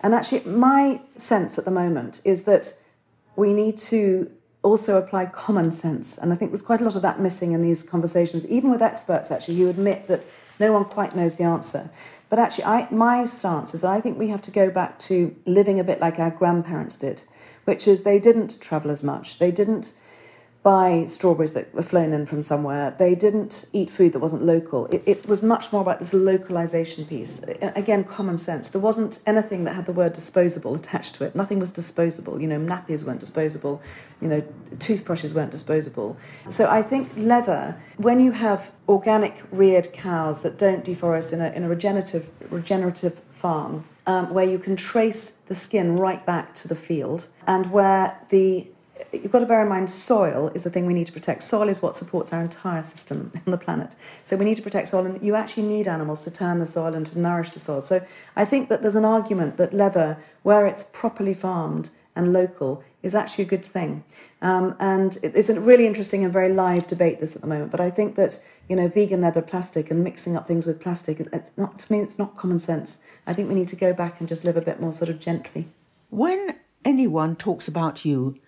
and 0.00 0.14
actually, 0.14 0.42
my 0.44 1.00
sense 1.18 1.58
at 1.58 1.64
the 1.64 1.72
moment 1.72 2.22
is 2.24 2.44
that 2.44 2.74
we 3.34 3.52
need 3.52 3.76
to 3.78 4.30
also 4.62 4.96
apply 4.96 5.26
common 5.26 5.72
sense, 5.72 6.16
and 6.18 6.32
I 6.32 6.36
think 6.36 6.52
there's 6.52 6.62
quite 6.62 6.80
a 6.80 6.84
lot 6.84 6.94
of 6.94 7.02
that 7.02 7.18
missing 7.18 7.50
in 7.50 7.62
these 7.62 7.82
conversations, 7.82 8.46
even 8.46 8.70
with 8.70 8.80
experts 8.80 9.32
actually 9.32 9.56
who 9.56 9.68
admit 9.68 10.04
that 10.06 10.24
no 10.60 10.72
one 10.72 10.84
quite 10.84 11.16
knows 11.16 11.34
the 11.34 11.44
answer. 11.44 11.90
But 12.28 12.38
actually, 12.38 12.64
I, 12.64 12.86
my 12.92 13.26
stance 13.26 13.74
is 13.74 13.80
that 13.80 13.90
I 13.90 14.00
think 14.00 14.16
we 14.16 14.28
have 14.28 14.42
to 14.42 14.52
go 14.52 14.70
back 14.70 15.00
to 15.00 15.34
living 15.46 15.80
a 15.80 15.84
bit 15.84 16.00
like 16.00 16.20
our 16.20 16.30
grandparents 16.30 16.96
did 16.96 17.22
which 17.64 17.86
is 17.86 18.02
they 18.02 18.18
didn't 18.18 18.60
travel 18.60 18.90
as 18.90 19.02
much. 19.02 19.38
They 19.38 19.50
didn't 19.50 19.94
buy 20.62 21.06
strawberries 21.06 21.54
that 21.54 21.74
were 21.74 21.82
flown 21.82 22.12
in 22.12 22.26
from 22.26 22.42
somewhere. 22.42 22.94
They 22.98 23.14
didn't 23.14 23.70
eat 23.72 23.88
food 23.88 24.12
that 24.12 24.18
wasn't 24.18 24.44
local. 24.44 24.86
It, 24.86 25.02
it, 25.06 25.26
was 25.26 25.42
much 25.42 25.72
more 25.72 25.80
about 25.80 26.00
this 26.00 26.12
localization 26.12 27.06
piece. 27.06 27.42
Again, 27.62 28.04
common 28.04 28.36
sense. 28.36 28.68
There 28.68 28.80
wasn't 28.80 29.20
anything 29.26 29.64
that 29.64 29.74
had 29.74 29.86
the 29.86 29.92
word 29.92 30.12
disposable 30.12 30.74
attached 30.80 31.14
to 31.14 31.24
it. 31.24 31.34
Nothing 31.34 31.60
was 31.60 31.72
disposable. 31.72 32.40
You 32.40 32.46
know, 32.46 32.58
nappies 32.58 33.04
weren't 33.04 33.20
disposable. 33.20 33.80
You 34.20 34.28
know, 34.28 34.42
toothbrushes 34.78 35.32
weren't 35.32 35.50
disposable. 35.50 36.18
So 36.48 36.68
I 36.68 36.82
think 36.82 37.10
leather, 37.16 37.80
when 37.96 38.20
you 38.20 38.32
have 38.32 38.70
organic 38.86 39.42
reared 39.50 39.94
cows 39.94 40.42
that 40.42 40.58
don't 40.58 40.84
deforest 40.84 41.32
in 41.32 41.40
a, 41.40 41.50
in 41.52 41.64
a 41.64 41.68
regenerative, 41.70 42.28
regenerative 42.50 43.18
farm, 43.30 43.86
um, 44.06 44.32
where 44.32 44.44
you 44.44 44.58
can 44.58 44.76
trace 44.76 45.30
the 45.46 45.54
skin 45.54 45.96
right 45.96 46.24
back 46.24 46.54
to 46.56 46.68
the 46.68 46.74
field 46.74 47.28
and 47.46 47.70
where 47.70 48.18
the 48.30 48.68
you've 49.12 49.32
got 49.32 49.40
to 49.40 49.46
bear 49.46 49.62
in 49.62 49.68
mind 49.68 49.90
soil 49.90 50.50
is 50.54 50.64
the 50.64 50.70
thing 50.70 50.86
we 50.86 50.94
need 50.94 51.06
to 51.06 51.12
protect. 51.12 51.42
Soil 51.42 51.68
is 51.68 51.82
what 51.82 51.96
supports 51.96 52.32
our 52.32 52.42
entire 52.42 52.82
system 52.82 53.32
on 53.46 53.50
the 53.50 53.58
planet. 53.58 53.94
So 54.24 54.36
we 54.36 54.44
need 54.44 54.56
to 54.56 54.62
protect 54.62 54.88
soil, 54.88 55.06
and 55.06 55.22
you 55.22 55.34
actually 55.34 55.64
need 55.64 55.88
animals 55.88 56.24
to 56.24 56.30
turn 56.30 56.58
the 56.58 56.66
soil 56.66 56.94
and 56.94 57.06
to 57.06 57.18
nourish 57.18 57.52
the 57.52 57.60
soil. 57.60 57.80
So 57.80 58.04
I 58.36 58.44
think 58.44 58.68
that 58.68 58.82
there's 58.82 58.96
an 58.96 59.04
argument 59.04 59.56
that 59.56 59.72
leather, 59.72 60.18
where 60.42 60.66
it's 60.66 60.84
properly 60.92 61.34
farmed 61.34 61.90
and 62.14 62.32
local, 62.32 62.84
is 63.02 63.14
actually 63.14 63.44
a 63.44 63.48
good 63.48 63.64
thing. 63.64 64.04
Um, 64.42 64.74
and 64.78 65.18
it's 65.22 65.48
a 65.48 65.60
really 65.60 65.86
interesting 65.86 66.24
and 66.24 66.32
very 66.32 66.52
live 66.52 66.86
debate 66.86 67.20
this 67.20 67.36
at 67.36 67.42
the 67.42 67.48
moment. 67.48 67.70
But 67.70 67.80
I 67.80 67.90
think 67.90 68.16
that 68.16 68.42
you 68.68 68.76
know 68.76 68.88
vegan 68.88 69.20
leather, 69.20 69.42
plastic, 69.42 69.90
and 69.90 70.02
mixing 70.04 70.36
up 70.36 70.46
things 70.46 70.66
with 70.66 70.80
plastic, 70.80 71.20
it's 71.20 71.50
not 71.56 71.78
to 71.80 71.92
me, 71.92 72.00
it's 72.00 72.18
not 72.18 72.36
common 72.36 72.58
sense. 72.58 73.02
I 73.30 73.32
think 73.32 73.48
we 73.48 73.54
need 73.54 73.68
to 73.68 73.76
go 73.76 73.92
back 73.92 74.18
and 74.18 74.28
just 74.28 74.44
live 74.44 74.56
a 74.56 74.60
bit 74.60 74.80
more 74.80 74.92
sort 74.92 75.08
of 75.08 75.20
gently. 75.20 75.68
When 76.08 76.56
anyone 76.84 77.36
talks 77.36 77.68
about 77.68 78.04
you, 78.04 78.40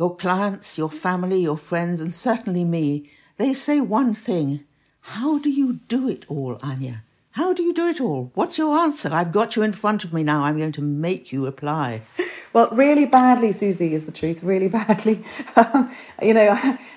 your 0.00 0.16
clients, 0.16 0.76
your 0.76 0.90
family, 0.90 1.42
your 1.42 1.56
friends, 1.56 2.00
and 2.00 2.12
certainly 2.12 2.64
me, 2.64 3.08
they 3.36 3.54
say 3.54 3.80
one 3.80 4.16
thing 4.16 4.64
How 5.14 5.38
do 5.38 5.48
you 5.48 5.74
do 5.86 6.08
it 6.08 6.24
all, 6.28 6.58
Anya? 6.60 7.04
How 7.32 7.52
do 7.52 7.62
you 7.62 7.72
do 7.72 7.86
it 7.86 8.00
all? 8.00 8.32
What's 8.34 8.58
your 8.58 8.76
answer? 8.76 9.08
I've 9.12 9.30
got 9.30 9.54
you 9.54 9.62
in 9.62 9.72
front 9.72 10.02
of 10.04 10.12
me 10.12 10.24
now. 10.24 10.44
I'm 10.44 10.58
going 10.58 10.72
to 10.72 10.82
make 10.82 11.32
you 11.32 11.44
reply. 11.44 12.02
Well, 12.52 12.68
really 12.72 13.04
badly, 13.04 13.52
Suzy, 13.52 13.94
is 13.94 14.06
the 14.06 14.10
truth. 14.12 14.42
Really 14.42 14.66
badly. 14.80 15.24
Um, 15.54 15.94
you 16.20 16.34
know, 16.34 16.50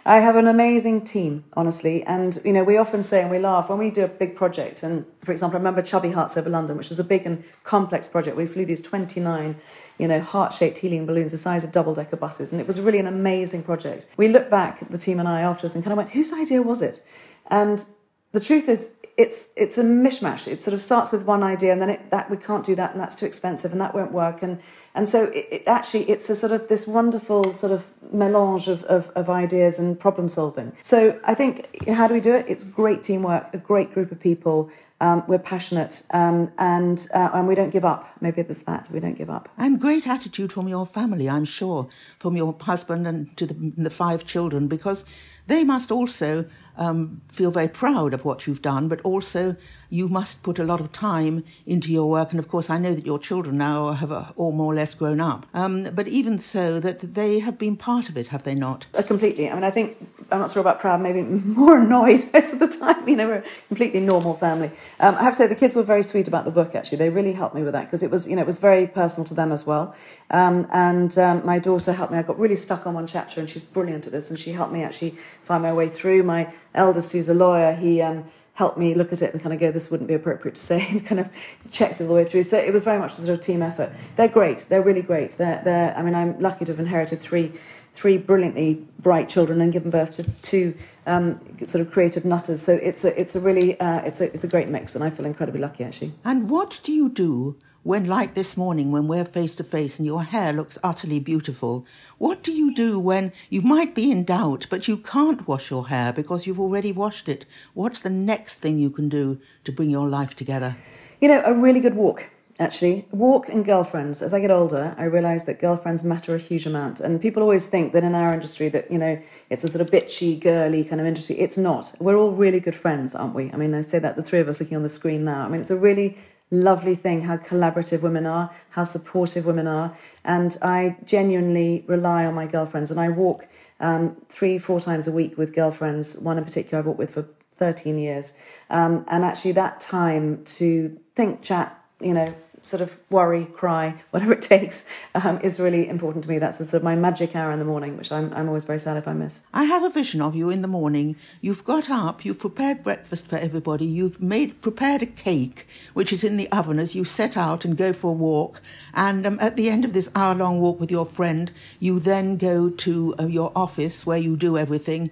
I 0.04 0.20
have 0.20 0.36
an 0.36 0.48
amazing 0.48 1.06
team, 1.06 1.44
honestly. 1.54 2.02
And, 2.06 2.42
you 2.44 2.52
know, 2.54 2.64
we 2.64 2.76
often 2.78 3.04
say 3.04 3.22
and 3.22 3.30
we 3.30 3.38
laugh 3.38 3.70
when 3.70 3.78
we 3.78 3.92
do 3.92 4.04
a 4.04 4.08
big 4.08 4.36
project. 4.36 4.82
And, 4.82 5.06
for 5.24 5.32
example, 5.32 5.58
I 5.58 5.60
remember 5.60 5.84
Chubby 5.84 6.10
Hearts 6.10 6.38
over 6.38 6.50
London, 6.50 6.76
which 6.76 6.90
was 6.90 6.98
a 6.98 7.04
big 7.04 7.28
and 7.28 7.44
complex 7.64 8.08
project. 8.08 8.36
We 8.36 8.48
flew 8.48 8.66
these 8.66 8.82
29, 8.82 9.56
you 10.00 10.08
know, 10.08 10.22
heart 10.22 10.56
shaped 10.56 10.80
helium 10.80 11.06
balloons 11.06 11.34
the 11.34 11.38
size 11.38 11.64
of 11.64 11.72
double 11.72 11.94
decker 11.94 12.18
buses. 12.18 12.52
And 12.52 12.60
it 12.60 12.66
was 12.66 12.82
really 12.82 12.98
an 12.98 13.06
amazing 13.06 13.62
project. 13.62 14.08
We 14.18 14.30
looked 14.30 14.50
back, 14.50 14.90
the 14.90 14.98
team 14.98 15.20
and 15.20 15.30
I, 15.30 15.42
afterwards, 15.42 15.76
and 15.76 15.84
kind 15.84 15.92
of 15.92 15.98
went, 15.98 16.14
whose 16.14 16.34
idea 16.34 16.64
was 16.64 16.82
it? 16.82 17.06
And 17.46 17.86
the 18.32 18.40
truth 18.40 18.68
is, 18.68 18.90
it's 19.18 19.50
it's 19.56 19.78
a 19.78 19.84
mishmash. 19.84 20.48
It 20.48 20.64
sort 20.64 20.74
of 20.74 20.82
starts 20.82 21.12
with 21.12 21.24
one 21.24 21.44
idea, 21.44 21.72
and 21.72 21.82
then 21.82 21.90
it, 21.90 22.10
that 22.12 22.30
we 22.30 22.38
can't 22.38 22.66
do 22.66 22.76
that, 22.76 22.92
and 22.92 23.00
that's 23.00 23.16
too 23.16 23.26
expensive, 23.26 23.72
and 23.72 23.80
that 23.80 23.94
won't 23.94 24.12
work, 24.12 24.42
and 24.42 24.60
and 24.96 25.08
so 25.08 25.26
it, 25.26 25.48
it 25.52 25.64
actually 25.68 26.10
it's 26.10 26.30
a 26.30 26.36
sort 26.36 26.52
of 26.52 26.68
this 26.68 26.88
wonderful 26.88 27.54
sort 27.54 27.72
of 27.72 27.86
melange 28.12 28.68
of, 28.68 28.84
of, 28.86 29.10
of 29.16 29.30
ideas 29.30 29.80
and 29.80 30.00
problem 30.00 30.30
solving. 30.30 30.72
So 30.82 31.20
I 31.24 31.34
think 31.34 31.88
how 31.90 32.08
do 32.08 32.14
we 32.14 32.20
do 32.20 32.34
it? 32.34 32.46
It's 32.48 32.64
great 32.64 33.04
teamwork, 33.04 33.54
a 33.54 33.58
great 33.58 33.94
group 33.94 34.12
of 34.12 34.20
people. 34.20 34.70
Um, 35.02 35.24
we're 35.28 35.40
passionate 35.40 36.04
um, 36.12 36.52
and 36.58 37.06
uh, 37.14 37.30
and 37.34 37.48
we 37.48 37.56
don't 37.56 37.72
give 37.72 37.84
up. 37.84 38.10
Maybe 38.22 38.42
it's 38.42 38.60
that 38.64 38.90
we 38.90 39.00
don't 39.00 39.18
give 39.18 39.30
up. 39.30 39.50
And 39.58 39.80
great 39.80 40.08
attitude 40.08 40.54
from 40.54 40.70
your 40.70 40.86
family, 40.86 41.30
I'm 41.30 41.46
sure, 41.46 41.90
from 42.20 42.38
your 42.38 42.56
husband 42.62 43.06
and 43.06 43.36
to 43.38 43.46
the, 43.46 43.74
the 43.76 43.90
five 43.90 44.26
children, 44.26 44.68
because 44.68 45.04
they 45.48 45.64
must 45.64 45.92
also 45.92 46.46
um, 46.78 47.22
feel 47.28 47.52
very 47.52 47.68
proud 47.68 48.14
of 48.14 48.26
what 48.26 48.48
you've 48.48 48.62
done, 48.62 48.88
but 48.88 49.02
also 49.02 49.56
you 49.90 50.08
must 50.08 50.44
put 50.44 50.60
a 50.60 50.64
lot 50.64 50.80
of 50.80 50.92
time 50.92 51.44
into 51.66 51.92
your 51.92 52.10
work. 52.10 52.32
And 52.32 52.40
of 52.40 52.48
course, 52.48 52.70
I 52.70 52.78
know 52.78 52.94
that 52.94 53.06
your 53.06 53.20
children 53.20 53.58
now 53.58 53.92
have 53.92 54.12
uh, 54.12 54.32
all 54.36 54.52
more 54.52 54.74
or 54.74 54.76
less 54.76 54.96
grown 54.96 55.22
up. 55.22 55.46
Um, 55.54 55.84
but 55.94 56.08
even 56.08 56.40
so, 56.40 56.80
that 56.80 57.14
they 57.14 57.40
have 57.40 57.58
been 57.58 57.78
part 57.78 58.10
of 58.10 58.18
it, 58.18 58.30
have 58.30 58.44
they 58.44 58.56
not? 58.56 58.88
Uh, 58.94 59.04
completely. 59.04 59.50
I 59.50 59.54
mean, 59.54 59.64
I 59.64 59.72
think 59.72 59.98
I'm 60.34 60.40
not 60.40 60.52
sure 60.52 60.62
about 60.62 60.80
proud, 60.80 61.00
maybe 61.00 61.22
more 61.22 61.78
annoyed 61.78 62.28
most 62.34 62.54
of 62.54 62.60
the 62.60 62.68
time. 62.68 63.08
You 63.08 63.16
know, 63.16 63.28
we're 63.28 63.36
a 63.36 63.44
completely 63.68 64.00
normal 64.00 64.34
family. 64.34 64.72
Um, 65.00 65.16
I 65.16 65.22
have 65.22 65.34
to 65.34 65.38
say, 65.38 65.48
the 65.48 65.56
kids 65.56 65.76
were 65.76 65.84
very 65.84 66.02
sweet 66.02 66.28
about 66.28 66.44
the 66.46 66.52
book, 66.52 66.74
actually. 66.74 66.98
They 66.98 67.10
really 67.10 67.34
helped 67.34 67.54
me 67.54 67.62
with 67.62 67.74
that 67.74 67.86
because 67.86 68.02
it 68.02 68.10
was, 68.10 68.28
you 68.28 68.36
know, 68.36 68.42
it 68.42 68.48
was 68.48 68.58
very 68.58 68.88
personal 68.88 69.26
to 69.26 69.34
them 69.36 69.52
as 69.52 69.66
well. 69.66 69.96
Um, 70.32 70.68
and 70.72 71.16
um, 71.20 71.46
my 71.46 71.60
daughter 71.60 71.94
helped 71.94 72.12
me. 72.12 72.18
I 72.18 72.24
got 72.24 72.40
really 72.40 72.56
stuck 72.56 72.88
on 72.88 72.96
one 72.96 73.06
chapter 73.06 73.40
and 73.40 73.50
she's 73.50 73.64
brilliant 73.64 74.08
at 74.08 74.12
this. 74.12 74.32
And 74.32 74.40
she 74.40 74.54
helped 74.54 74.74
me 74.74 74.84
actually 74.84 75.16
find 75.44 75.62
my 75.62 75.72
way 75.72 75.88
through. 75.88 76.24
My 76.24 76.52
eldest, 76.74 77.12
who's 77.12 77.30
a 77.30 77.36
lawyer, 77.36 77.76
he 77.76 78.02
um, 78.02 78.26
helped 78.56 78.78
me 78.78 78.94
look 78.94 79.12
at 79.12 79.22
it 79.22 79.34
and 79.34 79.42
kind 79.42 79.54
of 79.54 79.60
go, 79.60 79.72
this 79.72 79.90
wouldn't 79.90 80.08
be 80.08 80.14
appropriate 80.14 80.56
to 80.56 80.62
say, 80.62 80.88
and 80.92 81.06
kind 81.06 81.20
of 81.20 81.30
checked 81.72 82.00
it 82.00 82.04
all 82.04 82.10
the 82.10 82.16
way 82.16 82.26
through. 82.26 82.44
So 82.44 82.58
it 82.58 82.74
was 82.74 82.84
very 82.84 83.00
much 83.00 83.14
a 83.14 83.16
sort 83.16 83.30
of 83.30 83.42
team 83.42 83.62
effort. 83.62 83.92
They're 84.16 84.28
great. 84.28 84.66
They're 84.70 84.82
really 84.82 85.02
great. 85.02 85.32
They're, 85.32 85.62
they're 85.64 85.96
I 85.98 86.02
mean, 86.02 86.16
I'm 86.16 86.40
lucky 86.40 86.66
to 86.66 86.72
have 86.72 86.80
inherited 86.80 87.20
three, 87.20 87.52
three 87.94 88.18
brilliantly 88.18 88.86
bright 89.00 89.30
children 89.30 89.62
and 89.62 89.72
given 89.72 89.92
birth 89.92 90.16
to 90.16 90.42
two 90.42 90.76
um, 91.06 91.40
sort 91.66 91.86
of 91.86 91.92
creative 91.92 92.26
nutters. 92.26 92.62
So 92.62 92.74
it's 92.74 93.04
a, 93.04 93.20
it's 93.20 93.36
a 93.36 93.40
really, 93.40 93.80
uh, 93.80 94.00
it's 94.00 94.22
a, 94.22 94.26
it's 94.34 94.44
a 94.44 94.48
great 94.48 94.70
mix, 94.70 94.96
and 94.96 95.04
I 95.04 95.10
feel 95.10 95.26
incredibly 95.26 95.62
lucky 95.62 95.84
actually. 95.84 96.14
And 96.24 96.50
what 96.50 96.80
do 96.84 96.92
you 96.92 97.10
do 97.10 97.58
when, 97.84 98.06
like 98.06 98.34
this 98.34 98.56
morning, 98.56 98.92
when 98.92 99.08
we're 99.08 99.26
face 99.26 99.56
to 99.58 99.64
face 99.64 100.00
and 100.00 100.06
your 100.06 100.24
hair 100.24 100.54
looks 100.54 100.78
utterly 100.84 101.20
beautiful, 101.20 101.86
what 102.18 102.42
do 102.42 102.54
you 102.54 102.74
do 102.74 102.98
when 102.98 103.34
you 103.50 103.62
might 103.62 103.94
be 103.94 104.10
in 104.10 104.24
doubt, 104.24 104.68
but 104.70 104.88
you 104.88 104.96
can't 104.96 105.46
wash 105.48 105.70
your 105.70 105.90
hair 105.90 106.14
because 106.14 106.48
you've 106.48 106.62
already 106.62 106.94
washed 106.94 107.28
it? 107.28 107.46
What's 107.74 108.00
the 108.00 108.10
next 108.10 108.60
thing 108.60 108.80
you 108.80 108.90
can 108.90 109.10
do 109.10 109.40
to 109.66 109.72
bring 109.74 109.90
your 109.90 110.08
life 110.08 110.34
together? 110.34 110.78
You 111.20 111.28
know, 111.28 111.44
a 111.46 111.54
really 111.54 111.82
good 111.82 111.96
walk. 111.96 112.30
Actually, 112.60 113.08
walk 113.10 113.50
and 113.50 113.66
girlfriends. 113.66 114.22
As 114.22 114.32
I 114.32 114.40
get 114.40 114.52
older, 114.52 114.94
I 114.96 115.06
realise 115.06 115.46
that 115.46 115.60
girlfriends 115.60 116.04
matter 116.04 116.36
a 116.36 116.38
huge 116.38 116.68
amount. 116.68 117.00
And 117.00 117.20
people 117.20 117.42
always 117.42 117.66
think 117.66 117.94
that 117.94 118.04
in 118.04 118.14
our 118.14 118.32
industry 118.32 118.70
that, 118.70 118.92
you 118.92 119.00
know, 119.00 119.20
it's 119.50 119.64
a 119.64 119.68
sort 119.68 119.82
of 119.82 119.90
bitchy, 119.90 120.40
girly 120.40 120.84
kind 120.84 121.02
of 121.02 121.08
industry. 121.08 121.40
It's 121.40 121.58
not. 121.58 121.96
We're 122.00 122.16
all 122.16 122.32
really 122.32 122.60
good 122.60 122.76
friends, 122.76 123.16
aren't 123.16 123.34
we? 123.34 123.52
I 123.52 123.58
mean, 123.58 123.74
I 123.74 123.82
say 123.82 123.98
that 123.98 124.16
the 124.16 124.22
three 124.22 124.40
of 124.40 124.48
us 124.48 124.60
looking 124.60 124.78
on 124.78 124.84
the 124.84 124.90
screen 124.90 125.24
now. 125.24 125.46
I 125.46 125.48
mean, 125.48 125.62
it's 125.62 125.72
a 125.72 125.78
really 125.78 126.16
lovely 126.52 126.94
thing 126.94 127.24
how 127.24 127.38
collaborative 127.38 128.02
women 128.04 128.28
are, 128.28 128.54
how 128.70 128.84
supportive 128.84 129.48
women 129.48 129.66
are. 129.66 129.98
And 130.24 130.56
I 130.62 130.98
genuinely 131.04 131.84
rely 131.88 132.24
on 132.24 132.36
my 132.36 132.46
girlfriends. 132.46 132.92
And 132.92 133.00
I 133.00 133.10
walk 133.10 133.48
um, 133.80 134.22
three, 134.30 134.60
four 134.60 134.80
times 134.80 135.08
a 135.08 135.12
week 135.12 135.40
with 135.40 135.56
girlfriends, 135.56 136.18
one 136.20 136.38
in 136.38 136.46
particular 136.46 136.80
I've 136.80 136.86
walked 136.86 137.00
with 137.00 137.16
for 137.16 137.28
13 137.56 137.98
years. 137.98 138.34
Um, 138.70 139.06
and 139.08 139.24
actually, 139.24 139.54
that 139.54 139.80
time 139.82 140.44
to 140.46 141.00
think, 141.16 141.42
chat, 141.42 141.83
you 142.04 142.14
know, 142.14 142.34
sort 142.64 142.82
of 142.82 142.98
worry, 143.10 143.46
cry, 143.46 144.02
whatever 144.12 144.34
it 144.40 144.42
takes, 144.42 144.86
um, 145.16 145.40
is 145.42 145.60
really 145.60 145.88
important 145.88 146.24
to 146.24 146.30
me. 146.30 146.40
That's 146.40 146.58
sort 146.58 146.74
of 146.74 146.84
my 146.84 146.96
magic 146.96 147.36
hour 147.36 147.52
in 147.52 147.60
the 147.60 147.66
morning, 147.66 147.98
which 147.98 148.12
I'm, 148.12 148.34
I'm 148.34 148.48
always 148.48 148.66
very 148.66 148.80
sad 148.80 148.98
if 148.98 149.08
I 149.08 149.14
miss. 149.14 149.42
I 149.54 149.66
have 149.66 149.84
a 149.84 149.90
vision 149.90 150.22
of 150.22 150.36
you 150.36 150.50
in 150.50 150.62
the 150.62 150.68
morning. 150.68 151.16
You've 151.42 151.66
got 151.66 151.90
up, 151.90 152.26
you've 152.26 152.40
prepared 152.40 152.84
breakfast 152.84 153.28
for 153.28 153.36
everybody, 153.36 153.86
you've 153.86 154.22
made 154.22 154.62
prepared 154.62 155.02
a 155.02 155.06
cake, 155.06 155.68
which 155.94 156.12
is 156.12 156.24
in 156.24 156.38
the 156.38 156.50
oven 156.52 156.80
as 156.80 156.96
you 156.96 157.04
set 157.04 157.38
out 157.38 157.66
and 157.66 157.78
go 157.78 157.94
for 157.94 158.12
a 158.12 158.14
walk. 158.14 158.62
And 158.94 159.26
um, 159.28 159.38
at 159.40 159.56
the 159.56 159.70
end 159.70 159.86
of 159.86 159.94
this 159.94 160.10
hour 160.16 160.34
long 160.34 160.60
walk 160.60 160.80
with 160.80 160.92
your 160.92 161.06
friend, 161.06 161.52
you 161.80 162.00
then 162.00 162.38
go 162.38 162.70
to 162.70 163.16
uh, 163.20 163.28
your 163.28 163.52
office 163.56 164.06
where 164.06 164.18
you 164.18 164.36
do 164.36 164.58
everything. 164.58 165.12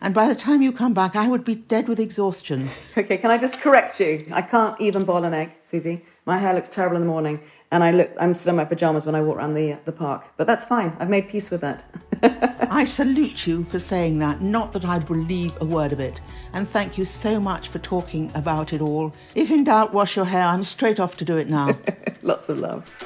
And 0.00 0.14
by 0.14 0.26
the 0.26 0.34
time 0.34 0.62
you 0.62 0.72
come 0.72 0.94
back, 0.94 1.14
I 1.14 1.28
would 1.28 1.44
be 1.44 1.54
dead 1.54 1.88
with 1.88 2.00
exhaustion. 2.00 2.70
Okay, 2.96 3.16
can 3.16 3.30
I 3.30 3.38
just 3.38 3.60
correct 3.60 3.98
you? 4.00 4.20
I 4.32 4.42
can't 4.42 4.78
even 4.78 5.04
boil 5.04 5.24
an 5.24 5.32
egg, 5.32 5.52
Suzy. 5.64 6.04
My 6.24 6.38
hair 6.38 6.54
looks 6.54 6.68
terrible 6.68 6.94
in 6.94 7.02
the 7.02 7.08
morning, 7.08 7.40
and 7.72 7.82
I 7.82 7.90
look 7.90 8.12
I'm 8.16 8.32
still 8.34 8.50
in 8.50 8.56
my 8.56 8.64
pajamas 8.64 9.04
when 9.04 9.16
I 9.16 9.20
walk 9.20 9.38
around 9.38 9.54
the 9.54 9.72
uh, 9.72 9.76
the 9.84 9.90
park. 9.90 10.24
But 10.36 10.46
that's 10.46 10.64
fine. 10.64 10.96
I've 11.00 11.08
made 11.08 11.28
peace 11.28 11.50
with 11.50 11.62
that. 11.62 11.82
I 12.70 12.84
salute 12.84 13.44
you 13.44 13.64
for 13.64 13.80
saying 13.80 14.20
that. 14.20 14.40
Not 14.40 14.72
that 14.74 14.84
I 14.84 15.00
believe 15.00 15.60
a 15.60 15.64
word 15.64 15.92
of 15.92 15.98
it. 15.98 16.20
And 16.52 16.68
thank 16.68 16.96
you 16.96 17.04
so 17.04 17.40
much 17.40 17.70
for 17.70 17.80
talking 17.80 18.30
about 18.36 18.72
it 18.72 18.80
all. 18.80 19.12
If 19.34 19.50
in 19.50 19.64
doubt, 19.64 19.92
wash 19.92 20.14
your 20.14 20.26
hair. 20.26 20.46
I'm 20.46 20.62
straight 20.62 21.00
off 21.00 21.16
to 21.16 21.24
do 21.24 21.38
it 21.38 21.48
now. 21.48 21.76
Lots 22.22 22.48
of 22.48 22.60
love. 22.60 22.96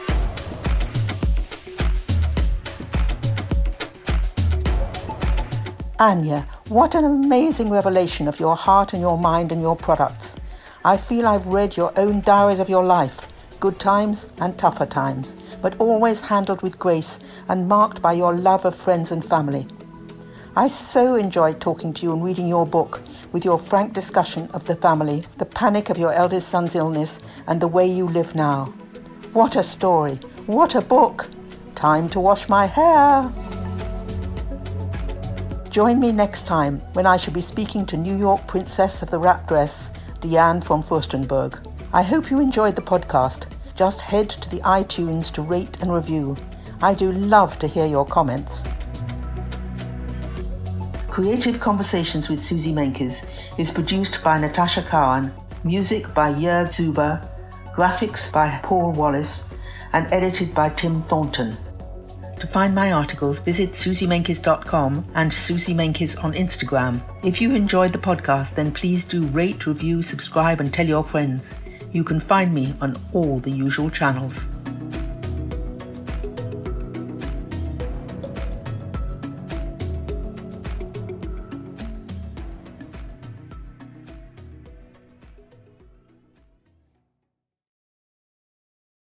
Anya, 5.98 6.46
what 6.68 6.94
an 6.94 7.06
amazing 7.06 7.70
revelation 7.70 8.28
of 8.28 8.38
your 8.38 8.56
heart 8.56 8.92
and 8.92 9.00
your 9.00 9.16
mind 9.16 9.52
and 9.52 9.62
your 9.62 9.74
products. 9.74 10.36
I 10.86 10.96
feel 10.96 11.26
I've 11.26 11.48
read 11.48 11.76
your 11.76 11.92
own 11.98 12.20
diaries 12.20 12.60
of 12.60 12.68
your 12.68 12.84
life, 12.84 13.26
good 13.58 13.80
times 13.80 14.30
and 14.38 14.56
tougher 14.56 14.86
times, 14.86 15.34
but 15.60 15.74
always 15.80 16.20
handled 16.20 16.62
with 16.62 16.78
grace 16.78 17.18
and 17.48 17.66
marked 17.66 18.00
by 18.00 18.12
your 18.12 18.32
love 18.32 18.64
of 18.64 18.76
friends 18.76 19.10
and 19.10 19.24
family. 19.24 19.66
I 20.54 20.68
so 20.68 21.16
enjoyed 21.16 21.60
talking 21.60 21.92
to 21.94 22.02
you 22.04 22.12
and 22.12 22.22
reading 22.22 22.46
your 22.46 22.64
book 22.64 23.00
with 23.32 23.44
your 23.44 23.58
frank 23.58 23.94
discussion 23.94 24.48
of 24.52 24.66
the 24.66 24.76
family, 24.76 25.24
the 25.38 25.44
panic 25.44 25.90
of 25.90 25.98
your 25.98 26.12
eldest 26.12 26.50
son's 26.50 26.76
illness, 26.76 27.18
and 27.48 27.60
the 27.60 27.66
way 27.66 27.84
you 27.84 28.06
live 28.06 28.36
now. 28.36 28.66
What 29.32 29.56
a 29.56 29.64
story! 29.64 30.20
What 30.46 30.76
a 30.76 30.80
book! 30.80 31.28
Time 31.74 32.08
to 32.10 32.20
wash 32.20 32.48
my 32.48 32.66
hair! 32.66 33.32
Join 35.68 35.98
me 35.98 36.12
next 36.12 36.46
time 36.46 36.78
when 36.92 37.06
I 37.06 37.16
shall 37.16 37.34
be 37.34 37.42
speaking 37.42 37.86
to 37.86 37.96
New 37.96 38.16
York 38.16 38.46
Princess 38.46 39.02
of 39.02 39.10
the 39.10 39.18
Wrap 39.18 39.48
Dress, 39.48 39.90
Diane 40.20 40.60
von 40.60 40.82
Furstenberg. 40.82 41.58
I 41.92 42.02
hope 42.02 42.30
you 42.30 42.40
enjoyed 42.40 42.76
the 42.76 42.82
podcast. 42.82 43.46
Just 43.76 44.00
head 44.00 44.30
to 44.30 44.50
the 44.50 44.60
iTunes 44.60 45.32
to 45.32 45.42
rate 45.42 45.76
and 45.80 45.92
review. 45.92 46.36
I 46.82 46.94
do 46.94 47.12
love 47.12 47.58
to 47.58 47.66
hear 47.66 47.86
your 47.86 48.06
comments. 48.06 48.62
Creative 51.08 51.58
Conversations 51.58 52.28
with 52.28 52.42
Suzy 52.42 52.72
Menkes 52.72 53.28
is 53.58 53.70
produced 53.70 54.22
by 54.22 54.38
Natasha 54.38 54.82
Cowan, 54.82 55.32
music 55.64 56.12
by 56.14 56.32
Jörg 56.32 56.68
Zuber, 56.68 57.26
graphics 57.74 58.32
by 58.32 58.60
Paul 58.62 58.92
Wallace, 58.92 59.48
and 59.92 60.06
edited 60.12 60.54
by 60.54 60.68
Tim 60.70 61.02
Thornton. 61.02 61.56
To 62.40 62.46
find 62.46 62.74
my 62.74 62.92
articles, 62.92 63.40
visit 63.40 63.70
suzymenkes.com 63.70 65.06
and 65.14 65.32
Suzy 65.32 65.74
Menkes 65.74 66.22
on 66.22 66.34
Instagram. 66.34 67.00
If 67.24 67.40
you 67.40 67.54
enjoyed 67.54 67.92
the 67.92 67.98
podcast, 67.98 68.54
then 68.54 68.72
please 68.72 69.04
do 69.04 69.24
rate, 69.28 69.66
review, 69.66 70.02
subscribe, 70.02 70.60
and 70.60 70.72
tell 70.72 70.86
your 70.86 71.02
friends. 71.02 71.54
You 71.92 72.04
can 72.04 72.20
find 72.20 72.52
me 72.52 72.74
on 72.82 73.00
all 73.14 73.38
the 73.38 73.50
usual 73.50 73.88
channels. 73.88 74.48